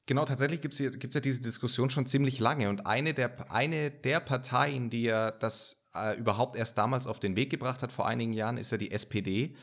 Genau, 0.06 0.24
tatsächlich 0.24 0.60
gibt 0.60 0.74
es 0.74 1.14
ja 1.14 1.20
diese 1.20 1.42
Diskussion 1.42 1.88
schon 1.88 2.06
ziemlich 2.06 2.40
lange. 2.40 2.68
Und 2.68 2.86
eine 2.86 3.14
der, 3.14 3.52
eine 3.52 3.90
der 3.90 4.20
Parteien, 4.20 4.90
die 4.90 5.02
ja 5.02 5.30
das 5.30 5.88
äh, 5.94 6.18
überhaupt 6.18 6.56
erst 6.56 6.76
damals 6.76 7.06
auf 7.06 7.20
den 7.20 7.36
Weg 7.36 7.50
gebracht 7.50 7.82
hat, 7.82 7.92
vor 7.92 8.06
einigen 8.06 8.32
Jahren, 8.32 8.56
ist 8.56 8.72
ja 8.72 8.78
die 8.78 8.90
SPD 8.90 9.54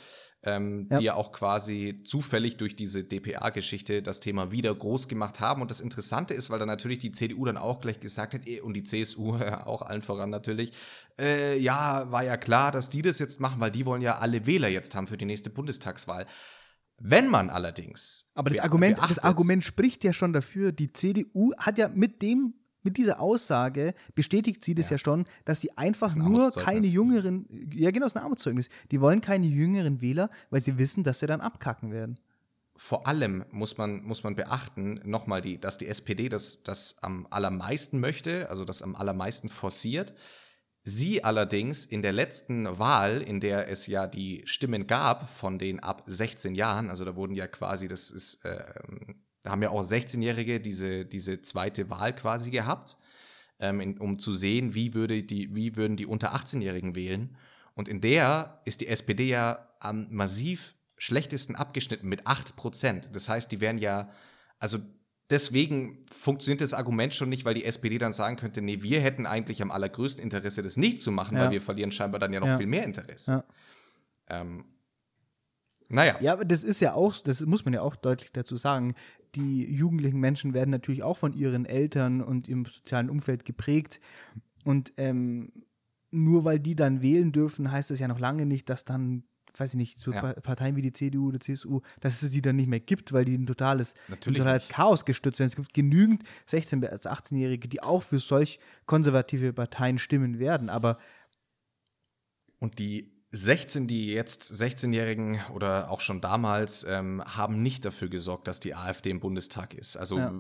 ähm, 0.44 0.88
ja. 0.90 1.00
die 1.00 1.06
ja 1.06 1.14
auch 1.16 1.32
quasi 1.32 2.02
zufällig 2.06 2.58
durch 2.58 2.76
diese 2.76 3.04
DPA-Geschichte 3.04 4.02
das 4.02 4.20
Thema 4.20 4.52
wieder 4.52 4.74
groß 4.74 5.08
gemacht 5.08 5.40
haben. 5.40 5.62
Und 5.62 5.70
das 5.70 5.82
Interessante 5.82 6.34
ist, 6.34 6.50
weil 6.50 6.60
dann 6.60 6.68
natürlich 6.68 7.00
die 7.00 7.12
CDU 7.12 7.46
dann 7.46 7.58
auch 7.58 7.82
gleich 7.82 8.00
gesagt 8.00 8.34
hat, 8.34 8.48
eh, 8.48 8.62
und 8.62 8.74
die 8.74 8.84
CSU 8.84 9.36
auch 9.66 9.82
allen 9.82 10.02
voran 10.02 10.30
natürlich, 10.30 10.72
äh, 11.20 11.58
ja, 11.58 12.10
war 12.12 12.24
ja 12.24 12.38
klar, 12.38 12.72
dass 12.72 12.90
die 12.90 13.02
das 13.02 13.20
jetzt 13.20 13.40
machen, 13.40 13.60
weil 13.60 13.72
die 13.72 13.86
wollen 13.86 14.02
ja 14.02 14.20
alle 14.20 14.46
Wähler 14.46 14.70
jetzt 14.70 14.96
haben 14.96 15.08
für 15.08 15.18
die 15.18 15.26
nächste 15.26 15.50
Bundestagswahl. 15.50 16.26
Wenn 17.02 17.28
man 17.28 17.50
allerdings. 17.50 18.30
Aber 18.36 18.50
das 18.50 18.60
Argument, 18.60 19.00
das 19.00 19.20
Argument 19.20 19.64
spricht 19.64 20.04
ja 20.04 20.12
schon 20.12 20.34
dafür, 20.34 20.72
die 20.74 20.92
CDU 20.92 21.54
hat 21.58 21.78
ja 21.78 21.88
mit 21.88 22.22
dem 22.22 22.56
mit 22.84 22.98
dieser 22.98 23.20
Aussage 23.20 23.94
bestätigt 24.16 24.64
sie 24.64 24.76
das 24.76 24.90
ja, 24.90 24.96
ja 24.96 25.00
schon, 25.00 25.26
dass 25.46 25.62
sie 25.62 25.78
einfach 25.78 26.08
das 26.08 26.16
nur 26.16 26.52
keine 26.52 26.88
jüngeren, 26.88 27.46
ja 27.74 27.92
genau, 27.92 28.06
das 28.06 28.14
ist 28.14 28.18
ein 28.18 28.24
Armutszeugnis. 28.24 28.70
Die 28.92 29.02
wollen 29.02 29.22
keine 29.22 29.48
jüngeren 29.48 30.02
Wähler, 30.02 30.30
weil 30.50 30.62
sie 30.62 30.78
wissen, 30.78 31.04
dass 31.04 31.20
sie 31.20 31.28
dann 31.28 31.42
abkacken 31.42 31.92
werden. 31.92 32.20
Vor 32.76 33.08
allem 33.08 33.44
muss 33.52 33.78
man, 33.78 34.04
muss 34.04 34.24
man 34.24 34.36
beachten, 34.36 35.02
nochmal, 35.04 35.42
die, 35.42 35.60
dass 35.60 35.78
die 35.78 35.88
SPD 35.88 36.30
das, 36.30 36.64
das 36.64 36.98
am 37.02 37.28
allermeisten 37.30 38.00
möchte, 38.00 38.50
also 38.50 38.64
das 38.64 38.82
am 38.82 38.96
allermeisten 38.96 39.50
forciert. 39.50 40.14
Sie 40.84 41.24
allerdings 41.24 41.86
in 41.86 42.02
der 42.02 42.14
letzten 42.14 42.80
Wahl, 42.80 43.22
in 43.22 43.42
der 43.42 43.68
es 43.68 43.86
ja 43.88 44.08
die 44.08 44.44
Stimmen 44.46 44.88
gab 44.88 45.30
von 45.30 45.60
den 45.60 45.82
ab 45.82 46.04
16 46.08 46.56
Jahren, 46.56 46.90
also 46.90 47.04
da 47.04 47.18
wurden 47.18 47.36
ja 47.36 47.48
quasi, 47.48 47.90
das 47.90 48.12
ist 48.12 48.46
äh, 48.46 48.74
da 49.42 49.52
haben 49.52 49.62
ja 49.62 49.70
auch 49.70 49.84
16-Jährige 49.84 50.60
diese, 50.60 51.06
diese 51.06 51.42
zweite 51.42 51.90
Wahl 51.90 52.14
quasi 52.14 52.52
gehabt, 52.52 52.98
ähm, 53.60 53.80
in, 53.80 53.98
um 53.98 54.20
zu 54.20 54.34
sehen, 54.34 54.74
wie, 54.74 54.94
würde 54.94 55.24
die, 55.24 55.56
wie 55.56 55.76
würden 55.76 55.98
die 55.98 56.06
unter 56.06 56.36
18-Jährigen 56.36 56.96
wählen. 56.96 57.36
Und 57.74 57.88
in 57.88 58.02
der 58.02 58.62
ist 58.66 58.82
die 58.82 58.88
SPD 58.88 59.28
ja 59.28 59.70
am 59.80 60.08
massiv 60.10 60.76
schlechtesten 60.98 61.56
abgeschnitten 61.56 62.08
mit 62.10 62.28
8 62.28 62.56
Prozent. 62.56 63.10
Das 63.14 63.30
heißt, 63.30 63.52
die 63.52 63.62
wären 63.62 63.78
ja, 63.78 64.10
also 64.60 64.80
deswegen 65.30 66.06
funktioniert 66.12 66.62
das 66.62 66.74
Argument 66.74 67.14
schon 67.14 67.30
nicht, 67.30 67.46
weil 67.46 67.54
die 67.54 67.64
SPD 67.64 67.98
dann 67.98 68.12
sagen 68.12 68.36
könnte, 68.36 68.62
nee, 68.62 68.82
wir 68.82 69.00
hätten 69.00 69.26
eigentlich 69.26 69.62
am 69.62 69.72
allergrößten 69.72 70.22
Interesse, 70.22 70.62
das 70.62 70.76
nicht 70.76 71.02
zu 71.02 71.12
machen, 71.12 71.38
ja. 71.38 71.46
weil 71.46 71.52
wir 71.52 71.62
verlieren 71.62 71.92
scheinbar 71.92 72.20
dann 72.20 72.34
ja 72.34 72.42
noch 72.42 72.48
ja. 72.48 72.58
viel 72.58 72.68
mehr 72.68 72.84
Interesse. 72.84 73.32
Ja. 74.30 74.42
Ähm, 74.42 74.66
naja. 75.88 76.18
Ja, 76.22 76.34
aber 76.34 76.46
das 76.46 76.64
ist 76.64 76.80
ja 76.82 76.94
auch, 76.94 77.18
das 77.18 77.42
muss 77.46 77.66
man 77.66 77.74
ja 77.74 77.82
auch 77.82 77.96
deutlich 77.96 78.32
dazu 78.32 78.58
sagen, 78.58 78.94
die 79.36 79.72
jugendlichen 79.72 80.20
Menschen 80.20 80.54
werden 80.54 80.72
natürlich 80.72 81.04
auch 81.04 81.18
von 81.18 81.34
ihren 81.34 81.66
Eltern 81.66 82.22
und 82.22 82.48
ihrem 82.48 82.66
sozialen 82.66 83.10
Umfeld 83.10 83.46
geprägt. 83.46 84.00
Und 84.66 84.94
ähm, 84.98 85.52
nur 86.12 86.46
weil 86.46 86.60
die 86.60 86.76
dann 86.76 87.02
wählen 87.02 87.32
dürfen, 87.32 87.72
heißt 87.72 87.92
das 87.92 88.00
ja 88.00 88.08
noch 88.08 88.20
lange 88.20 88.46
nicht, 88.46 88.70
dass 88.70 88.86
dann, 88.86 89.24
weiß 89.56 89.74
ich 89.74 89.78
nicht, 89.78 90.00
so 90.00 90.12
ja. 90.12 90.34
Parteien 90.34 90.76
wie 90.76 90.82
die 90.82 90.94
CDU 90.94 91.30
oder 91.30 91.40
CSU, 91.40 91.82
dass 92.00 92.22
es 92.22 92.32
sie 92.32 92.42
dann 92.42 92.56
nicht 92.56 92.68
mehr 92.68 92.80
gibt, 92.80 93.14
weil 93.14 93.26
die 93.26 93.38
ein 93.38 93.46
totales, 93.46 93.94
ein 94.10 94.20
totales 94.20 94.68
Chaos 94.68 95.06
gestützt 95.06 95.40
werden. 95.40 95.50
Es 95.50 95.56
gibt 95.56 95.74
genügend 95.74 96.24
16- 96.48 96.80
bis 96.80 96.90
18-Jährige, 96.90 97.68
die 97.68 97.84
auch 97.84 98.04
für 98.04 98.20
solch 98.20 98.60
konservative 98.86 99.54
Parteien 99.54 100.00
stimmen 100.00 100.40
werden. 100.40 100.70
Aber 100.70 100.98
und 102.60 102.80
die 102.80 103.19
16, 103.32 103.88
die 103.88 104.08
jetzt 104.08 104.52
16-Jährigen 104.52 105.40
oder 105.54 105.92
auch 105.92 106.00
schon 106.00 106.20
damals 106.22 106.84
ähm, 106.84 107.24
haben 107.26 107.62
nicht 107.62 107.86
dafür 107.86 108.10
gesorgt, 108.10 108.48
dass 108.48 108.60
die 108.60 108.74
AfD 108.74 109.12
im 109.12 109.20
Bundestag 109.20 109.76
ist. 109.76 109.98
Also 109.98 110.18
ja. 110.18 110.34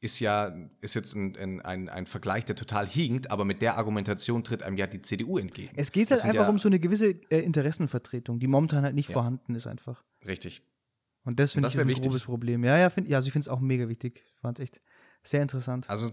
ist 0.00 0.20
ja, 0.20 0.54
ist 0.82 0.94
jetzt 0.94 1.14
ein, 1.14 1.62
ein, 1.62 1.88
ein, 1.88 2.06
Vergleich, 2.06 2.44
der 2.44 2.56
total 2.56 2.86
hinkt, 2.86 3.30
aber 3.30 3.46
mit 3.46 3.62
der 3.62 3.78
Argumentation 3.78 4.44
tritt 4.44 4.62
einem 4.62 4.76
ja 4.76 4.86
die 4.86 5.00
CDU 5.00 5.38
entgegen. 5.38 5.72
Es 5.76 5.92
geht 5.92 6.10
halt 6.10 6.22
einfach 6.24 6.44
ja- 6.44 6.48
um 6.50 6.58
so 6.58 6.68
eine 6.68 6.78
gewisse 6.78 7.10
äh, 7.30 7.40
Interessenvertretung, 7.40 8.38
die 8.38 8.48
momentan 8.48 8.84
halt 8.84 8.94
nicht 8.94 9.08
Ja. 9.08 9.14
vorhanden 9.14 9.54
ist 9.54 9.66
einfach. 9.66 10.04
Richtig. 10.26 10.62
Und 11.24 11.40
das 11.40 11.52
finde 11.52 11.68
ich 11.68 11.74
ist 11.74 11.80
ein 11.80 11.88
wichtig. 11.88 12.04
grobes 12.04 12.24
Problem. 12.24 12.64
Ja, 12.64 12.76
ja, 12.76 12.90
find, 12.90 13.08
ja 13.08 13.16
also 13.16 13.26
ich 13.26 13.32
finde 13.32 13.44
es 13.44 13.48
auch 13.48 13.60
mega 13.60 13.88
wichtig. 13.88 14.26
Ich 14.26 14.40
fand 14.40 14.58
es 14.58 14.62
echt 14.64 14.82
sehr 15.22 15.40
interessant. 15.40 15.88
Also 15.88 16.10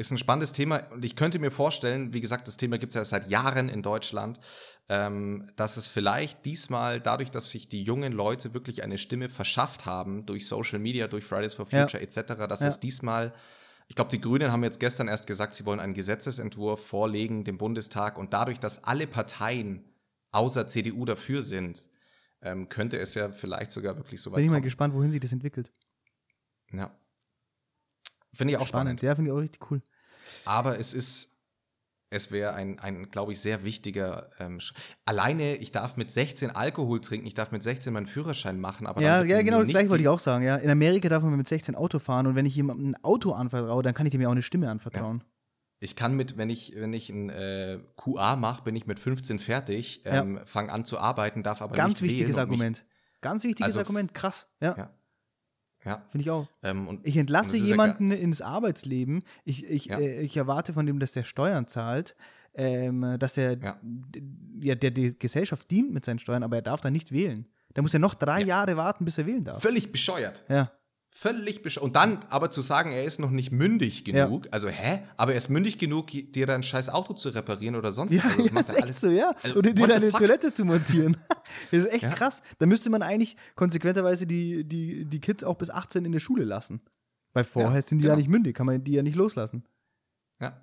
ist 0.00 0.10
ein 0.10 0.18
spannendes 0.18 0.52
Thema 0.52 0.90
und 0.92 1.04
ich 1.04 1.14
könnte 1.14 1.38
mir 1.38 1.50
vorstellen, 1.50 2.14
wie 2.14 2.22
gesagt, 2.22 2.48
das 2.48 2.56
Thema 2.56 2.78
gibt 2.78 2.90
es 2.92 2.94
ja 2.94 3.04
seit 3.04 3.28
Jahren 3.28 3.68
in 3.68 3.82
Deutschland, 3.82 4.40
ähm, 4.88 5.50
dass 5.56 5.76
es 5.76 5.86
vielleicht 5.86 6.46
diesmal 6.46 7.00
dadurch, 7.00 7.30
dass 7.30 7.50
sich 7.50 7.68
die 7.68 7.82
jungen 7.82 8.12
Leute 8.12 8.54
wirklich 8.54 8.82
eine 8.82 8.96
Stimme 8.96 9.28
verschafft 9.28 9.84
haben 9.84 10.24
durch 10.24 10.48
Social 10.48 10.78
Media, 10.78 11.06
durch 11.06 11.24
Fridays 11.26 11.52
for 11.52 11.66
Ja. 11.70 11.82
Future 11.82 12.02
etc., 12.02 12.46
dass 12.48 12.60
Ja. 12.60 12.68
es 12.68 12.80
diesmal, 12.80 13.34
ich 13.88 13.94
glaube, 13.94 14.10
die 14.10 14.20
Grünen 14.22 14.50
haben 14.50 14.64
jetzt 14.64 14.80
gestern 14.80 15.06
erst 15.06 15.26
gesagt, 15.26 15.54
sie 15.54 15.66
wollen 15.66 15.80
einen 15.80 15.92
Gesetzesentwurf 15.94 16.84
vorlegen 16.86 17.44
dem 17.44 17.58
Bundestag 17.58 18.16
und 18.16 18.32
dadurch, 18.32 18.58
dass 18.58 18.82
alle 18.84 19.06
Parteien 19.06 19.84
außer 20.32 20.66
CDU 20.66 21.04
dafür 21.04 21.42
sind, 21.42 21.84
ähm, 22.40 22.70
könnte 22.70 22.98
es 22.98 23.14
ja 23.14 23.30
vielleicht 23.32 23.70
sogar 23.72 23.98
wirklich 23.98 24.22
so 24.22 24.30
weit 24.30 24.36
Bin 24.36 24.44
ich 24.44 24.50
mal 24.50 24.56
kommen. 24.56 24.64
gespannt, 24.64 24.94
wohin 24.94 25.10
sich 25.10 25.20
das 25.20 25.32
entwickelt. 25.32 25.70
Ja. 26.72 26.96
Finde 28.32 28.54
ich 28.54 28.58
auch 28.60 28.66
spannend. 28.66 29.02
Ja, 29.02 29.14
finde 29.14 29.30
ich 29.30 29.36
auch 29.36 29.40
richtig 29.40 29.70
cool. 29.70 29.82
Aber 30.44 30.78
es 30.78 30.94
ist, 30.94 31.38
es 32.10 32.32
wäre 32.32 32.54
ein, 32.54 32.78
ein 32.78 33.10
glaube 33.10 33.32
ich, 33.32 33.40
sehr 33.40 33.62
wichtiger. 33.62 34.28
Ähm, 34.38 34.58
Alleine, 35.04 35.56
ich 35.56 35.70
darf 35.72 35.96
mit 35.96 36.10
16 36.10 36.50
Alkohol 36.50 37.00
trinken, 37.00 37.26
ich 37.26 37.34
darf 37.34 37.52
mit 37.52 37.62
16 37.62 37.92
meinen 37.92 38.06
Führerschein 38.06 38.58
machen, 38.60 38.86
aber 38.86 39.00
Ja, 39.00 39.22
ja, 39.22 39.42
genau, 39.42 39.60
das 39.60 39.70
gleiche 39.70 39.90
wollte 39.90 40.02
ich 40.02 40.08
auch 40.08 40.18
sagen. 40.18 40.44
Ja. 40.44 40.56
In 40.56 40.70
Amerika 40.70 41.08
darf 41.08 41.22
man 41.22 41.36
mit 41.36 41.48
16 41.48 41.74
Auto 41.74 41.98
fahren 41.98 42.26
und 42.26 42.34
wenn 42.34 42.46
ich 42.46 42.56
jemandem 42.56 42.90
ein 42.90 43.04
Auto 43.04 43.32
anvertraue, 43.32 43.82
dann 43.82 43.94
kann 43.94 44.06
ich 44.06 44.12
dem 44.12 44.20
ja 44.20 44.28
auch 44.28 44.32
eine 44.32 44.42
Stimme 44.42 44.68
anvertrauen. 44.70 45.22
Ich 45.82 45.96
kann 45.96 46.14
mit, 46.14 46.36
wenn 46.36 46.50
ich, 46.50 46.74
wenn 46.76 46.92
ich 46.92 47.08
ein 47.08 47.30
äh, 47.30 47.78
QA 47.96 48.36
mache, 48.36 48.64
bin 48.64 48.76
ich 48.76 48.86
mit 48.86 48.98
15 48.98 49.38
fertig, 49.38 50.02
ähm, 50.04 50.40
fange 50.44 50.70
an 50.70 50.84
zu 50.84 50.98
arbeiten, 50.98 51.42
darf 51.42 51.62
aber 51.62 51.74
Ganz 51.74 52.02
nicht 52.02 52.12
wichtiges 52.12 52.36
Argument. 52.36 52.84
Ganz 53.22 53.44
wichtiges 53.44 53.64
Also, 53.64 53.80
Argument, 53.80 54.12
krass. 54.12 54.48
Ja, 54.60 54.74
Ja. 54.76 54.90
Ja. 55.84 56.02
finde 56.08 56.22
ich 56.22 56.30
auch. 56.30 56.46
Ähm, 56.62 57.00
Ich 57.02 57.16
entlasse 57.16 57.56
ist 57.56 57.62
ja 57.62 57.68
jemanden 57.68 58.10
ins 58.12 58.40
Arbeitsleben. 58.42 59.22
Ich, 59.44 59.68
ich, 59.68 59.86
Ja. 59.86 59.98
äh, 59.98 60.20
ich 60.20 60.36
erwarte 60.36 60.72
von 60.72 60.84
dem, 60.86 60.98
dass 61.00 61.12
der 61.12 61.24
Steuern 61.24 61.66
zahlt, 61.66 62.16
ähm, 62.54 63.16
dass 63.18 63.36
er 63.36 63.58
Ja. 63.58 63.80
ja, 64.60 64.74
der 64.74 64.90
die 64.90 65.18
Gesellschaft 65.18 65.70
dient 65.70 65.92
mit 65.92 66.04
seinen 66.04 66.18
Steuern, 66.18 66.42
aber 66.42 66.56
er 66.56 66.62
darf 66.62 66.80
dann 66.80 66.92
nicht 66.92 67.12
wählen. 67.12 67.46
Der 67.76 67.82
muss 67.82 67.92
ja 67.92 67.98
noch 68.00 68.14
drei 68.14 68.42
Jahre 68.42 68.76
warten, 68.76 69.04
bis 69.04 69.16
er 69.18 69.26
wählen 69.26 69.44
darf. 69.44 69.62
Völlig 69.62 69.92
bescheuert. 69.92 70.44
Ja, 70.48 70.72
Völlig 71.12 71.62
bescheuert. 71.62 71.84
Und 71.84 71.96
dann 71.96 72.24
aber 72.30 72.50
zu 72.50 72.60
sagen, 72.60 72.92
er 72.92 73.04
ist 73.04 73.18
noch 73.18 73.30
nicht 73.30 73.50
mündig 73.52 74.06
Ja. 74.06 74.24
genug. 74.26 74.46
Also, 74.52 74.68
hä? 74.68 75.02
Aber 75.16 75.32
er 75.32 75.38
ist 75.38 75.50
mündig 75.50 75.76
genug, 75.78 76.08
dir 76.10 76.46
dein 76.46 76.62
scheiß 76.62 76.88
Auto 76.88 77.14
zu 77.14 77.30
reparieren 77.30 77.74
oder 77.74 77.92
sonst 77.92 78.12
ja, 78.12 78.22
was. 78.24 78.30
Also, 78.32 78.42
das 78.42 78.46
ja 78.48 78.52
macht 78.54 78.64
ist 78.68 78.74
echt 78.74 78.82
alles- 78.84 79.00
so, 79.00 79.10
ja. 79.10 79.34
Also, 79.42 79.56
Oder 79.56 79.72
dir 79.72 79.86
deine? 79.86 80.12
Toilette 80.12 80.54
zu 80.54 80.64
montieren. 80.64 81.16
das 81.72 81.84
ist 81.84 81.92
echt 81.92 82.04
Ja. 82.04 82.10
krass. 82.10 82.42
Da 82.58 82.66
müsste 82.66 82.90
man 82.90 83.02
eigentlich 83.02 83.36
konsequenterweise 83.56 84.26
die, 84.26 84.64
die, 84.64 85.04
die 85.04 85.20
Kids 85.20 85.42
auch 85.44 85.56
bis 85.56 85.68
18 85.70 86.04
in 86.04 86.12
der 86.12 86.20
Schule 86.20 86.44
lassen. 86.44 86.80
Weil 87.32 87.44
vorher 87.44 87.74
Ja, 87.74 87.82
sind 87.82 87.98
die 87.98 88.04
ja 88.04 88.10
genau. 88.10 88.18
nicht 88.18 88.30
mündig, 88.30 88.56
kann 88.56 88.66
man 88.66 88.82
die 88.82 88.92
ja 88.92 89.02
nicht 89.02 89.16
loslassen. 89.16 89.64
Ja. 90.40 90.56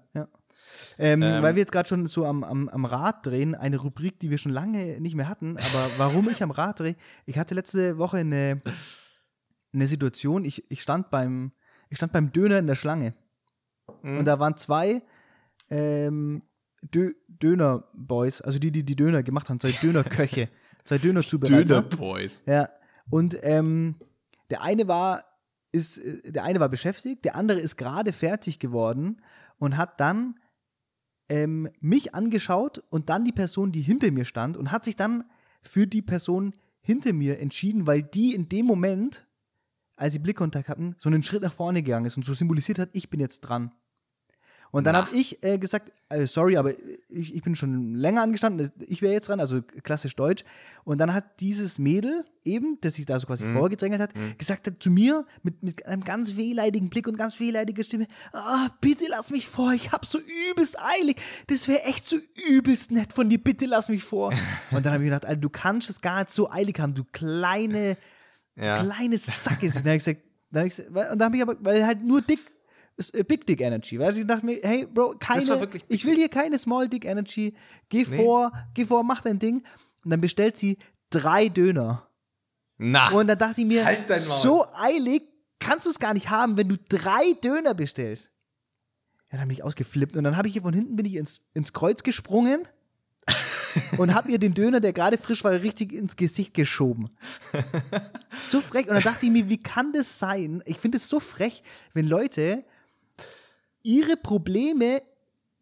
Ähm, 0.97 1.21
Ähm. 1.21 1.43
weil 1.43 1.55
wir 1.55 1.61
jetzt 1.61 1.71
gerade 1.71 1.87
schon 1.87 2.07
so 2.07 2.25
am, 2.25 2.43
am, 2.43 2.67
am 2.69 2.85
Rad 2.85 3.25
drehen, 3.25 3.53
eine 3.55 3.77
Rubrik, 3.77 4.19
die 4.19 4.29
wir 4.31 4.37
schon 4.37 4.51
lange 4.51 4.99
nicht 4.99 5.15
mehr 5.15 5.27
hatten, 5.29 5.57
aber 5.57 5.89
warum 5.97 6.27
ich 6.29 6.41
am 6.43 6.51
Rad 6.51 6.79
drehe, 6.79 6.95
ich 7.25 7.37
hatte 7.37 7.53
letzte 7.55 7.97
Woche 7.97 8.17
eine, 8.17 8.61
eine 9.73 9.87
Situation, 9.87 10.45
ich, 10.45 10.69
ich, 10.71 10.81
stand 10.81 11.09
beim, 11.09 11.51
ich 11.89 11.97
stand 11.97 12.13
beim 12.13 12.31
Döner 12.31 12.59
in 12.59 12.67
der 12.67 12.75
Schlange 12.75 13.13
Mhm. 14.01 14.19
und 14.19 14.25
da 14.25 14.39
waren 14.39 14.57
zwei 14.57 15.01
ähm, 15.69 16.43
Dö 16.81 17.13
Döner-Boys, 17.27 18.41
also 18.41 18.59
die, 18.59 18.71
die 18.71 18.83
die 18.83 18.95
Döner 18.95 19.23
gemacht 19.23 19.49
haben, 19.49 19.59
zwei 19.59 19.71
Dönerköche, 19.81 20.49
zwei 20.83 20.97
Döner-Zubereiter. 20.97 21.81
Dönerboys. 21.81 22.43
Ja, 22.45 22.69
und 23.09 23.37
ähm, 23.41 23.95
der 24.49 24.61
eine 24.61 24.87
war, 24.87 25.23
ist, 25.71 25.99
äh, 25.99 26.31
der 26.31 26.43
eine 26.43 26.59
war 26.59 26.69
beschäftigt, 26.69 27.25
der 27.25 27.35
andere 27.35 27.59
ist 27.59 27.77
gerade 27.77 28.13
fertig 28.13 28.59
geworden 28.59 29.21
und 29.57 29.77
hat 29.77 29.99
dann 29.99 30.39
ähm, 31.29 31.69
mich 31.79 32.15
angeschaut 32.15 32.83
und 32.89 33.09
dann 33.09 33.25
die 33.25 33.33
Person, 33.33 33.71
die 33.71 33.81
hinter 33.81 34.11
mir 34.11 34.25
stand 34.25 34.55
und 34.55 34.71
hat 34.71 34.85
sich 34.85 34.95
dann 34.95 35.25
für 35.61 35.87
die 35.87 36.01
Person 36.01 36.55
hinter 36.79 37.11
mir 37.11 37.39
entschieden, 37.39 37.85
weil 37.85 38.01
die 38.01 38.33
in 38.33 38.47
dem 38.47 38.65
Moment, 38.65 39.26
als 39.97 40.13
sie 40.13 40.19
Blickkontakt 40.19 40.69
hatten, 40.69 40.95
so 40.97 41.09
einen 41.09 41.23
Schritt 41.23 41.41
nach 41.41 41.53
vorne 41.53 41.83
gegangen 41.83 42.05
ist 42.05 42.15
und 42.15 42.25
so 42.25 42.33
symbolisiert 42.33 42.79
hat, 42.79 42.89
ich 42.93 43.09
bin 43.09 43.19
jetzt 43.19 43.41
dran. 43.41 43.71
Und 44.69 44.83
dann 44.85 44.97
habe 44.97 45.15
ich 45.15 45.41
äh, 45.45 45.57
gesagt, 45.57 45.93
äh, 46.09 46.25
sorry, 46.25 46.57
aber 46.57 46.73
ich, 47.07 47.33
ich 47.33 47.41
bin 47.41 47.55
schon 47.55 47.95
länger 47.95 48.21
angestanden, 48.21 48.69
ich 48.85 49.01
wäre 49.01 49.13
jetzt 49.13 49.29
dran, 49.29 49.39
also 49.39 49.61
klassisch 49.61 50.13
Deutsch. 50.17 50.43
Und 50.83 50.97
dann 50.97 51.13
hat 51.13 51.39
dieses 51.39 51.79
Mädel 51.79 52.25
eben, 52.43 52.77
das 52.81 52.95
sich 52.95 53.05
da 53.05 53.17
so 53.17 53.27
quasi 53.27 53.45
Mhm. 53.45 53.53
vorgedrängelt 53.53 54.01
hat, 54.01 54.11
gesagt 54.37 54.67
hat 54.67 54.83
zu 54.83 54.91
mir 54.91 55.25
mit, 55.41 55.63
mit 55.63 55.85
einem 55.85 56.03
ganz 56.03 56.35
wehleidigen 56.35 56.89
Blick 56.89 57.07
und 57.07 57.17
ganz 57.17 57.39
wehleidiger 57.39 57.81
Stimme, 57.85 58.07
ah, 58.33 58.67
bitte 58.81 59.05
lass 59.09 59.29
mich 59.31 59.47
vor, 59.47 59.71
ich 59.71 59.93
hab 59.93 60.05
so 60.05 60.19
übelst 60.51 60.75
eilig. 60.99 61.15
Das 61.47 61.69
wäre 61.69 61.83
echt 61.83 62.05
so 62.05 62.17
übelst 62.49 62.91
nett 62.91 63.13
von 63.13 63.29
dir, 63.29 63.41
bitte 63.41 63.67
lass 63.67 63.87
mich 63.87 64.03
vor. 64.03 64.33
Und 64.71 64.85
dann 64.85 64.93
habe 64.93 65.03
ich 65.03 65.07
gedacht, 65.09 65.25
Alter, 65.25 65.39
du 65.39 65.49
kannst 65.49 65.89
es 65.89 66.01
gar 66.01 66.19
nicht 66.19 66.31
so 66.33 66.51
eilig 66.51 66.77
haben, 66.81 66.93
du 66.93 67.05
kleine, 67.05 67.95
Ja. 68.57 68.83
kleine 68.83 69.17
Sacke. 69.17 69.69
Dann 69.69 69.83
habe 69.83 69.95
ich 69.97 70.03
gesagt, 70.05 70.21
dann 70.51 70.63
hab 70.63 70.67
ich, 70.67 71.11
und 71.11 71.23
habe 71.23 71.35
ich 71.35 71.41
aber, 71.41 71.55
weil 71.59 71.85
halt 71.85 72.03
nur 72.03 72.21
dick, 72.21 72.39
ist, 72.95 73.13
äh, 73.13 73.23
Big 73.23 73.45
Dick 73.45 73.61
Energy, 73.61 73.99
weil 73.99 74.17
ich 74.17 74.25
dachte 74.25 74.45
mir, 74.45 74.59
hey 74.63 74.85
Bro, 74.85 75.15
keine, 75.19 75.69
ich 75.87 76.05
will 76.05 76.15
hier 76.15 76.29
keine 76.29 76.57
Small 76.57 76.89
Dick 76.89 77.05
Energy, 77.05 77.55
geh 77.89 78.05
Nee. 78.09 78.17
vor, 78.17 78.51
geh 78.73 78.85
vor, 78.85 79.03
mach 79.03 79.21
dein 79.21 79.39
Ding. 79.39 79.63
Und 80.03 80.11
dann 80.11 80.21
bestellt 80.21 80.57
sie 80.57 80.77
drei 81.09 81.49
Döner. 81.49 82.09
Na. 82.77 83.11
Und 83.11 83.27
dann 83.27 83.37
dachte 83.37 83.61
ich 83.61 83.67
mir, 83.67 83.85
Halt 83.85 84.11
so 84.15 84.65
eilig 84.73 85.21
kannst 85.59 85.85
du 85.85 85.89
es 85.89 85.99
gar 85.99 86.13
nicht 86.13 86.29
haben, 86.29 86.57
wenn 86.57 86.69
du 86.69 86.77
drei 86.77 87.33
Döner 87.43 87.73
bestellst. 87.73 88.29
Ja, 89.31 89.37
dann 89.39 89.47
bin 89.47 89.57
ich 89.57 89.63
ausgeflippt 89.63 90.15
und 90.15 90.23
dann 90.23 90.37
habe 90.37 90.47
ich 90.47 90.53
hier 90.53 90.61
von 90.61 90.73
hinten 90.73 90.95
bin 90.95 91.05
ich 91.05 91.15
ins, 91.15 91.41
ins 91.53 91.73
Kreuz 91.73 92.01
gesprungen 92.03 92.67
und 93.97 94.13
habe 94.13 94.29
mir 94.31 94.39
den 94.39 94.53
Döner, 94.53 94.79
der 94.79 94.93
gerade 94.93 95.17
frisch 95.17 95.43
war, 95.43 95.51
richtig 95.51 95.93
ins 95.93 96.15
Gesicht 96.15 96.53
geschoben. 96.53 97.09
So 98.41 98.61
frech. 98.61 98.87
Und 98.87 98.93
dann 98.95 99.03
dachte 99.03 99.25
ich 99.25 99.31
mir, 99.31 99.49
wie 99.49 99.57
kann 99.57 99.93
das 99.93 100.19
sein? 100.19 100.61
Ich 100.65 100.77
finde 100.77 100.97
es 100.97 101.07
so 101.07 101.19
frech, 101.19 101.63
wenn 101.93 102.05
Leute 102.05 102.63
ihre 103.83 104.15
Probleme 104.17 105.01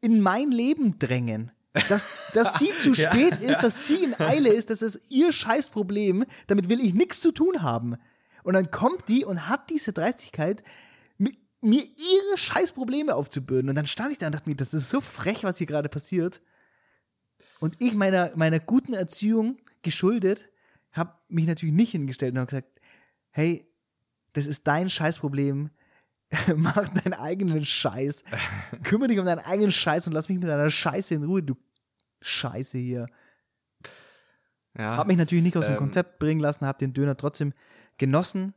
in 0.01 0.19
mein 0.21 0.51
Leben 0.51 0.99
drängen. 0.99 1.51
Dass, 1.89 2.07
dass 2.33 2.55
sie 2.59 2.69
zu 2.81 2.91
Ja. 2.93 3.09
spät 3.11 3.39
ist, 3.41 3.59
dass 3.63 3.87
sie 3.87 4.03
in 4.03 4.19
Eile 4.19 4.49
ist, 4.49 4.69
das 4.69 4.81
ist 4.81 5.01
ihr 5.09 5.31
Scheißproblem, 5.31 6.25
damit 6.47 6.69
will 6.69 6.79
ich 6.79 6.93
nichts 6.93 7.19
zu 7.21 7.31
tun 7.31 7.61
haben. 7.61 7.95
Und 8.43 8.53
dann 8.53 8.71
kommt 8.71 9.07
die 9.09 9.25
und 9.25 9.47
hat 9.47 9.69
diese 9.69 9.91
Dreistigkeit, 9.93 10.63
mi- 11.19 11.37
mir 11.61 11.81
ihre 11.83 12.37
Scheißprobleme 12.37 13.15
aufzubürden. 13.15 13.69
Und 13.69 13.75
dann 13.75 13.87
stand 13.87 14.11
ich 14.11 14.17
da 14.19 14.27
und 14.27 14.33
dachte 14.35 14.49
mir, 14.49 14.55
das 14.55 14.73
ist 14.73 14.89
so 14.89 15.01
frech, 15.01 15.43
was 15.43 15.57
hier 15.57 15.67
gerade 15.67 15.89
passiert. 15.89 16.41
Und 17.59 17.75
ich 17.79 17.93
meiner, 17.93 18.31
meiner 18.35 18.59
guten 18.59 18.93
Erziehung 18.93 19.57
geschuldet, 19.81 20.49
habe 20.91 21.13
mich 21.29 21.45
natürlich 21.47 21.73
nicht 21.75 21.91
hingestellt 21.91 22.33
und 22.33 22.39
habe 22.39 22.47
gesagt, 22.49 22.79
hey, 23.31 23.67
das 24.33 24.47
ist 24.47 24.65
dein 24.67 24.89
Scheißproblem. 24.89 25.69
Mach 26.55 26.87
deinen 26.89 27.13
eigenen 27.13 27.63
Scheiß. 27.63 28.23
Kümmere 28.83 29.09
dich 29.09 29.19
um 29.19 29.25
deinen 29.25 29.39
eigenen 29.39 29.71
Scheiß 29.71 30.07
und 30.07 30.13
lass 30.13 30.27
mich 30.29 30.39
mit 30.39 30.47
deiner 30.49 30.69
Scheiße 30.71 31.15
in 31.15 31.23
Ruhe, 31.23 31.43
du 31.43 31.55
Scheiße 32.21 32.77
hier. 32.77 33.05
ja. 34.77 34.97
Hab 34.97 35.07
mich 35.07 35.17
natürlich 35.17 35.43
nicht 35.43 35.55
aus 35.57 35.65
dem 35.65 35.73
Ähm. 35.73 35.77
Konzept 35.79 36.19
bringen 36.19 36.39
lassen, 36.41 36.65
hab 36.65 36.79
den 36.79 36.93
Döner 36.93 37.15
trotzdem 37.17 37.53
genossen. 37.97 38.53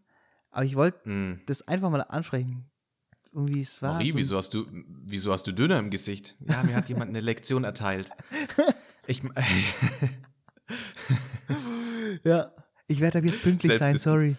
Aber 0.51 0.65
ich 0.65 0.75
wollte 0.75 1.09
Mm. 1.09 1.41
das 1.47 1.67
einfach 1.69 1.91
mal 1.91 2.01
ansprechen. 2.01 2.65
Irgendwie, 3.33 3.61
es 3.61 3.81
war. 3.83 3.93
Marie, 3.93 4.11
so, 4.13 4.17
wieso 4.19 4.37
hast 4.39 4.55
du, 4.55 4.67
wieso 4.73 5.33
hast 5.33 5.47
du 5.47 5.53
Döner 5.53 5.79
im 5.79 5.91
Gesicht? 5.91 6.35
Ja, 6.41 6.63
mir 6.63 6.75
hat 6.77 6.89
jemand 6.89 7.11
eine 7.11 7.21
Lektion 7.21 7.63
erteilt. 7.65 8.09
Ich, 9.09 9.23
ja, 12.25 12.53
ich 12.87 13.01
werde 13.01 13.19
ab 13.19 13.25
jetzt 13.25 13.43
pünktlich 13.43 13.73
Setz 13.73 13.81
sein, 13.81 13.99
sorry. 13.99 14.37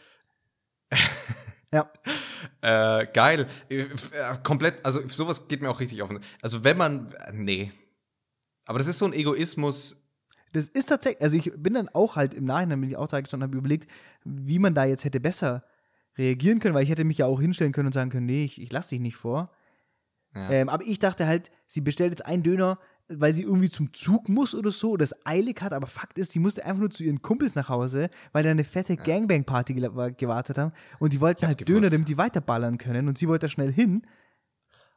ja, 1.74 1.92
äh, 2.62 3.08
geil. 3.14 3.48
Äh, 3.70 3.82
äh, 3.82 3.88
komplett, 4.44 4.84
also 4.86 5.08
sowas 5.08 5.48
geht 5.48 5.62
mir 5.62 5.70
auch 5.70 5.80
richtig 5.80 6.02
auf. 6.02 6.10
Also 6.42 6.64
wenn 6.64 6.78
man, 6.78 7.12
äh, 7.14 7.32
nee. 7.34 7.72
Aber 8.66 8.80
das 8.80 8.88
ist 8.88 9.00
so 9.00 9.06
ein 9.06 9.14
Egoismus. 9.14 9.96
das 10.52 10.68
ist 10.68 10.88
tatsächlich. 10.88 11.24
Also, 11.24 11.38
ich 11.38 11.52
bin 11.58 11.74
dann 11.74 11.90
auch 11.90 12.16
halt 12.16 12.34
im 12.34 12.46
Nachhinein, 12.46 12.82
bin 12.82 12.90
ich 12.90 12.98
auch 12.98 13.08
da 13.08 13.20
gestanden 13.20 13.46
und 13.46 13.52
habe 13.52 13.58
überlegt, 13.58 13.90
wie 14.24 14.60
man 14.60 14.76
da 14.76 14.86
jetzt 14.86 15.06
hätte 15.06 15.20
besser 15.20 15.64
reagieren 16.18 16.60
können, 16.60 16.76
weil 16.76 16.84
ich 16.84 16.90
hätte 16.90 17.06
mich 17.06 17.20
ja 17.20 17.26
auch 17.26 17.40
hinstellen 17.40 17.72
können 17.72 17.88
und 17.88 17.94
sagen 17.94 18.12
können, 18.12 18.26
nee, 18.26 18.44
ich, 18.44 18.62
ich 18.62 18.72
lasse 18.72 18.90
dich 18.90 19.00
nicht 19.00 19.16
vor. 19.16 19.52
Ja. 20.36 20.52
Ähm, 20.52 20.70
aber 20.70 20.86
ich 20.86 21.00
dachte 21.00 21.26
halt, 21.26 21.50
sie 21.66 21.82
bestellt 21.82 22.12
jetzt 22.12 22.26
einen 22.26 22.44
Döner, 22.44 22.78
weil 23.12 23.34
sie 23.34 23.44
irgendwie 23.44 23.70
zum 23.70 23.94
Zug 23.94 24.30
muss 24.30 24.54
oder 24.54 24.72
so 24.72 24.92
oder 24.92 25.04
es 25.04 25.16
eilig 25.26 25.62
hat, 25.62 25.74
aber 25.74 25.88
Fakt 25.88 26.18
ist, 26.20 26.32
sie 26.32 26.40
musste 26.40 26.64
einfach 26.66 26.80
nur 26.82 26.90
zu 26.92 27.04
ihren 27.04 27.22
Kumpels 27.22 27.56
nach 27.56 27.70
Hause, 27.70 28.10
weil 28.34 28.44
da 28.44 28.52
eine 28.52 28.64
fette 28.64 28.96
Gangbang-Party 28.98 29.74
gel- 29.74 30.14
gewartet 30.16 30.58
haben 30.58 30.72
und 31.00 31.14
die 31.14 31.20
wollten 31.22 31.48
halt 31.48 31.68
Döner, 31.68 31.80
gewusst. 31.82 31.94
damit 31.94 32.08
die 32.10 32.18
weiterballern 32.18 32.78
können 32.78 33.08
und 33.08 33.18
sie 33.18 33.28
wollte 33.28 33.48
da 33.48 33.50
schnell 33.50 33.72
hin. 33.74 34.04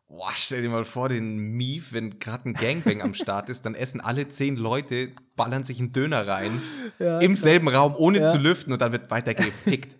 Boah, 0.09 0.33
stell 0.35 0.61
dir 0.61 0.69
mal 0.69 0.85
vor, 0.85 1.09
den 1.09 1.37
Mief, 1.37 1.95
wenn 1.95 2.19
gerade 2.19 2.51
ein 2.51 2.53
Gangbang 2.53 3.01
am 3.01 3.15
Start 3.15 3.49
ist, 3.49 3.65
dann 3.65 3.75
essen 3.75 3.99
alle 4.03 4.29
zehn 4.29 4.57
Leute, 4.57 5.09
ballern 5.37 5.65
sich 5.65 5.79
einen 5.81 5.93
Döner 5.93 6.27
rein, 6.27 6.61
im 7.21 7.35
selben 7.35 7.69
Raum, 7.69 7.95
ohne 7.97 8.19
Ja. 8.19 8.25
zu 8.27 8.37
lüften 8.37 8.75
und 8.75 8.83
dann 8.83 8.93
wird 8.93 9.11
weiter 9.11 9.33
gefickt. 9.33 9.97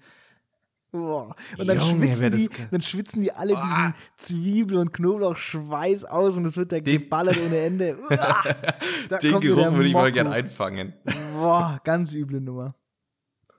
Boah. 0.93 1.35
Und 1.57 1.67
dann, 1.67 1.81
Junge, 1.81 2.07
schwitzen 2.15 2.31
die, 2.33 2.51
dann 2.71 2.83
schwitzen 2.83 3.23
die 3.23 3.33
alle 3.33 3.57
Ah. 3.57 3.63
diesen 3.65 3.95
Zwiebel- 4.19 4.77
und 4.77 4.93
Knoblauchschweiß 4.93 6.05
aus 6.05 6.37
und 6.37 6.45
es 6.45 6.57
wird 6.59 6.71
da 6.71 6.81
geballert 6.81 7.39
ohne 7.39 7.57
Ende. 7.59 7.99
Da 9.09 9.19
Den 9.19 9.41
Geruch 9.41 9.73
würde 9.73 9.89
ich 9.89 9.95
mal 9.95 10.13
hoch. 10.13 10.31
einfangen. 10.31 10.93
Boah, 11.35 11.81
ganz 11.83 12.13
üble 12.13 12.41
Nummer. 12.41 12.75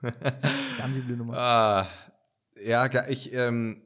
ganz 0.00 0.96
üble 0.96 1.16
Nummer. 1.16 1.36
Ah, 1.36 1.88
ja, 2.62 3.08
ich, 3.08 3.32
ähm, 3.32 3.82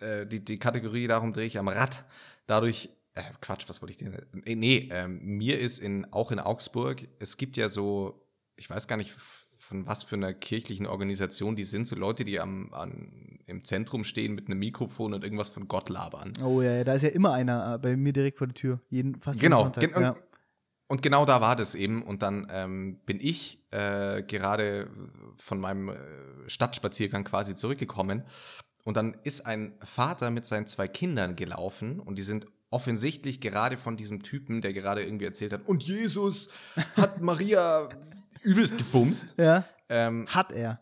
äh, 0.00 0.26
die, 0.26 0.44
die 0.44 0.58
Kategorie, 0.58 1.06
darum 1.06 1.32
drehe 1.32 1.46
ich 1.46 1.58
am 1.58 1.68
Rad. 1.68 2.04
Dadurch, 2.46 2.90
äh, 3.14 3.22
Quatsch, 3.40 3.68
was 3.68 3.82
wollte 3.82 3.92
ich 3.92 3.98
denn? 3.98 4.16
Nee, 4.32 4.54
nee 4.54 4.88
ähm, 4.92 5.20
mir 5.22 5.58
ist 5.58 5.78
in, 5.80 6.12
auch 6.12 6.30
in 6.30 6.38
Augsburg, 6.38 7.08
es 7.18 7.36
gibt 7.36 7.56
ja 7.56 7.68
so, 7.68 8.26
ich 8.56 8.70
weiß 8.70 8.86
gar 8.88 8.96
nicht, 8.96 9.14
von 9.68 9.86
was 9.86 10.04
für 10.04 10.16
einer 10.16 10.32
kirchlichen 10.32 10.86
Organisation 10.86 11.56
die 11.56 11.64
sind, 11.64 11.86
so 11.86 11.96
Leute, 11.96 12.24
die 12.24 12.38
am, 12.40 12.72
an, 12.72 13.40
im 13.46 13.64
Zentrum 13.64 14.04
stehen 14.04 14.34
mit 14.34 14.46
einem 14.48 14.58
Mikrofon 14.60 15.12
und 15.14 15.24
irgendwas 15.24 15.48
von 15.48 15.66
Gott 15.68 15.88
labern. 15.88 16.32
Oh 16.42 16.62
ja, 16.62 16.76
ja, 16.76 16.84
da 16.84 16.94
ist 16.94 17.02
ja 17.02 17.08
immer 17.08 17.32
einer 17.32 17.74
äh, 17.74 17.78
bei 17.78 17.96
mir 17.96 18.12
direkt 18.12 18.38
vor 18.38 18.46
der 18.46 18.54
Tür. 18.54 18.80
Jeden, 18.90 19.20
fast 19.20 19.40
Genau, 19.40 19.64
jeden 19.64 19.74
Sonntag. 19.74 19.92
gen- 19.94 20.02
ja. 20.02 20.16
Und 20.88 21.02
genau 21.02 21.24
da 21.24 21.40
war 21.40 21.56
das 21.56 21.74
eben. 21.74 22.02
Und 22.02 22.22
dann 22.22 22.46
ähm, 22.50 23.00
bin 23.06 23.18
ich 23.20 23.60
äh, 23.72 24.22
gerade 24.22 24.88
von 25.36 25.58
meinem 25.58 25.88
äh, 25.88 25.94
Stadtspaziergang 26.46 27.24
quasi 27.24 27.56
zurückgekommen. 27.56 28.22
Und 28.84 28.96
dann 28.96 29.16
ist 29.24 29.46
ein 29.46 29.74
Vater 29.82 30.30
mit 30.30 30.46
seinen 30.46 30.68
zwei 30.68 30.86
Kindern 30.86 31.34
gelaufen 31.34 31.98
und 31.98 32.18
die 32.18 32.22
sind 32.22 32.46
offensichtlich 32.70 33.40
gerade 33.40 33.76
von 33.76 33.96
diesem 33.96 34.22
Typen, 34.22 34.60
der 34.60 34.72
gerade 34.72 35.02
irgendwie 35.02 35.24
erzählt 35.24 35.52
hat, 35.52 35.66
und 35.66 35.82
Jesus 35.84 36.50
hat 36.96 37.20
Maria 37.20 37.88
übelst 38.42 38.76
gebumst, 38.78 39.34
ja. 39.38 39.64
ähm, 39.88 40.26
Hat 40.28 40.52
er. 40.52 40.80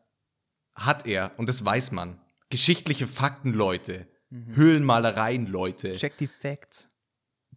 hat 0.74 1.06
er, 1.06 1.32
und 1.38 1.48
das 1.48 1.64
weiß 1.64 1.92
man. 1.92 2.20
Geschichtliche 2.50 3.06
Fakten, 3.06 3.52
Leute. 3.52 4.06
Höhlenmalereien, 4.30 5.46
Leute. 5.46 5.92
Check 5.92 6.16
die 6.18 6.26
Facts. 6.26 6.88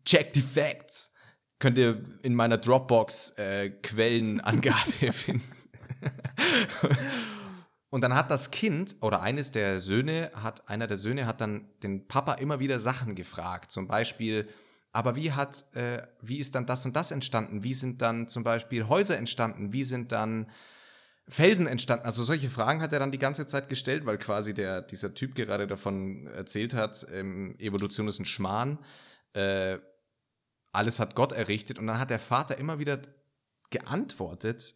Check 0.06 0.34
die 0.34 0.42
Facts. 0.42 1.14
Könnt 1.60 1.78
ihr 1.80 2.04
in 2.22 2.36
meiner 2.36 2.58
Dropbox 2.60 3.32
äh, 3.40 3.72
Quellenangabe 3.82 5.12
finden. 5.12 5.44
Und 7.90 8.02
dann 8.02 8.14
hat 8.14 8.30
das 8.30 8.52
Kind 8.52 8.96
oder 9.02 9.22
eines 9.22 9.52
der 9.52 9.80
Söhne 9.80 10.32
hat, 10.36 10.70
einer 10.70 10.88
der 10.88 10.98
Söhne 10.98 11.26
hat 11.26 11.42
dann 11.42 11.70
den 11.82 12.08
Papa 12.08 12.34
immer 12.34 12.60
wieder 12.60 12.80
Sachen 12.80 13.16
gefragt. 13.16 13.72
Zum 13.72 13.88
Beispiel, 13.88 14.48
aber 14.94 15.16
wie 15.16 15.32
hat, 15.32 15.66
äh, 15.76 16.02
wie 16.22 16.38
ist 16.38 16.56
dann 16.56 16.66
das 16.66 16.86
und 16.86 16.96
das 16.96 17.12
entstanden? 17.12 17.64
Wie 17.64 17.74
sind 17.74 18.02
dann 18.02 18.28
zum 18.28 18.44
Beispiel 18.44 18.88
Häuser 18.88 19.18
entstanden? 19.18 19.74
Wie 19.74 19.84
sind 19.84 20.12
dann 20.12 20.50
Felsen 21.28 21.68
entstanden? 21.68 22.06
Also 22.06 22.24
solche 22.24 22.50
Fragen 22.50 22.82
hat 22.82 22.94
er 22.94 23.00
dann 23.00 23.12
die 23.12 23.20
ganze 23.20 23.46
Zeit 23.46 23.70
gestellt, 23.70 24.06
weil 24.06 24.18
quasi 24.18 24.54
der, 24.54 24.82
dieser 24.82 25.14
Typ 25.14 25.36
gerade 25.36 25.68
davon 25.68 26.28
erzählt 26.28 26.74
hat, 26.74 27.06
ähm, 27.12 27.56
Evolution 27.60 28.08
ist 28.08 28.20
ein 28.20 28.26
Schmarrn. 28.26 28.80
Äh, 29.34 29.80
alles 30.72 31.00
hat 31.00 31.16
Gott 31.16 31.32
errichtet. 31.32 31.80
Und 31.80 31.88
dann 31.88 32.00
hat 32.00 32.10
der 32.10 32.20
Vater 32.20 32.58
immer 32.58 32.80
wieder 32.80 33.02
geantwortet 33.70 34.76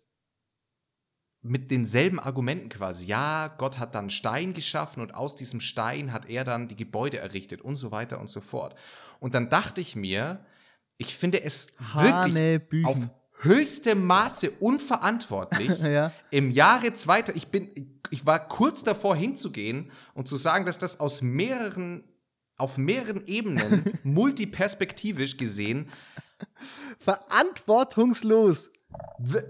mit 1.43 1.71
denselben 1.71 2.19
Argumenten 2.19 2.69
quasi. 2.69 3.05
Ja, 3.07 3.47
Gott 3.47 3.79
hat 3.79 3.95
dann 3.95 4.09
Stein 4.09 4.53
geschaffen 4.53 5.01
und 5.01 5.15
aus 5.15 5.35
diesem 5.35 5.59
Stein 5.59 6.13
hat 6.13 6.29
er 6.29 6.43
dann 6.43 6.67
die 6.67 6.75
Gebäude 6.75 7.17
errichtet 7.17 7.61
und 7.61 7.75
so 7.75 7.91
weiter 7.91 8.19
und 8.19 8.29
so 8.29 8.41
fort. 8.41 8.75
Und 9.19 9.33
dann 9.33 9.49
dachte 9.49 9.81
ich 9.81 9.95
mir, 9.95 10.45
ich 10.97 11.17
finde 11.17 11.41
es 11.43 11.67
wirklich 11.93 12.85
auf 12.85 12.97
höchstem 13.39 14.05
Maße 14.05 14.51
unverantwortlich, 14.59 15.69
Ja. 15.79 16.11
im 16.29 16.51
Jahre 16.51 16.93
zweiter, 16.93 17.35
ich 17.35 17.47
bin, 17.47 17.99
ich 18.11 18.25
war 18.25 18.47
kurz 18.47 18.83
davor 18.83 19.15
hinzugehen 19.15 19.91
und 20.13 20.27
zu 20.27 20.37
sagen, 20.37 20.65
dass 20.65 20.77
das 20.77 20.99
aus 20.99 21.23
mehreren, 21.23 22.03
auf 22.57 22.77
mehreren 22.77 23.25
Ebenen, 23.25 23.97
multiperspektivisch 24.03 25.37
gesehen, 25.37 25.89
Verantwortungslos. 26.99 28.71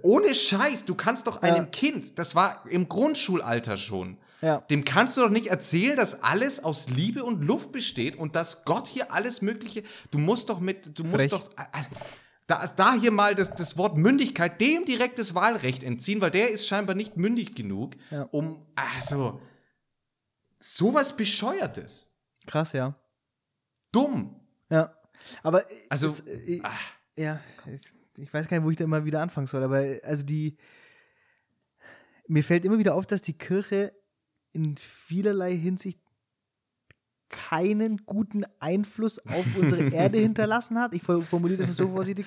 Ohne 0.04 0.36
Scheiß, 0.36 0.86
du 0.86 0.96
kannst 0.96 1.28
doch 1.28 1.42
einem 1.42 1.56
Ja. 1.66 1.66
Kind, 1.66 2.18
das 2.20 2.36
war 2.36 2.64
im 2.70 2.88
Grundschulalter 2.90 3.78
schon, 3.78 4.18
Ja. 4.42 4.58
dem 4.70 4.84
kannst 4.86 5.18
du 5.18 5.22
doch 5.22 5.30
nicht 5.30 5.48
erzählen, 5.48 5.96
dass 5.96 6.24
alles 6.24 6.64
aus 6.64 6.90
Liebe 6.90 7.24
und 7.24 7.42
Luft 7.44 7.72
besteht 7.72 8.16
und 8.18 8.36
dass 8.36 8.66
Gott 8.66 8.88
hier 8.88 9.12
alles 9.12 9.42
Mögliche, 9.42 9.84
du 10.12 10.18
musst 10.18 10.50
doch 10.50 10.60
mit, 10.60 10.98
du 10.98 11.04
musst 11.04 11.16
Frech. 11.16 11.30
doch, 11.30 11.50
äh, 11.58 11.62
äh, 11.62 11.84
da, 12.48 12.68
da 12.76 12.94
hier 12.96 13.12
mal 13.12 13.34
das, 13.36 13.56
das 13.56 13.78
Wort 13.78 13.96
Mündigkeit 13.98 14.60
dem 14.60 14.84
direkt 14.86 15.18
das 15.20 15.36
Wahlrecht 15.36 15.84
entziehen, 15.84 16.20
weil 16.22 16.32
der 16.32 16.50
ist 16.50 16.68
scheinbar 16.68 16.96
nicht 16.96 17.16
mündig 17.18 17.56
genug, 17.56 17.96
Ja. 18.10 18.24
um, 18.32 18.66
also, 18.76 19.40
sowas 20.60 21.16
Bescheuertes. 21.16 22.12
Krass, 22.46 22.74
ja. 22.74 22.96
Dumm. 23.92 24.36
Ja. 24.70 24.94
Aber 25.44 25.64
Also, 25.90 26.08
es, 26.08 26.22
äh, 26.22 26.60
ah. 26.64 26.72
ja, 27.16 27.40
es, 27.68 27.94
ich 28.18 28.34
weiß 28.34 28.48
gar 28.48 28.58
nicht, 28.58 28.66
wo 28.66 28.70
ich 28.72 28.78
da 28.78 28.84
immer 28.84 29.06
wieder 29.06 29.22
anfangen 29.22 29.48
soll, 29.48 29.64
aber 29.64 29.84
also 30.04 30.24
die 30.24 30.58
mir 32.28 32.44
fällt 32.44 32.66
immer 32.66 32.80
wieder 32.80 32.96
auf, 32.96 33.06
dass 33.06 33.22
die 33.22 33.38
Kirche 33.38 33.94
in 34.54 34.78
vielerlei 34.78 35.56
Hinsicht 35.56 36.00
keinen 37.30 37.98
guten 38.06 38.44
Einfluss 38.60 39.20
auf 39.20 39.46
unsere 39.58 39.88
Erde 39.94 40.18
hinterlassen 40.20 40.78
hat. 40.80 40.94
Ich 40.94 41.02
for- 41.04 41.22
formuliere 41.22 41.60
das 41.60 41.68
mal 41.68 41.74
so 41.74 41.90
vorsichtig. 41.90 42.26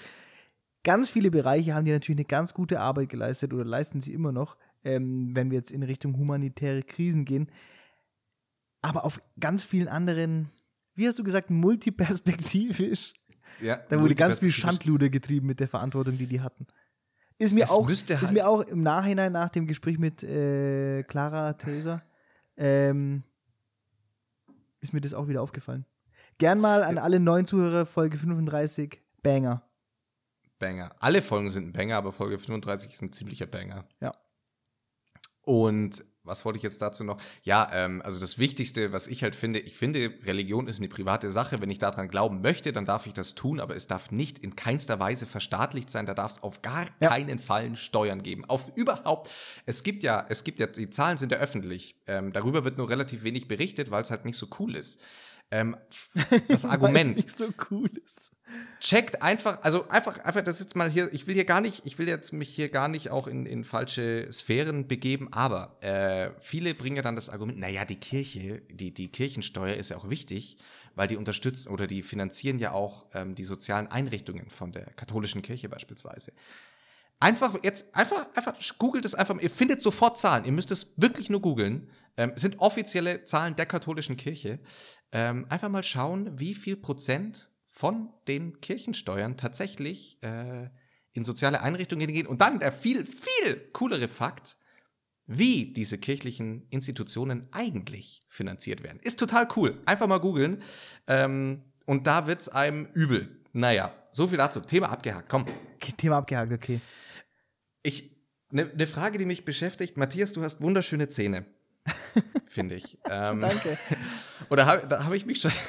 Ganz 0.82 1.08
viele 1.10 1.30
Bereiche 1.30 1.74
haben 1.74 1.84
die 1.84 1.92
natürlich 1.92 2.18
eine 2.18 2.26
ganz 2.26 2.52
gute 2.52 2.80
Arbeit 2.80 3.08
geleistet 3.08 3.52
oder 3.54 3.64
leisten 3.64 4.00
sie 4.00 4.12
immer 4.12 4.32
noch, 4.32 4.56
ähm, 4.84 5.30
wenn 5.34 5.50
wir 5.50 5.56
jetzt 5.58 5.72
in 5.72 5.82
Richtung 5.82 6.16
humanitäre 6.18 6.82
Krisen 6.82 7.24
gehen. 7.24 7.50
Aber 8.82 9.04
auf 9.04 9.20
ganz 9.40 9.64
vielen 9.64 9.88
anderen, 9.88 10.50
wie 10.94 11.08
hast 11.08 11.18
du 11.18 11.24
gesagt, 11.24 11.48
multiperspektivisch, 11.50 13.14
Ja, 13.60 13.76
da 13.76 14.00
wurde 14.00 14.14
ganz 14.14 14.38
viel. 14.38 14.50
Schandluder 14.52 15.08
getrieben 15.08 15.46
mit 15.46 15.60
der 15.60 15.68
Verantwortung, 15.68 16.18
die 16.18 16.26
die 16.26 16.40
hatten. 16.40 16.66
Ist 17.38 17.52
mir, 17.52 17.70
auch, 17.70 17.86
müsste 17.86 18.14
ist 18.14 18.22
halt- 18.22 18.32
mir 18.32 18.48
auch 18.48 18.60
im 18.62 18.82
Nachhinein 18.82 19.32
nach 19.32 19.48
dem 19.50 19.66
Gespräch 19.66 19.98
mit 19.98 20.22
äh, 20.22 21.02
Clara 21.02 21.52
Theresa, 21.54 22.02
ähm, 22.56 23.24
ist 24.80 24.92
mir 24.92 25.00
das 25.00 25.14
auch 25.14 25.26
wieder 25.28 25.42
aufgefallen. 25.42 25.84
Gern 26.38 26.60
mal 26.60 26.82
an 26.82 26.98
alle 26.98 27.18
neuen 27.20 27.46
Zuhörer, 27.46 27.86
Folge 27.86 28.16
35, 28.16 29.00
Banger. 29.22 29.62
Banger. 30.58 30.94
Alle 31.00 31.22
Folgen 31.22 31.50
sind 31.50 31.68
ein 31.68 31.72
Banger, 31.72 31.96
aber 31.96 32.12
Folge 32.12 32.38
35 32.38 32.92
ist 32.92 33.02
ein 33.02 33.12
ziemlicher 33.12 33.46
Banger. 33.46 33.84
Ja. 34.00 34.12
Und 35.42 36.04
was 36.24 36.44
wollte 36.44 36.56
ich 36.56 36.62
jetzt 36.62 36.80
dazu 36.82 37.04
noch? 37.04 37.18
Ja, 37.42 37.70
ähm, 37.72 38.02
also 38.02 38.20
das 38.20 38.38
Wichtigste, 38.38 38.92
was 38.92 39.06
ich 39.06 39.22
halt 39.22 39.34
finde, 39.34 39.58
ich 39.60 39.76
finde, 39.76 40.12
Religion 40.24 40.66
ist 40.66 40.78
eine 40.80 40.88
private 40.88 41.30
Sache. 41.30 41.60
Wenn 41.60 41.70
ich 41.70 41.78
daran 41.78 42.08
glauben 42.08 42.40
möchte, 42.40 42.72
dann 42.72 42.84
darf 42.86 43.06
ich 43.06 43.12
das 43.12 43.34
tun, 43.34 43.60
aber 43.60 43.76
es 43.76 43.86
darf 43.86 44.10
nicht 44.10 44.38
in 44.38 44.56
keinster 44.56 44.98
Weise 44.98 45.26
verstaatlicht 45.26 45.90
sein. 45.90 46.06
Da 46.06 46.14
darf 46.14 46.32
es 46.32 46.42
auf 46.42 46.62
gar 46.62 46.86
Ja. 47.00 47.08
keinen 47.10 47.38
Fall 47.38 47.76
Steuern 47.76 48.22
geben. 48.22 48.44
Auf 48.46 48.72
überhaupt. 48.74 49.30
Es 49.66 49.82
gibt 49.82 50.02
ja, 50.02 50.24
es 50.28 50.44
gibt 50.44 50.60
ja, 50.60 50.66
die 50.66 50.90
Zahlen 50.90 51.18
sind 51.18 51.30
ja 51.32 51.38
öffentlich. 51.38 51.96
Ähm, 52.06 52.32
darüber 52.32 52.64
wird 52.64 52.78
nur 52.78 52.88
relativ 52.88 53.22
wenig 53.22 53.46
berichtet, 53.48 53.90
weil 53.90 54.02
es 54.02 54.10
halt 54.10 54.24
nicht 54.24 54.36
so 54.36 54.48
cool 54.58 54.76
ist. 54.76 55.00
Ähm, 55.50 55.76
das 56.48 56.64
Argument 56.64 57.16
nicht 57.16 57.36
so 57.36 57.48
cool 57.70 57.90
ist. 58.04 58.32
checkt 58.80 59.22
einfach, 59.22 59.62
also 59.62 59.88
einfach, 59.88 60.18
einfach 60.18 60.42
das 60.42 60.60
jetzt 60.60 60.76
mal 60.76 60.90
hier, 60.90 61.12
ich 61.12 61.26
will 61.26 61.34
hier 61.34 61.44
gar 61.44 61.60
nicht, 61.60 61.82
ich 61.84 61.98
will 61.98 62.08
jetzt 62.08 62.32
mich 62.32 62.48
hier 62.48 62.68
gar 62.68 62.88
nicht 62.88 63.10
auch 63.10 63.26
in, 63.26 63.46
in 63.46 63.64
falsche 63.64 64.28
Sphären 64.32 64.88
begeben, 64.88 65.32
aber 65.32 65.76
äh, 65.80 66.30
viele 66.40 66.74
bringen 66.74 66.96
ja 66.96 67.02
dann 67.02 67.16
das 67.16 67.28
Argument, 67.28 67.58
naja, 67.58 67.84
die 67.84 67.96
Kirche, 67.96 68.62
die, 68.70 68.92
die 68.92 69.08
Kirchensteuer 69.08 69.76
ist 69.76 69.90
ja 69.90 69.96
auch 69.96 70.08
wichtig, 70.08 70.56
weil 70.94 71.08
die 71.08 71.16
unterstützen 71.16 71.70
oder 71.70 71.86
die 71.86 72.02
finanzieren 72.02 72.58
ja 72.58 72.72
auch 72.72 73.06
ähm, 73.14 73.34
die 73.34 73.44
sozialen 73.44 73.88
Einrichtungen 73.88 74.48
von 74.48 74.72
der 74.72 74.86
katholischen 74.96 75.42
Kirche 75.42 75.68
beispielsweise. 75.68 76.32
Einfach 77.20 77.56
jetzt, 77.62 77.94
einfach, 77.94 78.26
einfach, 78.34 78.54
googelt 78.78 79.04
es 79.04 79.14
einfach, 79.14 79.38
ihr 79.40 79.50
findet 79.50 79.80
sofort 79.80 80.18
Zahlen, 80.18 80.44
ihr 80.44 80.52
müsst 80.52 80.70
es 80.70 80.92
wirklich 80.96 81.30
nur 81.30 81.40
googeln. 81.40 81.88
Ähm, 82.16 82.32
es 82.34 82.42
sind 82.42 82.58
offizielle 82.60 83.24
Zahlen 83.24 83.56
der 83.56 83.66
katholischen 83.66 84.16
Kirche. 84.16 84.60
Ähm, 85.12 85.46
einfach 85.48 85.68
mal 85.68 85.82
schauen, 85.82 86.38
wie 86.38 86.54
viel 86.54 86.76
Prozent 86.76 87.50
von 87.68 88.12
den 88.28 88.60
Kirchensteuern 88.60 89.36
tatsächlich 89.36 90.22
äh, 90.22 90.68
in 91.12 91.24
soziale 91.24 91.60
Einrichtungen 91.60 92.12
gehen. 92.12 92.26
Und 92.26 92.40
dann 92.40 92.58
der 92.58 92.72
viel, 92.72 93.04
viel 93.06 93.68
coolere 93.72 94.08
Fakt, 94.08 94.56
wie 95.26 95.72
diese 95.72 95.98
kirchlichen 95.98 96.66
Institutionen 96.70 97.48
eigentlich 97.52 98.26
finanziert 98.28 98.82
werden. 98.82 99.00
Ist 99.02 99.18
total 99.18 99.48
cool. 99.56 99.80
Einfach 99.86 100.06
mal 100.06 100.18
googeln. 100.18 100.62
Ähm, 101.06 101.64
und 101.86 102.06
da 102.06 102.26
wird's 102.26 102.48
einem 102.48 102.86
übel. 102.94 103.40
Naja, 103.52 103.94
so 104.12 104.26
viel 104.26 104.38
dazu. 104.38 104.60
Thema 104.60 104.90
abgehakt. 104.90 105.28
Komm. 105.28 105.46
Thema 105.96 106.18
abgehakt, 106.18 106.52
okay. 106.52 106.80
Ich, 107.82 108.16
eine 108.50 108.66
ne 108.66 108.86
Frage, 108.86 109.18
die 109.18 109.26
mich 109.26 109.44
beschäftigt. 109.44 109.96
Matthias, 109.96 110.32
du 110.32 110.42
hast 110.42 110.60
wunderschöne 110.60 111.08
Zähne. 111.08 111.46
Finde 112.48 112.76
ich. 112.76 112.98
Ähm, 113.10 113.40
Danke. 113.40 113.78
Oder 114.50 114.66
hab, 114.66 114.88
da 114.88 115.04
habe 115.04 115.16
ich 115.16 115.26
mich 115.26 115.40
schon. 115.40 115.52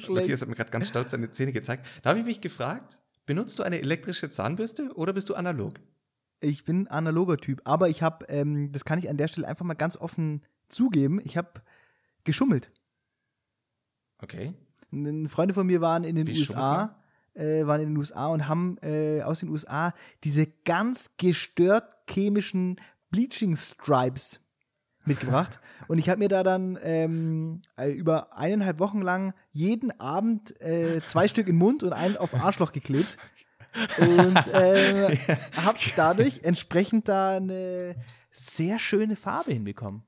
So. 0.00 0.14
Matthias 0.14 0.40
hat 0.40 0.48
mir 0.48 0.56
gerade 0.56 0.70
ganz 0.70 0.88
stolz 0.88 1.12
seine 1.12 1.30
Zähne 1.30 1.52
gezeigt. 1.52 1.86
Da 2.02 2.10
habe 2.10 2.18
ich 2.18 2.24
mich 2.24 2.40
gefragt: 2.40 2.98
Benutzt 3.26 3.58
du 3.58 3.62
eine 3.62 3.78
elektrische 3.78 4.28
Zahnbürste 4.28 4.92
oder 4.96 5.12
bist 5.12 5.28
du 5.28 5.34
analog? 5.34 5.74
Ich 6.40 6.64
bin 6.64 6.88
analoger 6.88 7.36
Typ, 7.36 7.60
aber 7.64 7.88
ich 7.88 8.02
habe, 8.02 8.26
ähm, 8.28 8.72
das 8.72 8.84
kann 8.84 8.98
ich 8.98 9.08
an 9.08 9.16
der 9.16 9.28
Stelle 9.28 9.46
einfach 9.46 9.64
mal 9.64 9.74
ganz 9.74 9.96
offen 9.96 10.42
zugeben, 10.68 11.20
ich 11.22 11.36
habe 11.36 11.62
geschummelt. 12.24 12.72
Okay. 14.18 14.54
Freunde 15.28 15.54
von 15.54 15.66
mir 15.66 15.80
waren 15.80 16.04
in 16.04 16.16
den 16.16 16.26
Wie 16.26 16.38
USA, 16.38 17.00
äh, 17.34 17.66
waren 17.66 17.80
in 17.80 17.88
den 17.90 17.96
USA 17.96 18.26
und 18.28 18.48
haben 18.48 18.78
äh, 18.82 19.22
aus 19.22 19.40
den 19.40 19.48
USA 19.48 19.92
diese 20.22 20.46
ganz 20.64 21.12
gestört 21.16 21.94
chemischen 22.08 22.80
Bleaching 23.10 23.56
Stripes 23.56 24.40
mitgebracht. 25.06 25.60
und 25.88 25.98
ich 25.98 26.08
habe 26.08 26.18
mir 26.18 26.28
da 26.28 26.42
dann 26.42 26.78
ähm, 26.82 27.62
äh, 27.76 27.90
über 27.90 28.36
eineinhalb 28.36 28.78
Wochen 28.78 29.02
lang 29.02 29.34
jeden 29.50 29.98
Abend 30.00 30.60
äh, 30.60 31.00
zwei 31.06 31.28
Stück 31.28 31.46
in 31.46 31.54
den 31.54 31.58
Mund 31.58 31.82
und 31.82 31.92
einen 31.92 32.16
auf 32.16 32.34
Arschloch 32.34 32.72
geklebt. 32.72 33.16
Und 33.98 34.46
äh, 34.48 35.16
habe 35.56 35.78
dadurch 35.96 36.42
entsprechend 36.44 37.08
da 37.08 37.36
eine 37.36 37.96
sehr 38.30 38.78
schöne 38.78 39.16
Farbe 39.16 39.52
hinbekommen. 39.52 40.04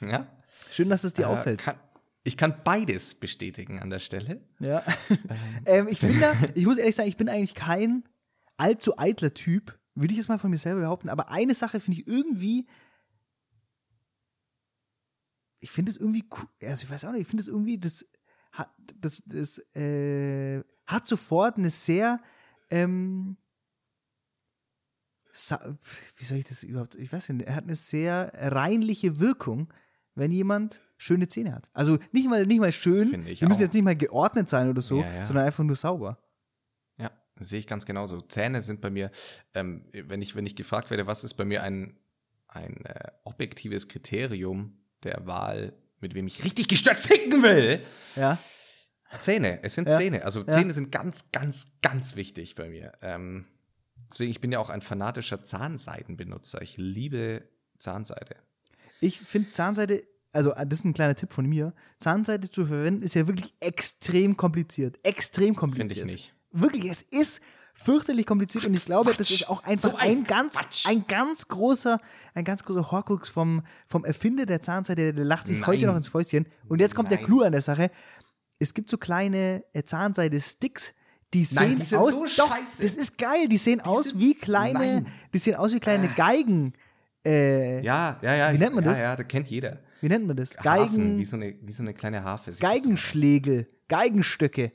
Ja. 0.00 0.26
Schön, 0.70 0.88
dass 0.88 1.04
es 1.04 1.12
dir 1.12 1.24
Äh, 1.24 1.26
auffällt. 1.26 1.60
Kann, 1.60 1.76
ich 2.24 2.36
kann 2.36 2.54
beides 2.64 3.14
bestätigen 3.14 3.80
an 3.80 3.90
der 3.90 3.98
Stelle. 3.98 4.40
Ja. 4.58 4.82
ähm, 5.66 5.88
ich 5.88 6.00
bin 6.00 6.20
da, 6.20 6.32
ich 6.54 6.66
muss 6.66 6.78
ehrlich 6.78 6.96
sagen, 6.96 7.08
ich 7.08 7.16
bin 7.16 7.28
eigentlich 7.28 7.54
kein 7.54 8.04
allzu 8.56 8.96
eitler 8.98 9.34
Typ, 9.34 9.78
würde 9.94 10.12
ich 10.12 10.18
jetzt 10.18 10.28
mal 10.28 10.38
von 10.38 10.50
mir 10.50 10.58
selber 10.58 10.80
behaupten. 10.80 11.08
Aber 11.08 11.30
eine 11.30 11.54
Sache 11.54 11.80
finde 11.80 12.00
ich 12.00 12.06
irgendwie, 12.06 12.66
ich 15.62 15.70
finde 15.70 15.92
es 15.92 15.96
irgendwie, 15.96 16.24
cool, 16.36 16.48
also 16.68 16.82
ich 16.82 16.90
weiß 16.90 17.04
auch 17.04 17.12
nicht, 17.12 17.22
ich 17.22 17.28
finde 17.28 17.42
es 17.42 17.48
irgendwie, 17.48 17.78
das 17.78 18.04
hat, 18.50 18.68
das, 18.96 19.22
das, 19.24 19.58
äh, 19.76 20.62
hat 20.86 21.06
sofort 21.06 21.56
eine 21.56 21.70
sehr, 21.70 22.20
ähm, 22.68 23.36
wie 25.32 26.24
soll 26.24 26.38
ich 26.38 26.44
das 26.44 26.64
überhaupt, 26.64 26.96
ich 26.96 27.12
weiß 27.12 27.28
nicht, 27.30 27.46
er 27.46 27.54
hat 27.54 27.64
eine 27.64 27.76
sehr 27.76 28.32
reinliche 28.34 29.20
Wirkung, 29.20 29.72
wenn 30.14 30.32
jemand 30.32 30.82
schöne 30.98 31.28
Zähne 31.28 31.54
hat. 31.54 31.70
Also 31.72 31.98
nicht 32.10 32.28
mal, 32.28 32.44
nicht 32.44 32.60
mal 32.60 32.72
schön, 32.72 33.24
die 33.24 33.46
müssen 33.46 33.62
jetzt 33.62 33.72
nicht 33.72 33.84
mal 33.84 33.96
geordnet 33.96 34.48
sein 34.48 34.68
oder 34.68 34.82
so, 34.82 35.00
Ja, 35.00 35.14
ja. 35.14 35.24
sondern 35.24 35.46
einfach 35.46 35.64
nur 35.64 35.76
sauber. 35.76 36.18
Ja, 36.98 37.12
sehe 37.38 37.60
ich 37.60 37.68
ganz 37.68 37.86
genauso. 37.86 38.20
Zähne 38.20 38.62
sind 38.62 38.80
bei 38.80 38.90
mir, 38.90 39.12
ähm, 39.54 39.86
wenn, 39.92 40.20
ich, 40.20 40.34
wenn 40.34 40.44
ich 40.44 40.56
gefragt 40.56 40.90
werde, 40.90 41.06
was 41.06 41.22
ist 41.22 41.34
bei 41.34 41.44
mir 41.44 41.62
ein, 41.62 41.96
ein 42.48 42.84
äh, 42.84 43.12
objektives 43.24 43.88
Kriterium 43.88 44.81
der 45.04 45.26
Wahl, 45.26 45.72
mit 46.00 46.14
wem 46.14 46.26
ich 46.26 46.44
richtig 46.44 46.68
gestört 46.68 46.98
ficken 46.98 47.42
will, 47.42 47.82
Ja. 48.16 48.38
Zähne. 49.18 49.60
Es 49.62 49.74
sind 49.74 49.86
Ja. 49.88 49.98
Zähne. 49.98 50.24
Also 50.24 50.40
Ja. 50.40 50.48
Zähne 50.48 50.72
sind 50.72 50.90
ganz, 50.90 51.30
ganz, 51.32 51.66
ganz 51.82 52.16
wichtig 52.16 52.54
bei 52.54 52.68
mir. 52.70 52.92
Ähm, 53.02 53.44
deswegen, 54.10 54.30
ich 54.30 54.40
bin 54.40 54.52
ja 54.52 54.58
auch 54.58 54.70
ein 54.70 54.80
fanatischer 54.80 55.42
Zahnseidenbenutzer. 55.42 56.62
Ich 56.62 56.76
liebe 56.78 57.42
Zahnseide. 57.78 58.36
Ich 59.00 59.18
finde 59.20 59.52
Zahnseide, 59.52 60.02
also 60.32 60.52
das 60.52 60.78
ist 60.78 60.84
ein 60.86 60.94
kleiner 60.94 61.14
Tipp 61.14 61.32
von 61.32 61.46
mir, 61.46 61.74
Zahnseide 61.98 62.48
zu 62.50 62.64
verwenden 62.66 63.02
ist 63.02 63.14
ja 63.14 63.26
wirklich 63.26 63.52
extrem 63.60 64.36
kompliziert. 64.36 64.96
Extrem 65.04 65.46
Finde 65.48 65.58
kompliziert. 65.60 66.06
ich 66.08 66.12
nicht. 66.12 66.34
Wirklich, 66.52 66.86
es 66.90 67.02
ist 67.02 67.40
fürchterlich 67.74 68.26
kompliziert 68.26 68.64
und 68.66 68.74
ich 68.74 68.84
glaube, 68.84 69.10
das 69.10 69.28
Quatsch. 69.28 69.40
ist 69.40 69.48
auch 69.48 69.62
einfach 69.64 69.90
So 69.92 69.96
ein 69.96 70.18
ein, 70.18 70.24
ganz, 70.24 70.54
Quatsch. 70.54 70.86
ein 70.86 71.06
ganz 71.06 71.48
großer, 71.48 71.98
ein 72.34 72.44
ganz 72.44 72.62
großer 72.64 72.90
Horcrux 72.90 73.28
vom, 73.28 73.62
vom 73.86 74.04
Erfinder 74.04 74.46
der 74.46 74.60
Zahnseide, 74.60 75.12
der 75.14 75.24
lacht 75.24 75.46
sich 75.46 75.58
Nein. 75.58 75.66
heute 75.66 75.86
noch 75.86 75.96
ins 75.96 76.08
Fäustchen. 76.08 76.46
Und 76.68 76.80
jetzt 76.80 76.94
kommt 76.94 77.10
der 77.10 77.18
Nein. 77.18 77.26
Clou 77.26 77.40
an 77.42 77.52
der 77.52 77.62
Sache. 77.62 77.90
Es 78.58 78.74
gibt 78.74 78.88
so 78.88 78.98
kleine 78.98 79.64
äh, 79.72 79.82
Zahnseide-Sticks, 79.82 80.92
die 81.34 81.44
sehen, 81.44 81.56
Nein, 81.56 81.76
die 81.78 81.84
sind 81.84 81.98
aus. 81.98 82.12
so 82.12 82.24
doch, 82.26 82.28
scheiße. 82.48 82.82
das 82.82 82.94
ist 82.94 83.16
geil. 83.18 83.48
Die 83.48 83.56
sehen 83.56 83.80
aus 83.80 84.10
sind- 84.10 84.20
wie 84.20 84.34
kleine, 84.34 84.78
Nein. 84.78 85.06
die 85.32 85.38
sehen 85.38 85.56
aus 85.56 85.72
wie 85.72 85.80
kleine 85.80 86.08
Geigen. 86.08 86.74
Äh, 87.24 87.82
Ja, 87.82 88.18
ja, 88.22 88.34
ja. 88.34 88.52
Wie 88.52 88.58
nennt 88.58 88.74
man 88.74 88.84
ja, 88.84 88.90
das? 88.90 89.00
Ja, 89.00 89.16
das 89.16 89.26
kennt 89.28 89.48
jeder. 89.48 89.80
Wie 90.00 90.08
nennt 90.08 90.26
man 90.26 90.36
das? 90.36 90.56
Hafen, 90.58 90.62
Geigen, 90.64 91.18
wie 91.18 91.24
so 91.24 91.36
eine, 91.36 91.54
wie 91.62 91.72
so 91.72 91.82
eine 91.82 91.94
kleine 91.94 92.22
Harfe. 92.22 92.50
Geigenschlägel, 92.60 93.66
Geigenstöcke. 93.88 94.72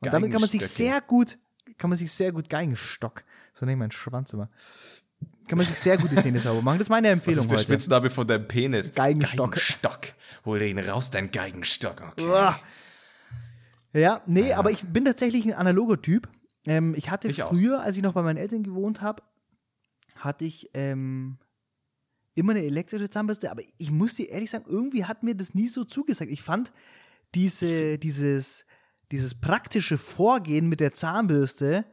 Und 0.00 0.12
damit 0.12 0.30
kann 0.32 0.40
man 0.40 0.48
sich 0.50 0.66
sehr 0.66 1.00
gut, 1.00 1.38
kann 1.78 1.90
man 1.90 1.98
sich 1.98 2.10
sehr 2.12 2.32
gut 2.32 2.48
Geigenstock, 2.48 3.24
so 3.54 3.64
nenne 3.64 3.74
ich 3.74 3.78
meinen 3.78 3.90
Schwanz 3.92 4.32
immer, 4.32 4.50
kann 5.48 5.56
man 5.56 5.66
sich 5.66 5.78
sehr 5.78 5.96
gut 5.96 6.10
die 6.12 6.16
Zähne 6.16 6.40
sauber 6.40 6.60
machen. 6.62 6.78
Das 6.78 6.86
ist 6.86 6.90
meine 6.90 7.08
Empfehlung 7.08 7.40
ist 7.44 7.50
der 7.50 7.58
heute. 7.58 7.68
Spitzname 7.68 8.10
von 8.10 8.26
deinem 8.26 8.46
Penis? 8.46 8.92
Geigenstock. 8.94 9.52
Geigenstock. 9.52 10.00
Hol 10.44 10.60
ihn 10.62 10.78
raus, 10.78 11.10
dein 11.10 11.30
Geigenstock. 11.30 12.02
Okay. 12.12 12.24
Uah. 12.26 12.60
Ja, 13.94 14.22
nee, 14.26 14.52
aber 14.52 14.70
ich 14.70 14.82
bin 14.84 15.04
tatsächlich 15.06 15.46
ein 15.46 15.54
analoger 15.54 16.00
Typ. 16.00 16.28
Ähm, 16.66 16.94
ich 16.96 17.10
hatte 17.10 17.28
Ich 17.28 17.42
auch. 17.42 17.48
früher, 17.48 17.80
als 17.80 17.96
ich 17.96 18.02
noch 18.02 18.12
bei 18.12 18.22
meinen 18.22 18.36
Eltern 18.36 18.62
gewohnt 18.62 19.00
habe, 19.00 19.22
hatte 20.16 20.44
ich 20.44 20.68
ähm, 20.74 21.38
immer 22.34 22.52
eine 22.52 22.64
elektrische 22.64 23.08
Zahnbürste, 23.08 23.50
aber 23.50 23.62
ich 23.78 23.90
muss 23.90 24.14
dir 24.14 24.28
ehrlich 24.28 24.50
sagen, 24.50 24.66
irgendwie 24.68 25.06
hat 25.06 25.22
mir 25.22 25.34
das 25.34 25.54
nie 25.54 25.68
so 25.68 25.84
zugesagt. 25.84 26.30
Ich 26.30 26.42
fand 26.42 26.72
diese, 27.34 27.98
dieses, 27.98 28.66
dieses 29.10 29.34
praktische 29.34 29.98
Vorgehen 29.98 30.68
mit 30.68 30.80
der 30.80 30.92
Zahnbürste 30.92 31.84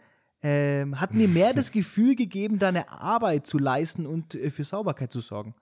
ähm, 0.42 1.00
hat 1.00 1.14
mir 1.14 1.28
mehr 1.28 1.54
das 1.54 1.72
Gefühl 1.72 2.16
gegeben, 2.16 2.60
da 2.60 2.68
eine 2.70 2.90
Arbeit 2.90 3.48
zu 3.48 3.58
leisten 3.58 4.06
und 4.06 4.36
äh, 4.36 4.50
für 4.50 4.64
Sauberkeit 4.64 5.12
zu 5.12 5.22
sorgen. 5.22 5.56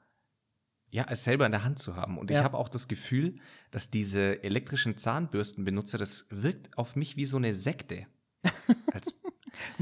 Ja, 0.89 1.05
es 1.09 1.23
selber 1.23 1.45
in 1.45 1.51
der 1.51 1.63
Hand 1.63 1.79
zu 1.79 1.95
haben. 1.95 2.17
Und 2.17 2.29
ich 2.29 2.35
Ja. 2.37 2.43
habe 2.43 2.57
auch 2.57 2.69
das 2.69 2.87
Gefühl, 2.87 3.37
dass 3.71 3.89
diese 3.89 4.43
elektrischen 4.43 4.97
Zahnbürstenbenutzer, 4.97 5.97
das 5.97 6.27
wirkt 6.29 6.77
auf 6.77 6.95
mich 6.95 7.15
wie 7.17 7.25
so 7.25 7.37
eine 7.37 7.55
Sekte. 7.55 8.05
Als, 8.93 9.19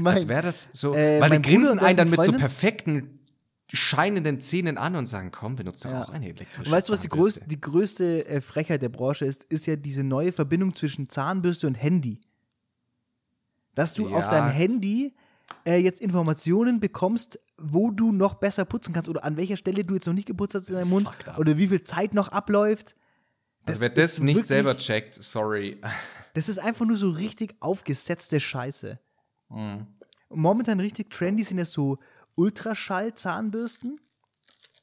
als 0.02 0.28
wäre 0.28 0.42
das 0.42 0.70
so, 0.72 0.94
äh, 0.94 1.20
weil 1.20 1.30
die 1.30 1.42
grinsen 1.42 1.78
einen 1.78 1.96
dann 1.96 2.10
mit 2.10 2.18
so 2.20 2.26
Freundin- 2.26 2.40
perfekten, 2.40 3.18
scheinenden 3.74 4.40
Zähnen 4.40 4.76
an 4.78 4.96
und 4.96 5.06
sagen, 5.06 5.30
komm, 5.32 5.56
benutze 5.56 5.88
doch 5.88 5.94
Ja. 5.94 6.04
auch 6.04 6.10
eine 6.10 6.26
elektrische 6.28 6.64
Und 6.66 6.70
weißt 6.70 6.88
du, 6.88 6.92
was 6.92 7.00
die, 7.02 7.08
größte, 7.08 7.46
die 7.46 7.60
größte 7.60 8.26
äh, 8.26 8.40
Frechheit 8.40 8.82
der 8.82 8.90
Branche 8.90 9.24
ist? 9.24 9.44
Ist 9.44 9.66
ja 9.66 9.76
diese 9.76 10.04
neue 10.04 10.32
Verbindung 10.32 10.74
zwischen 10.74 11.08
Zahnbürste 11.08 11.66
und 11.66 11.74
Handy. 11.74 12.20
Dass 13.74 13.94
du 13.94 14.06
auf 14.14 14.24
Ja. 14.24 14.30
deinem 14.30 14.50
Handy 14.50 15.14
äh, 15.64 15.76
jetzt 15.78 16.00
Informationen 16.00 16.80
bekommst, 16.80 17.38
wo 17.58 17.90
du 17.90 18.12
noch 18.12 18.34
besser 18.34 18.64
putzen 18.64 18.92
kannst 18.92 19.08
oder 19.08 19.24
an 19.24 19.36
welcher 19.36 19.56
Stelle 19.56 19.84
du 19.84 19.94
jetzt 19.94 20.06
noch 20.06 20.14
nicht 20.14 20.26
geputzt 20.26 20.54
hast 20.54 20.68
in 20.68 20.74
deinem 20.76 20.90
Mund 20.90 21.08
oder 21.38 21.56
wie 21.56 21.68
viel 21.68 21.82
Zeit 21.84 22.14
noch 22.14 22.28
abläuft. 22.28 22.94
Also 23.64 23.80
wer 23.80 23.90
das 23.90 24.18
nicht 24.18 24.34
wirklich- 24.36 24.46
selber 24.48 24.76
checkt, 24.76 25.14
sorry. 25.22 25.80
Das 26.34 26.48
ist 26.48 26.58
einfach 26.58 26.86
nur 26.86 26.96
so 26.96 27.10
richtig 27.10 27.54
aufgesetzte 27.60 28.40
Scheiße. 28.40 28.98
Mhm. 29.50 29.86
Momentan 30.30 30.80
richtig 30.80 31.10
trendy 31.10 31.42
sind 31.44 31.58
ja 31.58 31.66
so 31.66 31.98
Ultraschall-Zahnbürsten. 32.36 34.00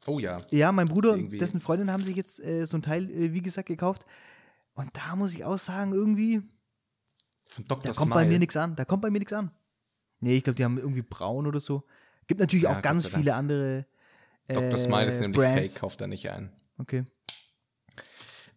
Oh 0.06 0.20
ja. 0.20 0.42
Ja, 0.52 0.72
mein 0.72 0.88
Bruder 0.88 1.14
und 1.14 1.32
dessen 1.40 1.60
Freundin 1.60 1.92
haben 1.92 2.04
sich 2.04 2.16
jetzt 2.16 2.40
äh, 2.44 2.66
so 2.66 2.78
ein 2.78 2.82
Teil, 2.82 3.10
äh, 3.10 3.34
wie 3.34 3.42
gesagt, 3.42 3.68
gekauft. 3.68 4.06
Und 4.74 4.90
da 4.96 5.16
muss 5.16 5.34
ich 5.34 5.44
auch 5.46 5.58
sagen, 5.58 5.94
irgendwie, 5.94 6.42
Von 7.50 7.68
Dr. 7.68 7.92
da 7.92 7.98
kommt 7.98 8.14
bei 8.14 8.26
mir 8.26 8.40
nichts 8.40 8.56
an. 8.56 8.76
Da 8.76 8.86
kommt 8.86 9.02
bei 9.02 9.10
mir 9.10 9.20
nichts 9.20 9.34
an. 9.34 9.52
Nee, 10.22 10.36
ich 10.38 10.44
glaube, 10.44 10.56
die 10.56 10.64
haben 10.64 10.78
irgendwie 10.78 11.02
braun 11.02 11.48
oder 11.48 11.60
so. 11.60 11.84
Gibt 12.28 12.40
natürlich 12.40 12.64
Ja, 12.64 12.78
auch 12.78 12.82
ganz 12.82 13.06
viele 13.08 13.34
andere 13.36 13.86
äh, 14.48 14.54
Dr. 14.54 14.78
Smile 14.78 15.08
ist 15.08 15.20
nämlich 15.20 15.40
Brands. 15.40 15.74
fake, 15.74 15.82
kauft 15.82 16.02
da 16.02 16.08
nicht 16.08 16.30
ein. 16.30 16.52
Okay. 16.78 17.06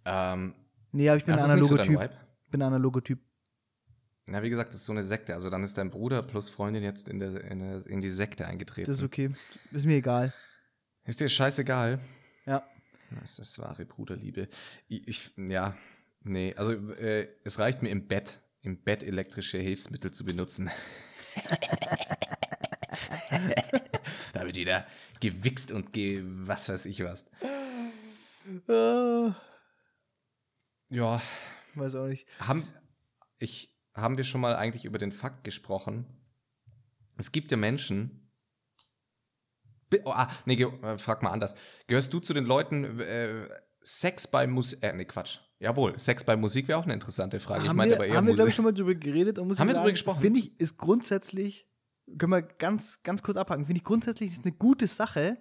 Ähm, 0.05 0.55
Nee, 0.95 1.09
aber 1.09 1.17
ich 1.17 1.25
bin 1.25 1.35
ein 1.35 1.39
ist 1.41 1.55
nicht 1.55 1.69
so 1.69 1.75
analoger 1.75 1.77
dein 1.77 1.87
Typ. 1.87 2.01
Vibe? 2.01 2.17
Bin 2.51 2.63
ein 2.63 2.67
analoger 2.69 3.03
Typ. 3.03 3.21
Na, 4.29 4.43
wie 4.43 4.51
gesagt, 4.51 4.73
das 4.73 4.81
ist 4.81 4.87
so 4.87 4.93
eine 4.93 5.03
Sekte. 5.03 5.35
Also 5.35 5.51
dann 5.51 5.63
ist 5.65 5.77
dein 5.77 5.91
Bruder 5.91 6.23
plus 6.23 6.49
Freundin 6.49 6.83
jetzt 6.85 7.09
in, 7.09 7.19
der, 7.19 7.43
in, 7.45 7.59
der, 7.59 7.87
in 7.87 8.01
die 8.01 8.11
Sekte 8.11 8.47
eingetreten. 8.47 8.89
Das 8.89 8.99
ist 8.99 9.03
okay. 9.05 9.31
Ist 9.73 9.85
mir 9.85 9.97
egal. 9.97 10.33
Ist 11.05 11.21
dir 11.21 11.29
scheißegal? 11.29 11.99
Ja. 12.47 12.65
Das 13.21 13.39
ist 13.39 13.59
wahre 13.59 13.85
Bruderliebe. 13.85 14.49
Ich, 14.89 15.09
ich 15.09 15.31
ja, 15.37 15.77
nee, 16.23 16.55
also 16.57 16.73
äh, 16.73 17.29
es 17.45 17.59
reicht 17.59 17.83
mir 17.83 17.91
im 17.91 18.07
Bett, 18.07 18.41
im 18.63 18.83
Bett 18.83 19.03
elektrische 19.03 19.59
Hilfsmittel 19.59 20.13
zu 20.13 20.25
benutzen. 20.25 20.71
da 24.33 24.45
wird 24.47 24.57
wieder 24.57 24.87
gewichst 25.21 25.73
und 25.73 25.93
ge 25.93 26.23
was 26.25 26.69
weiß 26.69 26.87
ich 26.87 27.03
was. 27.05 27.27
Äh, 28.69 29.33
Ja, 30.91 31.21
weiß 31.75 31.95
auch 31.97 32.07
nicht. 32.07 32.27
haben, 32.39 32.69
ich, 33.39 33.72
haben 33.95 34.17
wir 34.17 34.25
schon 34.25 34.41
mal 34.41 34.57
eigentlich 34.57 34.85
über 34.85 34.99
den 34.99 35.13
Fakt 35.13 35.45
gesprochen? 35.45 36.07
Es 37.19 37.33
gibt 37.33 37.51
ja 37.51 37.57
Menschen. 37.57 38.31
Oh, 40.05 40.11
ah, 40.11 40.31
nee, 40.47 40.55
äh, 40.55 40.97
frag 40.97 41.23
mal 41.23 41.31
anders. 41.31 41.55
Gehörst 41.87 42.13
du 42.15 42.21
zu 42.21 42.33
den 42.33 42.45
Leuten, 42.45 43.01
äh, 43.01 43.49
Sex 43.83 44.27
bei 44.27 44.47
Musik. 44.47 44.83
Äh, 44.83 44.95
nee, 44.95 45.05
Quatsch. 45.05 45.39
Jawohl, 45.59 45.99
Sex 45.99 46.25
bei 46.25 46.37
Musik 46.37 46.67
wäre 46.69 46.79
auch 46.79 46.85
eine 46.85 46.95
interessante 46.95 47.39
Frage. 47.39 47.63
ich 47.63 47.69
haben 47.69 47.77
meinte 47.77 47.93
wir, 47.93 47.97
aber 47.99 48.07
eher 48.07 48.17
haben 48.17 48.27
wir 48.27 48.35
glaube 48.35 48.51
ich, 48.51 48.57
schon 48.57 48.65
mal 48.65 48.73
drüber 48.73 48.95
geredet 48.95 49.39
und 49.39 49.49
muss 49.49 49.61
Haben 49.61 49.69
ich 49.69 49.71
wir 49.71 49.75
drüber 49.75 49.87
sagen, 49.87 49.95
gesprochen? 49.95 50.21
Finde 50.21 50.41
ich, 50.41 50.59
ist 50.59 50.77
grundsätzlich, 50.77 51.69
können 52.19 52.33
wir 52.33 52.43
ganz, 52.43 53.03
ganz 53.03 53.23
kurz 53.23 53.37
abhaken, 53.37 53.67
finde 53.67 53.79
ich 53.79 53.85
grundsätzlich 53.85 54.33
ist 54.33 54.45
eine 54.45 54.53
gute 54.55 54.87
Sache, 54.89 55.39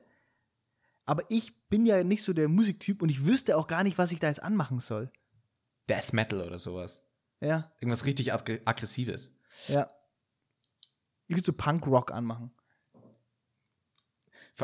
aber 1.06 1.24
ich 1.30 1.68
bin 1.70 1.86
ja 1.86 2.04
nicht 2.04 2.24
so 2.24 2.34
der 2.34 2.50
Musiktyp 2.50 3.02
und 3.02 3.10
ich 3.10 3.26
wüsste 3.26 3.58
auch 3.58 3.68
gar 3.68 3.84
nicht, 3.84 3.98
was 3.98 4.12
ich 4.12 4.20
da 4.20 4.28
jetzt 4.28 4.44
anmachen 4.44 4.80
soll. 4.80 5.12
Death 5.90 6.14
Metal 6.14 6.42
oder 6.42 6.60
sowas. 6.60 7.04
Ja, 7.42 7.72
Irgendwas 7.80 8.06
richtig 8.06 8.34
ag 8.34 8.44
Aggressives. 8.66 9.34
ja. 9.68 9.90
Ich 11.28 11.36
würde 11.38 11.46
so 11.46 11.54
Punk-Rock 11.54 12.12
anmachen. 12.12 12.52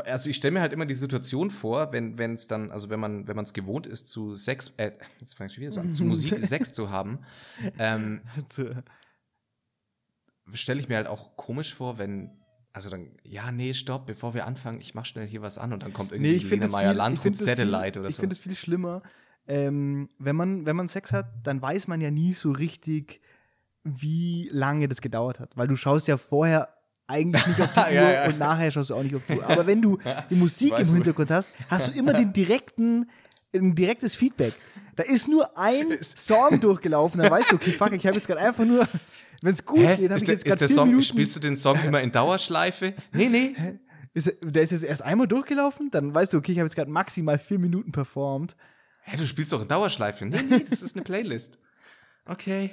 Also 0.04 0.28
ich 0.28 0.36
stelle 0.36 0.52
mir 0.52 0.60
halt 0.60 0.72
immer 0.74 0.84
die 0.86 0.94
Situation 0.94 1.50
vor, 1.50 1.92
wenn 1.92 2.18
es 2.34 2.46
dann, 2.46 2.70
also 2.70 2.90
wenn 2.90 3.00
man, 3.00 3.26
wenn 3.26 3.36
man 3.36 3.44
es 3.46 3.52
gewohnt 3.54 3.86
ist, 3.86 4.06
zu 4.08 4.34
Sex, 4.34 4.72
äh, 4.76 4.92
jetzt 5.18 5.34
fange 5.34 5.50
ich 5.50 5.58
wieder 5.58 5.72
so 5.72 5.80
an, 5.80 5.92
zu 5.94 6.04
Musik 6.04 6.38
Sex 6.44 6.72
zu 6.72 6.90
haben, 6.90 7.20
ähm, 7.78 8.20
stelle 10.52 10.80
ich 10.80 10.88
mir 10.88 10.96
halt 10.96 11.06
auch 11.06 11.36
komisch 11.36 11.74
vor, 11.74 11.98
wenn, 11.98 12.30
also 12.72 12.90
dann, 12.90 13.16
ja, 13.22 13.50
nee, 13.50 13.72
stopp, 13.74 14.06
bevor 14.06 14.34
wir 14.34 14.46
anfangen, 14.46 14.80
ich 14.80 14.94
mach 14.94 15.06
schnell 15.06 15.26
hier 15.26 15.42
was 15.42 15.58
an 15.58 15.72
und 15.72 15.82
dann 15.82 15.92
kommt 15.92 16.12
irgendwie 16.12 16.30
Nee, 16.32 16.36
ich 16.36 16.46
finde 16.46 16.66
Lena 16.66 16.78
Meyer 16.78 16.90
ich 16.92 16.96
Landrut 16.98 17.22
find 17.22 17.40
das, 17.40 17.46
viel, 17.46 17.56
Satellite 17.56 18.00
oder 18.00 18.08
ich 18.08 18.16
so. 18.16 18.20
find 18.20 18.32
das 18.32 18.38
viel 18.38 18.54
schlimmer. 18.54 19.02
Ähm, 19.48 20.10
wenn, 20.18 20.36
man, 20.36 20.66
wenn 20.66 20.76
man 20.76 20.88
Sex 20.88 21.12
hat, 21.12 21.26
dann 21.42 21.60
weiß 21.62 21.88
man 21.88 22.00
ja 22.02 22.10
nie 22.10 22.34
so 22.34 22.50
richtig, 22.50 23.20
wie 23.82 24.48
lange 24.52 24.88
das 24.88 25.00
gedauert 25.00 25.40
hat. 25.40 25.56
Weil 25.56 25.68
du 25.68 25.74
schaust 25.76 26.06
ja 26.06 26.18
vorher 26.18 26.68
eigentlich 27.06 27.46
nicht 27.46 27.60
auf 27.60 27.72
die 27.72 27.80
Uhr 27.80 27.88
Ja, 27.90 28.12
ja. 28.12 28.26
und 28.28 28.38
nachher 28.38 28.70
schaust 28.70 28.90
du 28.90 28.94
auch 28.94 29.02
nicht 29.02 29.14
auf 29.16 29.22
die 29.26 29.38
Uhr. 29.38 29.48
Aber 29.48 29.66
wenn 29.66 29.80
du 29.80 29.98
die 30.30 30.34
Musik 30.34 30.78
im 30.78 30.86
Hintergrund 30.94 31.30
hast, 31.30 31.50
hast 31.70 31.88
du 31.88 31.92
immer 31.98 32.12
den 32.14 32.32
direkten, 32.34 33.08
ein 33.54 33.74
direktes 33.74 34.14
Feedback. 34.14 34.52
Da 34.96 35.04
ist 35.04 35.28
nur 35.28 35.56
ein 35.56 35.96
Song 36.02 36.60
durchgelaufen, 36.60 37.20
dann 37.22 37.30
weißt 37.30 37.52
du, 37.52 37.56
okay, 37.56 37.70
fuck, 37.70 37.92
ich 37.92 38.04
habe 38.06 38.16
jetzt 38.16 38.26
gerade 38.26 38.40
einfach 38.40 38.64
nur, 38.66 38.86
wenn 39.40 39.52
es 39.54 39.64
gut 39.64 39.78
Hä? 39.78 39.96
geht, 39.96 40.10
habe 40.10 40.20
ich 40.20 40.28
jetzt 40.28 40.44
gerade 40.44 40.68
Song, 40.68 40.88
Minuten. 40.88 41.04
spielst 41.04 41.36
du 41.36 41.40
den 41.40 41.56
Song 41.56 41.78
immer 41.84 42.02
in 42.02 42.12
Dauerschleife? 42.12 42.94
Nee, 43.12 43.28
nee. 43.28 43.54
Ist, 44.12 44.32
der 44.42 44.62
ist 44.62 44.72
jetzt 44.72 44.82
erst 44.84 45.02
einmal 45.02 45.28
durchgelaufen, 45.28 45.90
dann 45.90 46.12
weißt 46.12 46.32
du, 46.32 46.38
okay, 46.38 46.52
ich 46.52 46.58
habe 46.58 46.66
jetzt 46.66 46.74
gerade 46.74 46.90
maximal 46.90 47.38
vier 47.38 47.60
Minuten 47.60 47.92
performt. 47.92 48.56
Hä, 49.10 49.16
du 49.16 49.26
spielst 49.26 49.52
doch 49.52 49.62
in 49.62 49.68
Dauerschleife. 49.68 50.26
Nee, 50.26 50.42
nee, 50.50 50.64
das 50.68 50.82
ist 50.82 50.96
eine 50.96 51.04
Playlist. 51.04 51.58
Okay. 52.26 52.72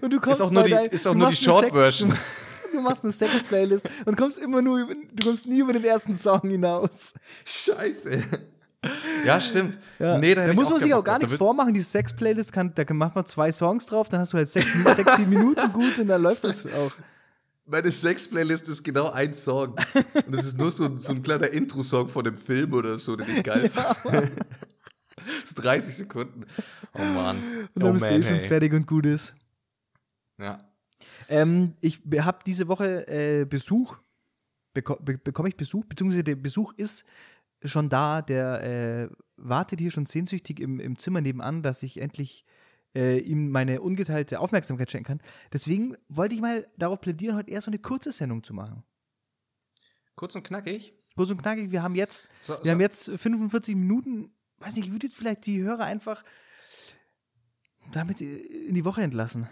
Und 0.00 0.10
du 0.12 0.18
kommst 0.18 0.40
Ist 0.40 0.46
auch 0.46 0.50
nur 0.50 0.62
die, 0.64 0.70
dein- 0.70 0.86
ist 0.86 1.06
auch 1.06 1.12
du 1.12 1.18
nur 1.18 1.28
die 1.28 1.32
machst 1.34 1.46
eine 1.46 1.52
Short 1.62 1.72
Version. 1.72 2.10
Du, 2.10 2.16
du 2.72 2.80
machst 2.80 3.04
eine 3.04 3.12
Sex-Playlist 3.12 3.86
und 4.06 4.16
kommst 4.16 4.38
immer 4.38 4.62
nur, 4.62 4.78
über, 4.78 4.94
du 4.94 5.26
kommst 5.26 5.46
nie 5.46 5.58
über 5.60 5.74
den 5.74 5.84
ersten 5.84 6.14
Song 6.14 6.40
hinaus. 6.48 7.12
Scheiße. 7.44 8.22
Ja, 9.26 9.40
stimmt. 9.40 9.78
Ja. 9.98 10.16
Nee, 10.18 10.34
da, 10.34 10.46
da 10.46 10.52
muss 10.54 10.70
man 10.70 10.78
sich 10.78 10.94
auch 10.94 11.02
gar 11.04 11.18
nichts 11.18 11.34
vormachen. 11.34 11.74
Die 11.74 11.82
Sex-Playlist, 11.82 12.52
kann, 12.52 12.72
da 12.74 12.84
macht 12.94 13.14
man 13.16 13.26
zwei 13.26 13.50
Songs 13.52 13.86
drauf, 13.86 14.08
dann 14.08 14.20
hast 14.20 14.32
du 14.32 14.38
halt 14.38 14.48
sechs, 14.48 14.72
sechs 14.94 15.16
sieben 15.16 15.30
Minuten 15.30 15.72
gut 15.72 15.98
und 15.98 16.06
dann 16.06 16.22
läuft 16.22 16.44
das 16.44 16.64
auch. 16.64 16.92
Meine 17.66 17.90
Sex-Playlist 17.92 18.68
ist 18.68 18.82
genau 18.82 19.10
ein 19.10 19.34
Song. 19.34 19.74
Und 20.14 20.34
das 20.34 20.46
ist 20.46 20.56
nur 20.58 20.70
so, 20.70 20.84
ein- 20.86 20.98
so 20.98 21.12
ein 21.12 21.22
kleiner 21.22 21.50
Intro-Song 21.50 22.08
von 22.08 22.24
dem 22.24 22.36
Film 22.36 22.72
oder 22.72 22.98
so, 22.98 23.16
den 23.16 23.26
ich 23.36 23.42
geil 23.42 23.68
fand. 24.02 24.30
Das 25.42 25.44
ist 25.44 25.54
30 25.54 25.94
Sekunden. 25.96 26.46
Oh 26.94 26.98
Mann. 26.98 27.36
Und 27.74 27.82
dann 27.82 27.90
oh 27.90 27.92
bist 27.92 28.04
du 28.04 28.14
eh 28.14 28.18
man, 28.18 28.22
schon 28.22 28.36
ey. 28.36 28.48
fertig 28.48 28.72
und 28.72 28.86
gut 28.86 29.06
ist. 29.06 29.34
Ja. 30.38 30.64
Ähm, 31.28 31.74
ich 31.80 32.00
habe 32.20 32.38
diese 32.46 32.68
Woche 32.68 33.06
äh, 33.08 33.44
Besuch. 33.44 33.98
Beko 34.74 34.96
be 34.96 35.18
bekomme 35.18 35.48
ich 35.48 35.56
Besuch? 35.56 35.84
Beziehungsweise 35.84 36.24
der 36.24 36.36
Besuch 36.36 36.72
ist 36.76 37.04
schon 37.64 37.88
da. 37.88 38.22
Der 38.22 38.62
äh, 38.62 39.08
wartet 39.36 39.80
hier 39.80 39.90
schon 39.90 40.06
sehnsüchtig 40.06 40.60
im, 40.60 40.80
im 40.80 40.96
Zimmer 40.98 41.20
nebenan, 41.20 41.62
dass 41.62 41.82
ich 41.82 42.00
endlich 42.00 42.44
äh, 42.94 43.18
ihm 43.18 43.50
meine 43.50 43.80
ungeteilte 43.80 44.40
Aufmerksamkeit 44.40 44.90
schenken 44.90 45.06
kann. 45.06 45.20
Deswegen 45.52 45.96
wollte 46.08 46.34
ich 46.34 46.40
mal 46.40 46.66
darauf 46.76 47.00
plädieren, 47.00 47.36
heute 47.36 47.50
eher 47.50 47.60
so 47.60 47.70
eine 47.70 47.78
kurze 47.78 48.12
Sendung 48.12 48.42
zu 48.42 48.54
machen. 48.54 48.82
Kurz 50.16 50.34
und 50.34 50.42
knackig. 50.42 50.94
Kurz 51.16 51.30
und 51.30 51.40
knackig, 51.40 51.70
wir 51.70 51.82
haben 51.82 51.94
jetzt, 51.94 52.28
So, 52.40 52.54
wir 52.54 52.64
so. 52.64 52.70
haben 52.70 52.80
jetzt 52.80 53.10
45 53.10 53.76
Minuten. 53.76 54.32
Weiß 54.60 54.76
nicht, 54.76 54.86
ich 54.86 54.92
würde 54.92 55.06
jetzt 55.06 55.16
vielleicht 55.16 55.46
die 55.46 55.62
Hörer 55.62 55.84
einfach 55.84 56.24
damit 57.92 58.20
in 58.20 58.74
die 58.74 58.84
Woche 58.84 59.02
entlassen. 59.02 59.48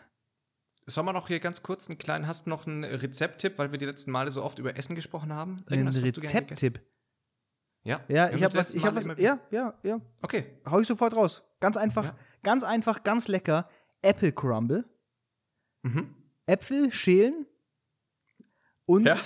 Sollen 0.86 1.06
wir 1.06 1.12
noch 1.12 1.28
hier 1.28 1.40
ganz 1.40 1.62
kurz 1.62 1.88
einen 1.88 1.98
kleinen, 1.98 2.26
hast 2.26 2.46
du 2.46 2.50
noch 2.50 2.66
einen 2.66 2.84
Rezepttipp, 2.84 3.58
weil 3.58 3.72
wir 3.72 3.78
die 3.78 3.86
letzten 3.86 4.10
Male 4.12 4.30
so 4.30 4.42
oft 4.44 4.58
über 4.58 4.76
Essen 4.76 4.94
gesprochen 4.94 5.32
haben? 5.32 5.64
Ein 5.68 5.78
Irgendwas, 5.78 5.96
gegessen- 5.96 6.20
Rezepttipp. 6.20 6.80
Ja, 7.82 8.00
Ja, 8.08 8.30
ich 8.30 8.42
habe 8.42 8.54
was, 8.56 8.74
ich 8.74 8.84
habe 8.84 9.00
Mal 9.00 9.08
was, 9.16 9.18
ja, 9.22 9.38
ja, 9.50 9.78
ja. 9.84 10.00
Okay. 10.22 10.58
Hau 10.68 10.80
ich 10.80 10.88
sofort 10.88 11.14
raus. 11.14 11.42
Ganz 11.60 11.76
einfach, 11.76 12.04
Ja. 12.04 12.18
ganz 12.42 12.62
einfach, 12.64 13.02
ganz 13.04 13.28
lecker. 13.28 13.68
Apple 14.02 14.32
Crumble. 14.32 14.84
Mhm. 15.82 16.14
Äpfel 16.46 16.92
schälen 16.92 17.46
und 18.86 19.06
Ja. 19.06 19.18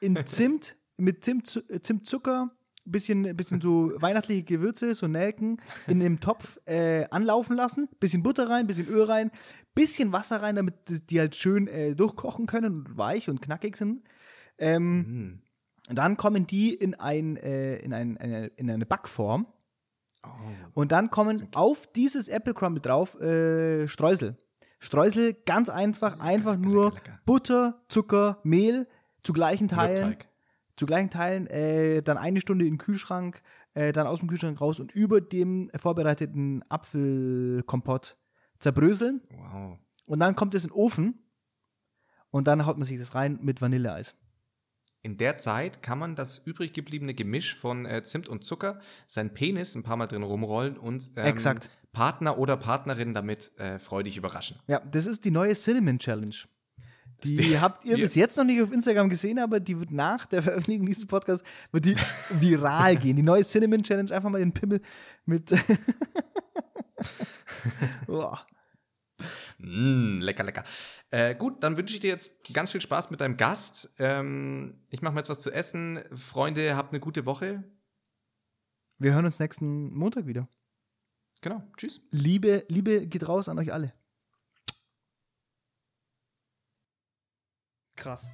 in 0.00 0.14
Zimt, 0.26 0.76
mit 0.96 1.24
Zimt, 1.24 1.64
äh, 1.68 1.80
Zimtzucker, 1.80 2.50
bisschen, 2.84 3.36
bisschen 3.36 3.60
so 3.60 3.92
weihnachtliche 3.96 4.42
Gewürze, 4.44 4.94
so 4.94 5.06
Nelken, 5.06 5.60
in 5.86 6.00
dem 6.00 6.20
Topf 6.20 6.58
äh, 6.66 7.04
anlaufen 7.10 7.56
lassen. 7.56 7.88
Bisschen 8.00 8.22
Butter 8.22 8.48
rein, 8.50 8.66
bisschen 8.66 8.88
Öl 8.88 9.02
rein, 9.04 9.30
bisschen 9.74 10.12
Wasser 10.12 10.42
rein, 10.42 10.56
damit 10.56 10.74
die- 11.10 11.20
halt 11.20 11.34
schön 11.36 11.66
äh, 11.68 11.94
durchkochen 11.94 12.46
können 12.46 12.74
und 12.86 12.96
weich 12.96 13.28
und 13.28 13.40
knackig 13.42 13.76
sind. 13.76 14.02
Ähm, 14.58 14.96
Mhm. 14.98 15.42
dann 15.94 16.16
kommen 16.16 16.46
die 16.46 16.74
in, 16.74 16.94
ein, 16.94 17.36
äh, 17.36 17.76
in, 17.76 17.92
ein, 17.92 18.16
eine, 18.18 18.46
in 18.56 18.70
eine 18.70 18.86
Backform. 18.86 19.46
Oh. 20.22 20.28
Und 20.74 20.92
dann 20.92 21.08
kommen 21.10 21.48
auf 21.54 21.86
dieses 21.86 22.28
Apple 22.28 22.52
Crumble 22.54 22.82
drauf 22.82 23.18
äh, 23.20 23.88
Streusel. 23.88 24.36
Streusel 24.78 25.34
ganz 25.46 25.68
einfach, 25.68 26.20
einfach 26.20 26.52
lecker, 26.56 26.62
nur 26.68 26.84
lecker, 26.86 26.96
lecker. 27.04 27.20
Butter, 27.24 27.82
Zucker, 27.88 28.38
Mehl 28.44 28.86
zu 29.22 29.32
gleichen 29.32 29.68
Teilen. 29.68 30.08
Mürbteig. 30.08 30.28
Zu 30.80 30.86
gleichen 30.86 31.10
Teilen, 31.10 31.46
äh, 31.48 32.02
dann 32.02 32.16
eine 32.16 32.40
Stunde 32.40 32.64
in 32.64 32.72
den 32.72 32.78
Kühlschrank, 32.78 33.42
äh, 33.74 33.92
dann 33.92 34.06
aus 34.06 34.20
dem 34.20 34.28
Kühlschrank 34.28 34.58
raus 34.62 34.80
und 34.80 34.94
über 34.94 35.20
dem 35.20 35.70
vorbereiteten 35.76 36.64
Apfelkompott 36.70 38.16
zerbröseln. 38.58 39.20
Wow. 39.28 39.78
Und 40.06 40.20
dann 40.20 40.36
kommt 40.36 40.54
es 40.54 40.64
in 40.64 40.70
den 40.70 40.74
Ofen 40.74 41.18
und 42.30 42.46
dann 42.46 42.64
haut 42.64 42.78
man 42.78 42.86
sich 42.86 42.98
das 42.98 43.14
rein 43.14 43.38
mit 43.42 43.60
Vanilleeis. 43.60 44.14
In 45.02 45.18
der 45.18 45.36
Zeit 45.36 45.82
kann 45.82 45.98
man 45.98 46.16
das 46.16 46.38
übrig 46.38 46.72
gebliebene 46.72 47.12
Gemisch 47.12 47.54
von 47.54 47.84
äh, 47.84 48.02
Zimt 48.02 48.26
und 48.26 48.42
Zucker, 48.42 48.80
seinen 49.06 49.34
Penis 49.34 49.74
ein 49.74 49.82
paar 49.82 49.98
Mal 49.98 50.06
drin 50.06 50.22
rumrollen 50.22 50.78
und 50.78 51.10
ähm, 51.16 51.26
Exakt. 51.26 51.68
Partner 51.92 52.38
oder 52.38 52.56
Partnerin 52.56 53.12
damit 53.12 53.52
äh, 53.58 53.78
freudig 53.78 54.16
überraschen. 54.16 54.58
Ja, 54.66 54.80
das 54.80 55.04
ist 55.04 55.26
die 55.26 55.30
neue 55.30 55.52
Cinnamon 55.52 55.98
Challenge. 55.98 56.36
Die, 57.24 57.36
die- 57.36 57.60
habt 57.60 57.84
ihr 57.84 57.96
bis 57.96 58.14
jetzt 58.14 58.36
noch 58.36 58.44
nicht 58.44 58.62
auf 58.62 58.72
Instagram 58.72 59.08
gesehen, 59.08 59.38
aber 59.38 59.60
die 59.60 59.78
wird 59.78 59.90
nach 59.90 60.26
der 60.26 60.42
Veröffentlichung 60.42 60.86
dieses 60.86 61.06
Podcasts 61.06 61.44
wird 61.72 61.84
die 61.84 61.96
viral 62.30 62.96
gehen. 62.96 63.16
Die 63.16 63.22
neue 63.22 63.44
Cinnamon 63.44 63.82
Challenge, 63.82 64.12
einfach 64.14 64.30
mal 64.30 64.38
den 64.38 64.52
Pimmel 64.52 64.80
mit. 65.26 65.50
Boah. 68.06 68.46
Mm, 69.58 70.20
lecker, 70.20 70.44
lecker. 70.44 70.64
Äh, 71.10 71.34
gut, 71.34 71.62
dann 71.62 71.76
wünsche 71.76 71.94
ich 71.94 72.00
dir 72.00 72.08
jetzt 72.08 72.54
ganz 72.54 72.70
viel 72.70 72.80
Spaß 72.80 73.10
mit 73.10 73.20
deinem 73.20 73.36
Gast. 73.36 73.94
Ähm, 73.98 74.80
ich 74.88 75.02
mache 75.02 75.12
mir 75.14 75.20
jetzt 75.20 75.28
was 75.28 75.40
zu 75.40 75.50
essen. 75.50 76.00
Freunde, 76.14 76.76
habt 76.76 76.92
eine 76.92 77.00
gute 77.00 77.26
Woche. 77.26 77.64
Wir 78.98 79.12
hören 79.14 79.24
uns 79.26 79.38
nächsten 79.40 79.92
Montag 79.94 80.26
wieder. 80.26 80.48
Genau. 81.42 81.62
Tschüss. 81.76 82.06
Liebe, 82.10 82.64
Liebe 82.68 83.06
geht 83.06 83.26
raus 83.28 83.48
an 83.48 83.58
euch 83.58 83.72
alle. 83.72 83.92
Krass. 88.00 88.30